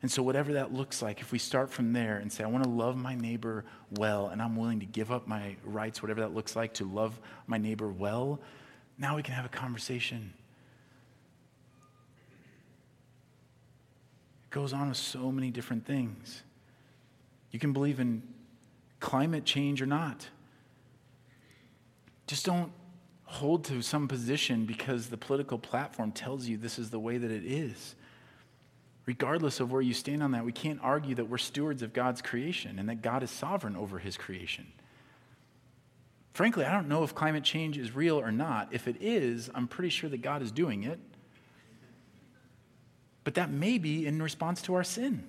And 0.00 0.10
so, 0.10 0.22
whatever 0.22 0.54
that 0.54 0.72
looks 0.72 1.02
like, 1.02 1.20
if 1.20 1.30
we 1.30 1.38
start 1.38 1.68
from 1.68 1.92
there 1.92 2.16
and 2.16 2.32
say, 2.32 2.42
I 2.42 2.46
want 2.46 2.64
to 2.64 2.70
love 2.70 2.96
my 2.96 3.14
neighbor 3.14 3.66
well, 3.98 4.28
and 4.28 4.40
I'm 4.40 4.56
willing 4.56 4.80
to 4.80 4.86
give 4.86 5.12
up 5.12 5.28
my 5.28 5.56
rights, 5.62 6.00
whatever 6.00 6.22
that 6.22 6.32
looks 6.32 6.56
like, 6.56 6.72
to 6.74 6.86
love 6.86 7.20
my 7.46 7.58
neighbor 7.58 7.88
well, 7.88 8.40
now 8.96 9.16
we 9.16 9.22
can 9.22 9.34
have 9.34 9.44
a 9.44 9.50
conversation. 9.50 10.32
It 14.46 14.54
goes 14.54 14.72
on 14.72 14.88
with 14.88 14.96
so 14.96 15.30
many 15.30 15.50
different 15.50 15.84
things. 15.84 16.44
You 17.50 17.58
can 17.58 17.74
believe 17.74 18.00
in 18.00 18.22
climate 19.00 19.44
change 19.44 19.82
or 19.82 19.86
not. 19.86 20.30
Just 22.30 22.46
don't 22.46 22.70
hold 23.24 23.64
to 23.64 23.82
some 23.82 24.06
position 24.06 24.64
because 24.66 25.08
the 25.08 25.16
political 25.16 25.58
platform 25.58 26.12
tells 26.12 26.46
you 26.46 26.56
this 26.56 26.78
is 26.78 26.90
the 26.90 26.98
way 27.00 27.18
that 27.18 27.30
it 27.30 27.44
is 27.44 27.96
regardless 29.06 29.58
of 29.58 29.72
where 29.72 29.82
you 29.82 29.92
stand 29.92 30.22
on 30.22 30.30
that, 30.30 30.44
we 30.44 30.52
can't 30.52 30.78
argue 30.84 31.16
that 31.16 31.24
we're 31.24 31.36
stewards 31.36 31.82
of 31.82 31.92
God's 31.92 32.22
creation 32.22 32.78
and 32.78 32.88
that 32.88 33.02
God 33.02 33.24
is 33.24 33.30
sovereign 33.32 33.74
over 33.74 33.98
his 33.98 34.16
creation. 34.16 34.68
Frankly, 36.32 36.64
I 36.64 36.72
don't 36.72 36.86
know 36.86 37.02
if 37.02 37.12
climate 37.12 37.42
change 37.42 37.76
is 37.76 37.92
real 37.92 38.20
or 38.20 38.30
not. 38.30 38.68
If 38.70 38.86
it 38.86 38.98
is, 39.00 39.50
I'm 39.52 39.66
pretty 39.66 39.88
sure 39.88 40.08
that 40.10 40.22
God 40.22 40.42
is 40.42 40.52
doing 40.52 40.84
it. 40.84 41.00
But 43.24 43.34
that 43.34 43.50
may 43.50 43.78
be 43.78 44.06
in 44.06 44.22
response 44.22 44.62
to 44.62 44.74
our 44.74 44.84
sin 44.84 45.26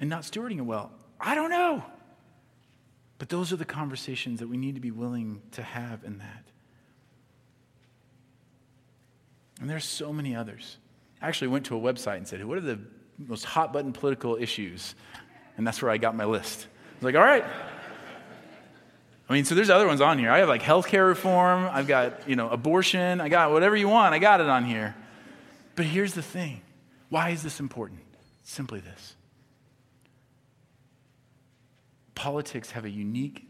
and 0.00 0.08
not 0.08 0.22
stewarding 0.22 0.56
it 0.56 0.64
well. 0.64 0.92
I 1.20 1.34
don't 1.34 1.50
know. 1.50 1.84
But 3.18 3.28
those 3.28 3.52
are 3.52 3.56
the 3.56 3.64
conversations 3.64 4.40
that 4.40 4.48
we 4.48 4.56
need 4.56 4.74
to 4.74 4.80
be 4.80 4.90
willing 4.90 5.40
to 5.52 5.62
have 5.62 6.04
in 6.04 6.18
that. 6.18 6.44
And 9.60 9.70
there's 9.70 9.86
so 9.86 10.12
many 10.12 10.36
others. 10.36 10.76
I 11.22 11.28
actually 11.28 11.48
went 11.48 11.66
to 11.66 11.76
a 11.76 11.80
website 11.80 12.18
and 12.18 12.28
said, 12.28 12.44
What 12.44 12.58
are 12.58 12.62
the 12.62 12.78
most 13.18 13.44
hot 13.44 13.72
button 13.72 13.92
political 13.92 14.36
issues? 14.36 14.94
And 15.56 15.66
that's 15.66 15.80
where 15.80 15.90
I 15.90 15.96
got 15.96 16.14
my 16.14 16.26
list. 16.26 16.66
I 16.66 16.94
was 16.96 17.04
like, 17.04 17.14
All 17.14 17.26
right. 17.26 17.44
I 19.28 19.32
mean, 19.32 19.44
so 19.44 19.54
there's 19.54 19.70
other 19.70 19.86
ones 19.86 20.00
on 20.00 20.18
here. 20.18 20.30
I 20.30 20.38
have 20.38 20.48
like 20.48 20.62
healthcare 20.62 21.08
reform, 21.08 21.68
I've 21.72 21.88
got, 21.88 22.28
you 22.28 22.36
know, 22.36 22.48
abortion, 22.48 23.20
I 23.20 23.28
got 23.28 23.50
whatever 23.50 23.76
you 23.76 23.88
want, 23.88 24.14
I 24.14 24.18
got 24.20 24.40
it 24.40 24.48
on 24.48 24.64
here. 24.64 24.94
But 25.74 25.86
here's 25.86 26.14
the 26.14 26.22
thing 26.22 26.60
why 27.08 27.30
is 27.30 27.42
this 27.42 27.60
important? 27.60 28.00
Simply 28.44 28.80
this 28.80 29.16
politics 32.16 32.72
have 32.72 32.84
a 32.84 32.90
unique 32.90 33.48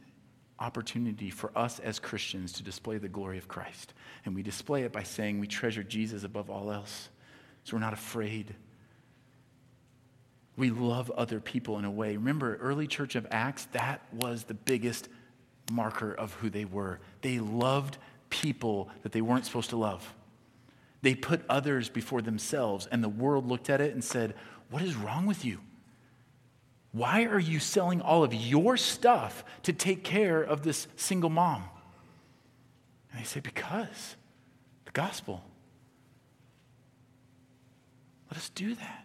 opportunity 0.59 1.31
for 1.31 1.51
us 1.57 1.79
as 1.79 1.99
Christians 1.99 2.53
to 2.53 2.63
display 2.63 2.99
the 2.99 3.09
glory 3.09 3.39
of 3.39 3.49
Christ. 3.49 3.95
And 4.27 4.35
we 4.35 4.43
display 4.43 4.83
it 4.83 4.93
by 4.93 5.03
saying 5.03 5.41
we 5.41 5.47
treasure 5.47 5.83
Jesus 5.83 6.25
above 6.25 6.51
all 6.51 6.71
else. 6.71 7.09
So 7.65 7.77
we're 7.77 7.81
not 7.81 7.95
afraid. 7.95 8.55
We 10.57 10.71
love 10.71 11.11
other 11.11 11.41
people 11.41 11.79
in 11.79 11.85
a 11.85 11.91
way. 11.91 12.17
Remember, 12.17 12.57
early 12.57 12.87
church 12.87 13.15
of 13.15 13.27
Acts, 13.31 13.67
that 13.73 14.03
was 14.13 14.45
the 14.45 14.55
biggest 14.55 15.09
marker 15.71 16.13
of 16.13 16.33
who 16.35 16.49
they 16.49 16.65
were. 16.65 17.01
They 17.23 17.39
loved 17.39 17.99
people 18.31 18.89
that 19.03 19.13
they 19.13 19.21
weren't 19.21 19.45
supposed 19.47 19.71
to 19.71 19.77
love. 19.77 20.15
They 21.03 21.15
put 21.15 21.43
others 21.49 21.89
before 21.89 22.23
themselves, 22.23 22.89
and 22.91 23.05
the 23.05 23.09
world 23.09 23.47
looked 23.47 23.69
at 23.69 23.81
it 23.81 23.93
and 23.93 24.03
said, 24.03 24.35
What 24.71 24.83
is 24.83 24.97
wrong 24.97 25.27
with 25.27 25.45
you? 25.45 25.61
Why 26.97 27.25
are 27.25 27.39
you 27.39 27.59
selling 27.59 28.01
all 28.01 28.25
of 28.25 28.33
your 28.33 28.79
stuff 28.79 29.45
to 29.65 29.75
take 29.75 30.03
care 30.03 30.43
of 30.43 30.63
this 30.63 30.89
single 30.97 31.29
mom? 31.29 31.63
And 33.13 33.21
they 33.21 33.25
say, 33.25 33.41
Because 33.41 34.17
the 34.87 34.93
gospel. 34.93 35.45
Let 38.31 38.39
us 38.39 38.49
do 38.49 38.75
that. 38.75 39.05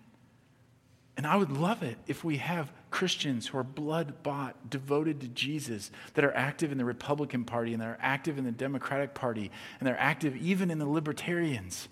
And 1.17 1.27
I 1.27 1.35
would 1.35 1.51
love 1.51 1.83
it 1.83 1.97
if 2.07 2.23
we 2.23 2.37
have 2.37 2.71
Christians 2.91 3.47
who 3.47 3.57
are 3.57 3.63
blood 3.63 4.23
bought, 4.23 4.69
devoted 4.69 5.19
to 5.19 5.27
Jesus, 5.27 5.91
that 6.13 6.23
are 6.23 6.33
active 6.33 6.71
in 6.71 6.77
the 6.77 6.85
Republican 6.85 7.43
Party 7.43 7.73
and 7.73 7.81
that 7.81 7.89
are 7.89 7.99
active 8.01 8.37
in 8.37 8.45
the 8.45 8.51
Democratic 8.51 9.13
Party 9.13 9.51
and 9.79 9.87
they're 9.87 9.99
active 9.99 10.37
even 10.37 10.71
in 10.71 10.79
the 10.79 10.87
Libertarians, 10.87 11.89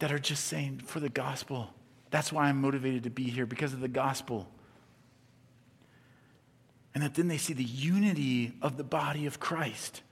that 0.00 0.10
are 0.10 0.18
just 0.18 0.46
saying, 0.46 0.78
for 0.84 0.98
the 0.98 1.08
gospel. 1.08 1.72
That's 2.10 2.32
why 2.32 2.48
I'm 2.48 2.60
motivated 2.60 3.04
to 3.04 3.10
be 3.10 3.30
here, 3.30 3.46
because 3.46 3.72
of 3.72 3.80
the 3.80 3.88
gospel. 3.88 4.48
And 6.94 7.02
that 7.02 7.14
then 7.14 7.28
they 7.28 7.38
see 7.38 7.52
the 7.52 7.62
unity 7.62 8.52
of 8.62 8.76
the 8.76 8.84
body 8.84 9.26
of 9.26 9.38
Christ, 9.38 10.02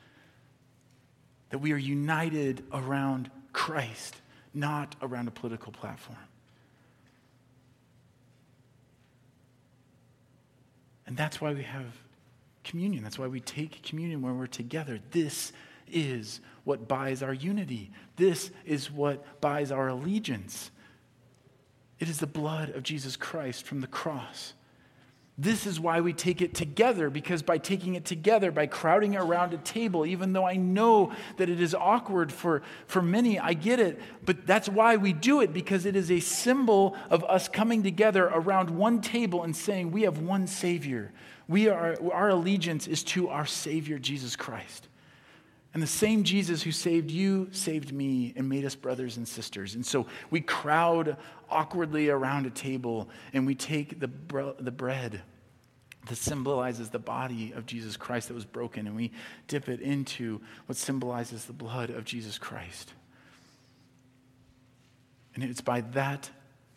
that 1.50 1.58
we 1.58 1.72
are 1.72 1.78
united 1.78 2.64
around 2.72 3.30
Christ 3.52 4.16
not 4.54 4.96
around 5.02 5.28
a 5.28 5.30
political 5.30 5.72
platform. 5.72 6.18
And 11.06 11.16
that's 11.16 11.40
why 11.40 11.52
we 11.54 11.62
have 11.62 11.86
communion. 12.64 13.02
That's 13.02 13.18
why 13.18 13.28
we 13.28 13.40
take 13.40 13.82
communion 13.82 14.20
when 14.20 14.36
we're 14.36 14.46
together. 14.46 14.98
This 15.10 15.52
is 15.90 16.40
what 16.64 16.86
buys 16.86 17.22
our 17.22 17.32
unity. 17.32 17.90
This 18.16 18.50
is 18.66 18.90
what 18.90 19.40
buys 19.40 19.72
our 19.72 19.88
allegiance. 19.88 20.70
It 21.98 22.10
is 22.10 22.18
the 22.18 22.26
blood 22.26 22.70
of 22.70 22.82
Jesus 22.82 23.16
Christ 23.16 23.64
from 23.64 23.80
the 23.80 23.86
cross. 23.86 24.52
This 25.40 25.66
is 25.66 25.78
why 25.78 26.00
we 26.00 26.12
take 26.12 26.42
it 26.42 26.52
together, 26.52 27.10
because 27.10 27.42
by 27.42 27.58
taking 27.58 27.94
it 27.94 28.04
together, 28.04 28.50
by 28.50 28.66
crowding 28.66 29.14
around 29.14 29.54
a 29.54 29.58
table, 29.58 30.04
even 30.04 30.32
though 30.32 30.44
I 30.44 30.56
know 30.56 31.12
that 31.36 31.48
it 31.48 31.60
is 31.60 31.76
awkward 31.76 32.32
for, 32.32 32.62
for 32.88 33.00
many, 33.00 33.38
I 33.38 33.54
get 33.54 33.78
it, 33.78 34.00
but 34.24 34.48
that's 34.48 34.68
why 34.68 34.96
we 34.96 35.12
do 35.12 35.40
it, 35.40 35.52
because 35.52 35.86
it 35.86 35.94
is 35.94 36.10
a 36.10 36.18
symbol 36.18 36.96
of 37.08 37.22
us 37.22 37.46
coming 37.46 37.84
together 37.84 38.24
around 38.24 38.70
one 38.70 39.00
table 39.00 39.44
and 39.44 39.54
saying, 39.54 39.92
We 39.92 40.02
have 40.02 40.18
one 40.18 40.48
Savior. 40.48 41.12
We 41.46 41.68
are, 41.68 41.96
our 42.12 42.30
allegiance 42.30 42.88
is 42.88 43.04
to 43.04 43.28
our 43.28 43.46
Savior, 43.46 44.00
Jesus 44.00 44.34
Christ. 44.34 44.87
And 45.74 45.82
the 45.82 45.86
same 45.86 46.24
Jesus 46.24 46.62
who 46.62 46.72
saved 46.72 47.10
you 47.10 47.48
saved 47.52 47.92
me 47.92 48.32
and 48.36 48.48
made 48.48 48.64
us 48.64 48.74
brothers 48.74 49.16
and 49.16 49.28
sisters. 49.28 49.74
And 49.74 49.84
so 49.84 50.06
we 50.30 50.40
crowd 50.40 51.16
awkwardly 51.50 52.08
around 52.08 52.46
a 52.46 52.50
table 52.50 53.08
and 53.32 53.46
we 53.46 53.54
take 53.54 54.00
the, 54.00 54.10
the 54.58 54.70
bread 54.70 55.22
that 56.06 56.16
symbolizes 56.16 56.88
the 56.88 56.98
body 56.98 57.52
of 57.52 57.66
Jesus 57.66 57.96
Christ 57.96 58.28
that 58.28 58.34
was 58.34 58.46
broken 58.46 58.86
and 58.86 58.96
we 58.96 59.12
dip 59.46 59.68
it 59.68 59.80
into 59.80 60.40
what 60.66 60.76
symbolizes 60.76 61.44
the 61.44 61.52
blood 61.52 61.90
of 61.90 62.04
Jesus 62.04 62.38
Christ. 62.38 62.94
And 65.34 65.44
it's 65.44 65.60
by 65.60 65.82
that 65.92 66.30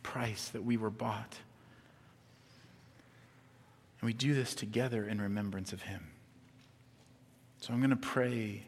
price 0.04 0.50
that 0.50 0.64
we 0.64 0.76
were 0.76 0.89
bought. 0.89 1.38
And 4.02 4.08
we 4.08 4.14
do 4.14 4.34
this 4.34 4.54
together 4.54 5.08
in 5.08 5.22
remembrance 5.22 5.72
of 5.72 5.84
him. 5.84 6.08
So 7.60 7.74
I'm 7.74 7.80
going 7.80 7.92
to 7.92 7.96
pray 7.96 8.64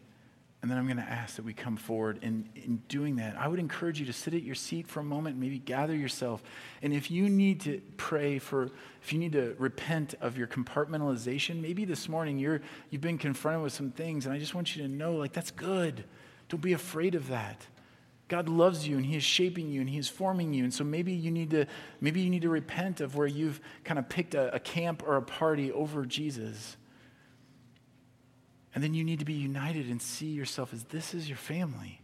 and 0.63 0.71
then 0.71 0.77
I'm 0.77 0.85
going 0.85 0.95
to 0.95 1.03
ask 1.03 1.35
that 1.35 1.43
we 1.43 1.53
come 1.53 1.75
forward. 1.75 2.19
And 2.21 2.47
in 2.55 2.81
doing 2.87 3.17
that, 3.17 3.37
I 3.37 3.49
would 3.49 3.59
encourage 3.59 3.99
you 3.99 4.05
to 4.05 4.13
sit 4.13 4.33
at 4.33 4.43
your 4.43 4.55
seat 4.55 4.87
for 4.87 5.01
a 5.01 5.03
moment, 5.03 5.37
maybe 5.37 5.59
gather 5.59 5.93
yourself. 5.93 6.41
And 6.81 6.93
if 6.93 7.11
you 7.11 7.27
need 7.27 7.59
to 7.61 7.81
pray 7.97 8.39
for, 8.39 8.71
if 9.01 9.11
you 9.11 9.19
need 9.19 9.33
to 9.33 9.57
repent 9.59 10.15
of 10.21 10.37
your 10.37 10.47
compartmentalization, 10.47 11.61
maybe 11.61 11.83
this 11.83 12.07
morning 12.07 12.39
you're, 12.39 12.61
you've 12.89 13.01
been 13.01 13.17
confronted 13.17 13.61
with 13.61 13.73
some 13.73 13.91
things, 13.91 14.25
and 14.25 14.33
I 14.33 14.39
just 14.39 14.55
want 14.55 14.73
you 14.73 14.83
to 14.83 14.87
know, 14.87 15.15
like, 15.15 15.33
that's 15.33 15.51
good. 15.51 16.05
Don't 16.47 16.61
be 16.61 16.71
afraid 16.71 17.13
of 17.13 17.27
that. 17.27 17.67
God 18.29 18.47
loves 18.47 18.87
you 18.87 18.95
and 18.95 19.05
He 19.05 19.17
is 19.17 19.23
shaping 19.23 19.69
you 19.69 19.81
and 19.81 19.89
He 19.89 19.97
is 19.97 20.07
forming 20.07 20.53
you. 20.53 20.63
And 20.63 20.73
so 20.73 20.85
maybe 20.85 21.11
you 21.11 21.29
need 21.29 21.49
to, 21.49 21.65
maybe 21.99 22.21
you 22.21 22.29
need 22.29 22.43
to 22.43 22.49
repent 22.49 23.01
of 23.01 23.17
where 23.17 23.27
you've 23.27 23.59
kind 23.83 23.99
of 23.99 24.07
picked 24.07 24.33
a, 24.33 24.55
a 24.55 24.61
camp 24.61 25.03
or 25.05 25.17
a 25.17 25.21
party 25.21 25.73
over 25.73 26.05
Jesus. 26.05 26.77
And 28.75 28.83
then 28.83 28.93
you 28.93 29.03
need 29.03 29.19
to 29.19 29.25
be 29.25 29.33
united 29.33 29.89
and 29.89 30.01
see 30.01 30.27
yourself 30.27 30.73
as 30.73 30.83
this 30.85 31.13
is 31.13 31.29
your 31.29 31.37
family. 31.37 32.01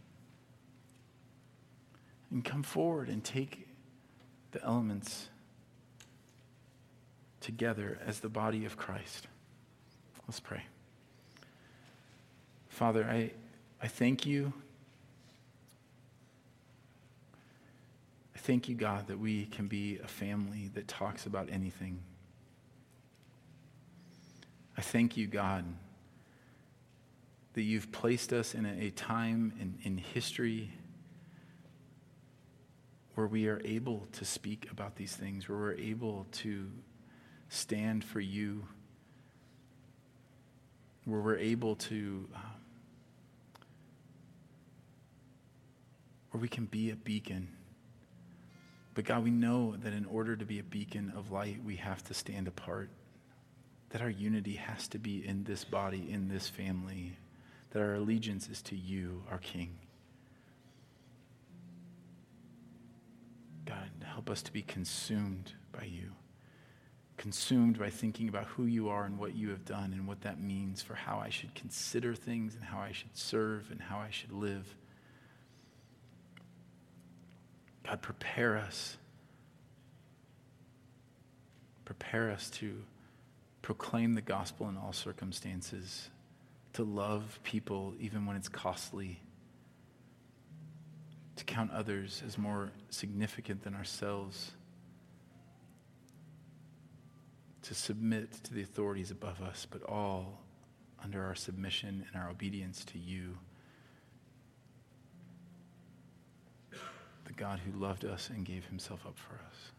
And 2.30 2.44
come 2.44 2.62
forward 2.62 3.08
and 3.08 3.24
take 3.24 3.66
the 4.52 4.62
elements 4.62 5.28
together 7.40 7.98
as 8.06 8.20
the 8.20 8.28
body 8.28 8.64
of 8.64 8.76
Christ. 8.76 9.26
Let's 10.28 10.38
pray. 10.38 10.62
Father, 12.68 13.04
I, 13.04 13.32
I 13.82 13.88
thank 13.88 14.24
you. 14.24 14.52
I 18.36 18.38
thank 18.38 18.68
you, 18.68 18.76
God, 18.76 19.08
that 19.08 19.18
we 19.18 19.46
can 19.46 19.66
be 19.66 19.98
a 19.98 20.06
family 20.06 20.70
that 20.74 20.86
talks 20.86 21.26
about 21.26 21.48
anything. 21.50 21.98
I 24.76 24.82
thank 24.82 25.16
you, 25.16 25.26
God 25.26 25.64
that 27.54 27.62
you've 27.62 27.90
placed 27.90 28.32
us 28.32 28.54
in 28.54 28.64
a, 28.64 28.90
time 28.90 29.52
in, 29.60 29.78
in 29.82 29.98
history 29.98 30.72
where 33.14 33.26
we 33.26 33.48
are 33.48 33.60
able 33.64 34.06
to 34.12 34.24
speak 34.24 34.68
about 34.70 34.96
these 34.96 35.14
things, 35.14 35.48
where 35.48 35.58
we're 35.58 35.74
able 35.74 36.26
to 36.30 36.70
stand 37.48 38.04
for 38.04 38.20
you, 38.20 38.64
where 41.04 41.20
we're 41.20 41.36
able 41.36 41.74
to, 41.74 42.28
um, 42.34 42.42
where 46.30 46.40
we 46.40 46.48
can 46.48 46.66
be 46.66 46.90
a 46.90 46.96
beacon. 46.96 47.48
But 48.94 49.04
God, 49.04 49.24
we 49.24 49.30
know 49.30 49.74
that 49.82 49.92
in 49.92 50.04
order 50.04 50.36
to 50.36 50.44
be 50.44 50.60
a 50.60 50.64
beacon 50.64 51.12
of 51.16 51.32
light, 51.32 51.58
we 51.64 51.76
have 51.76 52.04
to 52.04 52.14
stand 52.14 52.46
apart. 52.46 52.90
That 53.90 54.02
our 54.02 54.10
unity 54.10 54.54
has 54.54 54.86
to 54.88 54.98
be 54.98 55.26
in 55.26 55.42
this 55.42 55.64
body, 55.64 56.06
in 56.10 56.28
this 56.28 56.48
family, 56.48 57.16
that 57.70 57.80
our 57.80 57.94
allegiance 57.94 58.48
is 58.48 58.62
to 58.62 58.76
you, 58.76 59.22
our 59.30 59.38
King. 59.38 59.78
God, 63.64 63.90
help 64.04 64.28
us 64.28 64.42
to 64.42 64.52
be 64.52 64.62
consumed 64.62 65.52
by 65.72 65.84
you, 65.84 66.10
consumed 67.16 67.78
by 67.78 67.90
thinking 67.90 68.28
about 68.28 68.46
who 68.46 68.64
you 68.64 68.88
are 68.88 69.04
and 69.04 69.18
what 69.18 69.36
you 69.36 69.50
have 69.50 69.64
done 69.64 69.92
and 69.92 70.06
what 70.06 70.22
that 70.22 70.40
means 70.40 70.82
for 70.82 70.94
how 70.94 71.18
I 71.18 71.28
should 71.28 71.54
consider 71.54 72.14
things 72.14 72.56
and 72.56 72.64
how 72.64 72.80
I 72.80 72.90
should 72.90 73.16
serve 73.16 73.70
and 73.70 73.80
how 73.80 73.98
I 73.98 74.10
should 74.10 74.32
live. 74.32 74.74
God, 77.84 78.02
prepare 78.02 78.56
us. 78.56 78.96
Prepare 81.84 82.30
us 82.30 82.50
to 82.50 82.82
proclaim 83.62 84.14
the 84.14 84.20
gospel 84.20 84.68
in 84.68 84.76
all 84.76 84.92
circumstances 84.92 86.08
to 86.74 86.84
love 86.84 87.40
people 87.42 87.94
even 87.98 88.26
when 88.26 88.36
it's 88.36 88.48
costly, 88.48 89.20
to 91.36 91.44
count 91.44 91.70
others 91.72 92.22
as 92.26 92.38
more 92.38 92.70
significant 92.90 93.62
than 93.62 93.74
ourselves, 93.74 94.52
to 97.62 97.74
submit 97.74 98.32
to 98.44 98.54
the 98.54 98.62
authorities 98.62 99.10
above 99.10 99.40
us, 99.42 99.66
but 99.70 99.82
all 99.84 100.40
under 101.02 101.24
our 101.24 101.34
submission 101.34 102.04
and 102.12 102.22
our 102.22 102.30
obedience 102.30 102.84
to 102.84 102.98
you, 102.98 103.36
the 107.24 107.32
God 107.32 107.60
who 107.60 107.78
loved 107.78 108.04
us 108.04 108.28
and 108.28 108.44
gave 108.44 108.66
himself 108.66 109.06
up 109.06 109.16
for 109.18 109.34
us. 109.34 109.72